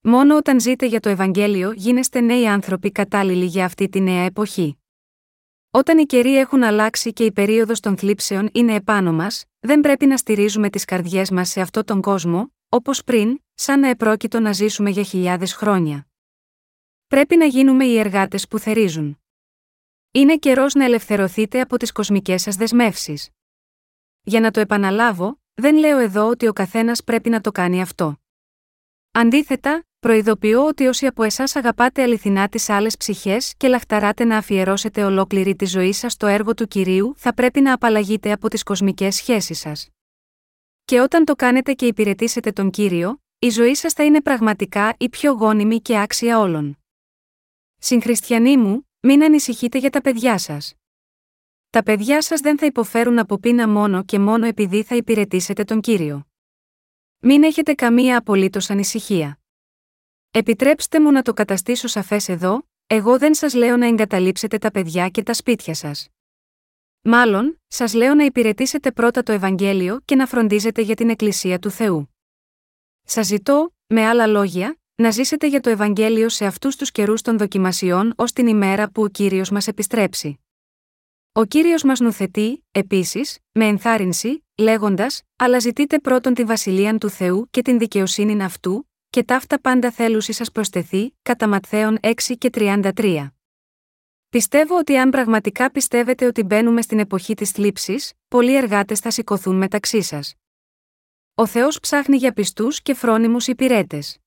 Μόνο 0.00 0.36
όταν 0.36 0.60
ζείτε 0.60 0.86
για 0.86 1.00
το 1.00 1.08
Ευαγγέλιο 1.08 1.72
γίνεστε 1.72 2.20
νέοι 2.20 2.48
άνθρωποι 2.48 2.92
κατάλληλοι 2.92 3.44
για 3.44 3.64
αυτή 3.64 3.88
τη 3.88 4.00
νέα 4.00 4.22
εποχή. 4.22 4.78
Όταν 5.70 5.98
οι 5.98 6.04
καιροί 6.04 6.38
έχουν 6.38 6.62
αλλάξει 6.62 7.12
και 7.12 7.24
η 7.24 7.32
περίοδος 7.32 7.80
των 7.80 7.96
θλίψεων 7.96 8.48
είναι 8.52 8.74
επάνω 8.74 9.12
μας, 9.12 9.44
δεν 9.60 9.80
πρέπει 9.80 10.06
να 10.06 10.16
στηρίζουμε 10.16 10.70
τις 10.70 10.84
καρδιές 10.84 11.30
μας 11.30 11.48
σε 11.48 11.60
αυτόν 11.60 11.84
τον 11.84 12.00
κόσμο, 12.00 12.52
όπως 12.68 13.04
πριν, 13.04 13.38
σαν 13.54 13.80
να 13.80 13.88
επρόκειτο 13.88 14.40
να 14.40 14.52
ζήσουμε 14.52 14.90
για 14.90 15.02
χιλιάδες 15.02 15.54
χρόνια. 15.54 16.07
Πρέπει 17.08 17.36
να 17.36 17.44
γίνουμε 17.44 17.84
οι 17.84 17.98
εργάτες 17.98 18.48
που 18.48 18.58
θερίζουν. 18.58 19.20
Είναι 20.10 20.36
καιρός 20.36 20.74
να 20.74 20.84
ελευθερωθείτε 20.84 21.60
από 21.60 21.76
τις 21.76 21.92
κοσμικές 21.92 22.42
σας 22.42 22.56
δεσμεύσεις. 22.56 23.30
Για 24.22 24.40
να 24.40 24.50
το 24.50 24.60
επαναλάβω, 24.60 25.40
δεν 25.54 25.76
λέω 25.76 25.98
εδώ 25.98 26.28
ότι 26.28 26.48
ο 26.48 26.52
καθένας 26.52 27.04
πρέπει 27.04 27.30
να 27.30 27.40
το 27.40 27.50
κάνει 27.50 27.80
αυτό. 27.80 28.16
Αντίθετα, 29.10 29.86
προειδοποιώ 29.98 30.66
ότι 30.66 30.86
όσοι 30.86 31.06
από 31.06 31.22
εσάς 31.22 31.56
αγαπάτε 31.56 32.02
αληθινά 32.02 32.48
τις 32.48 32.68
άλλες 32.68 32.96
ψυχές 32.96 33.54
και 33.56 33.68
λαχταράτε 33.68 34.24
να 34.24 34.36
αφιερώσετε 34.36 35.04
ολόκληρη 35.04 35.56
τη 35.56 35.64
ζωή 35.64 35.92
σας 35.92 36.12
στο 36.12 36.26
έργο 36.26 36.54
του 36.54 36.66
κυρίου, 36.66 37.14
θα 37.16 37.34
πρέπει 37.34 37.60
να 37.60 37.72
απαλλαγείτε 37.72 38.32
από 38.32 38.48
τις 38.48 38.62
κοσμικές 38.62 39.14
σχέσεις 39.14 39.58
σας. 39.58 39.88
Και 40.84 41.00
όταν 41.00 41.24
το 41.24 41.34
κάνετε 41.34 41.72
και 41.72 41.86
υπηρετήσετε 41.86 42.52
τον 42.52 42.70
κύριο, 42.70 43.22
η 43.38 43.48
ζωή 43.48 43.74
σας 43.74 43.92
θα 43.92 44.04
είναι 44.04 44.22
πραγματικά 44.22 44.94
η 44.98 45.08
πιο 45.08 45.32
γόνιμη 45.32 45.80
και 45.80 45.98
άξια 45.98 46.38
όλων. 46.38 46.77
Συγχριστιανοί 47.78 48.56
μου, 48.56 48.88
μην 49.00 49.22
ανησυχείτε 49.22 49.78
για 49.78 49.90
τα 49.90 50.00
παιδιά 50.00 50.38
σας. 50.38 50.74
Τα 51.70 51.82
παιδιά 51.82 52.22
σας 52.22 52.40
δεν 52.40 52.58
θα 52.58 52.66
υποφέρουν 52.66 53.18
από 53.18 53.38
πείνα 53.38 53.68
μόνο 53.68 54.04
και 54.04 54.18
μόνο 54.18 54.46
επειδή 54.46 54.82
θα 54.82 54.96
υπηρετήσετε 54.96 55.64
τον 55.64 55.80
κύριο. 55.80 56.26
Μην 57.18 57.42
έχετε 57.42 57.74
καμία 57.74 58.18
απολύτως 58.18 58.70
ανησυχία. 58.70 59.38
Επιτρέψτε 60.30 61.00
μου 61.00 61.10
να 61.12 61.22
το 61.22 61.32
καταστήσω 61.32 61.88
σαφές 61.88 62.28
εδώ, 62.28 62.68
εγώ 62.86 63.18
δεν 63.18 63.34
σας 63.34 63.54
λέω 63.54 63.76
να 63.76 63.86
εγκαταλείψετε 63.86 64.58
τα 64.58 64.70
παιδιά 64.70 65.08
και 65.08 65.22
τα 65.22 65.34
σπίτια 65.34 65.74
σας. 65.74 66.08
Μάλλον, 67.02 67.60
σας 67.66 67.94
λέω 67.94 68.14
να 68.14 68.24
υπηρετήσετε 68.24 68.92
πρώτα 68.92 69.22
το 69.22 69.32
Ευαγγέλιο 69.32 70.00
και 70.04 70.14
να 70.14 70.26
φροντίζετε 70.26 70.82
για 70.82 70.94
την 70.94 71.10
Εκκλησία 71.10 71.58
του 71.58 71.70
Θεού. 71.70 72.14
Σας 73.02 73.26
ζητώ, 73.26 73.74
με 73.86 74.06
άλλα 74.06 74.26
λόγια, 74.26 74.77
να 75.02 75.10
ζήσετε 75.10 75.46
για 75.46 75.60
το 75.60 75.70
Ευαγγέλιο 75.70 76.28
σε 76.28 76.44
αυτούς 76.44 76.76
τους 76.76 76.90
καιρούς 76.92 77.22
των 77.22 77.38
δοκιμασιών 77.38 78.12
ως 78.16 78.32
την 78.32 78.46
ημέρα 78.46 78.90
που 78.90 79.02
ο 79.02 79.08
κύριος 79.08 79.50
μας 79.50 79.66
επιστρέψει. 79.66 80.40
Ο 81.32 81.44
κύριος 81.44 81.82
μας 81.82 82.00
νουθετεί, 82.00 82.64
επίσης, 82.70 83.38
με 83.52 83.64
ενθάρρυνση, 83.66 84.44
λέγοντας: 84.56 85.22
Αλλά 85.36 85.58
ζητείτε 85.58 85.98
πρώτον 85.98 86.34
τη 86.34 86.44
βασιλεία 86.44 86.98
του 86.98 87.10
Θεού 87.10 87.46
και 87.50 87.62
την 87.62 87.78
δικαιοσύνη 87.78 88.42
αυτού, 88.42 88.88
και 89.10 89.22
ταύτα 89.22 89.60
πάντα 89.60 89.90
θέλουσι 89.90 90.32
σα 90.32 90.44
προστεθεί, 90.44 91.16
κατά 91.22 91.48
Ματθαίων 91.48 91.98
6 92.00 92.36
και 92.38 92.50
33. 92.52 93.32
Πιστεύω 94.28 94.78
ότι 94.78 94.96
αν 94.96 95.10
πραγματικά 95.10 95.70
πιστεύετε 95.70 96.26
ότι 96.26 96.42
μπαίνουμε 96.42 96.82
στην 96.82 96.98
εποχή 96.98 97.34
της 97.34 97.50
θλίψης, 97.50 98.12
πολλοί 98.28 98.56
εργάτες 98.56 99.00
θα 99.00 99.10
σηκωθούν 99.10 99.56
μεταξύ 99.56 100.02
σας. 100.02 100.34
Ο 101.34 101.46
Θεός 101.46 101.80
ψάχνει 101.80 102.16
για 102.16 102.32
πιστούς 102.32 102.82
και 102.82 102.94
φρόνιμους 102.94 103.46
υπηρέτες. 103.46 104.18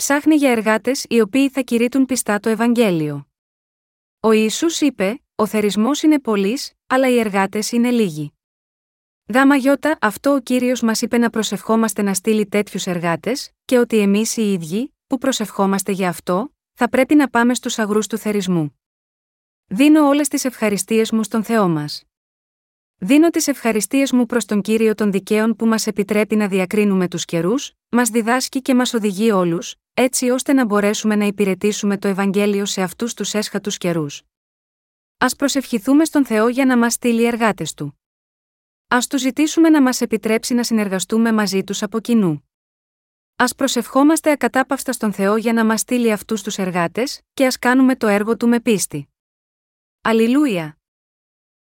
Ψάχνει 0.00 0.34
για 0.34 0.50
εργάτες 0.50 1.04
οι 1.08 1.20
οποίοι 1.20 1.48
θα 1.48 1.60
κηρύττουν 1.60 2.06
πιστά 2.06 2.40
το 2.40 2.48
Ευαγγέλιο. 2.48 3.28
Ο 4.20 4.32
Ιησούς 4.32 4.80
είπε: 4.80 5.22
Ο 5.34 5.46
θερισμός 5.46 6.02
είναι 6.02 6.20
πολλής, 6.20 6.72
αλλά 6.86 7.08
οι 7.08 7.18
εργάτες 7.18 7.72
είναι 7.72 7.90
λίγοι. 7.90 8.32
Γάμα 9.34 9.56
γιώτα, 9.56 9.98
αυτό 10.00 10.34
ο 10.34 10.40
κύριος 10.40 10.80
μας 10.80 11.02
είπε 11.02 11.18
να 11.18 11.30
προσευχόμαστε 11.30 12.02
να 12.02 12.14
στείλει 12.14 12.46
τέτοιους 12.46 12.86
εργάτες, 12.86 13.50
και 13.64 13.78
ότι 13.78 13.98
εμείς 13.98 14.36
οι 14.36 14.52
ίδιοι, 14.52 14.94
που 15.06 15.18
προσευχόμαστε 15.18 15.92
για 15.92 16.08
αυτό, 16.08 16.54
θα 16.72 16.88
πρέπει 16.88 17.14
να 17.14 17.28
πάμε 17.28 17.54
στους 17.54 17.78
αγρούς 17.78 18.06
του 18.06 18.18
θερισμού. 18.18 18.80
Δίνω 19.66 20.06
όλες 20.06 20.28
τις 20.28 20.44
ευχαριστίες 20.44 21.10
μου 21.10 21.22
στον 21.22 21.44
Θεό 21.44 21.68
μας. 21.68 22.04
Δίνω 23.02 23.30
τις 23.30 23.46
ευχαριστίες 23.46 24.12
μου 24.12 24.26
προς 24.26 24.44
τον 24.44 24.60
κύριο 24.60 24.94
των 24.94 25.12
δικαίων 25.12 25.56
που 25.56 25.66
μας 25.66 25.86
επιτρέπει 25.86 26.36
να 26.36 26.48
διακρίνουμε 26.48 27.08
τους 27.08 27.24
καιρούς, 27.24 27.72
μας 27.88 28.08
διδάσκει 28.08 28.62
και 28.62 28.74
μας 28.74 28.94
οδηγεί 28.94 29.30
όλους, 29.30 29.74
έτσι 29.94 30.30
ώστε 30.30 30.52
να 30.52 30.64
μπορέσουμε 30.64 31.16
να 31.16 31.24
υπηρετήσουμε 31.24 31.98
το 31.98 32.08
Ευαγγέλιο 32.08 32.64
σε 32.64 32.82
αυτούς 32.82 33.14
τους 33.14 33.34
έσχατους 33.34 33.78
καιρούς. 33.78 34.22
Α 35.18 35.26
προσευχηθούμε 35.26 36.04
στον 36.04 36.26
Θεό 36.26 36.48
για 36.48 36.64
να 36.64 36.78
μας 36.78 36.92
στείλει 36.92 37.24
εργάτες 37.24 37.74
του. 37.74 38.00
Α 38.88 38.98
του 39.08 39.18
ζητήσουμε 39.18 39.68
να 39.68 39.82
μας 39.82 40.00
επιτρέψει 40.00 40.54
να 40.54 40.64
συνεργαστούμε 40.64 41.32
μαζί 41.32 41.64
τους 41.64 41.82
από 41.82 42.00
κοινού. 42.00 42.48
Α 43.36 43.44
προσευχόμαστε 43.54 44.30
ακατάπαυστα 44.30 44.92
στον 44.92 45.12
Θεό 45.12 45.36
για 45.36 45.52
να 45.52 45.64
μας 45.64 45.80
στείλει 45.80 46.12
αυτούς 46.12 46.42
τους 46.42 46.58
εργάτες, 46.58 47.20
και 47.34 47.46
ας 47.46 47.58
κάνουμε 47.58 47.96
το 47.96 48.06
έργο 48.06 48.36
του 48.36 48.48
με 48.48 48.60
πίστη. 48.60 49.08
Αλληλούια! 50.00 50.79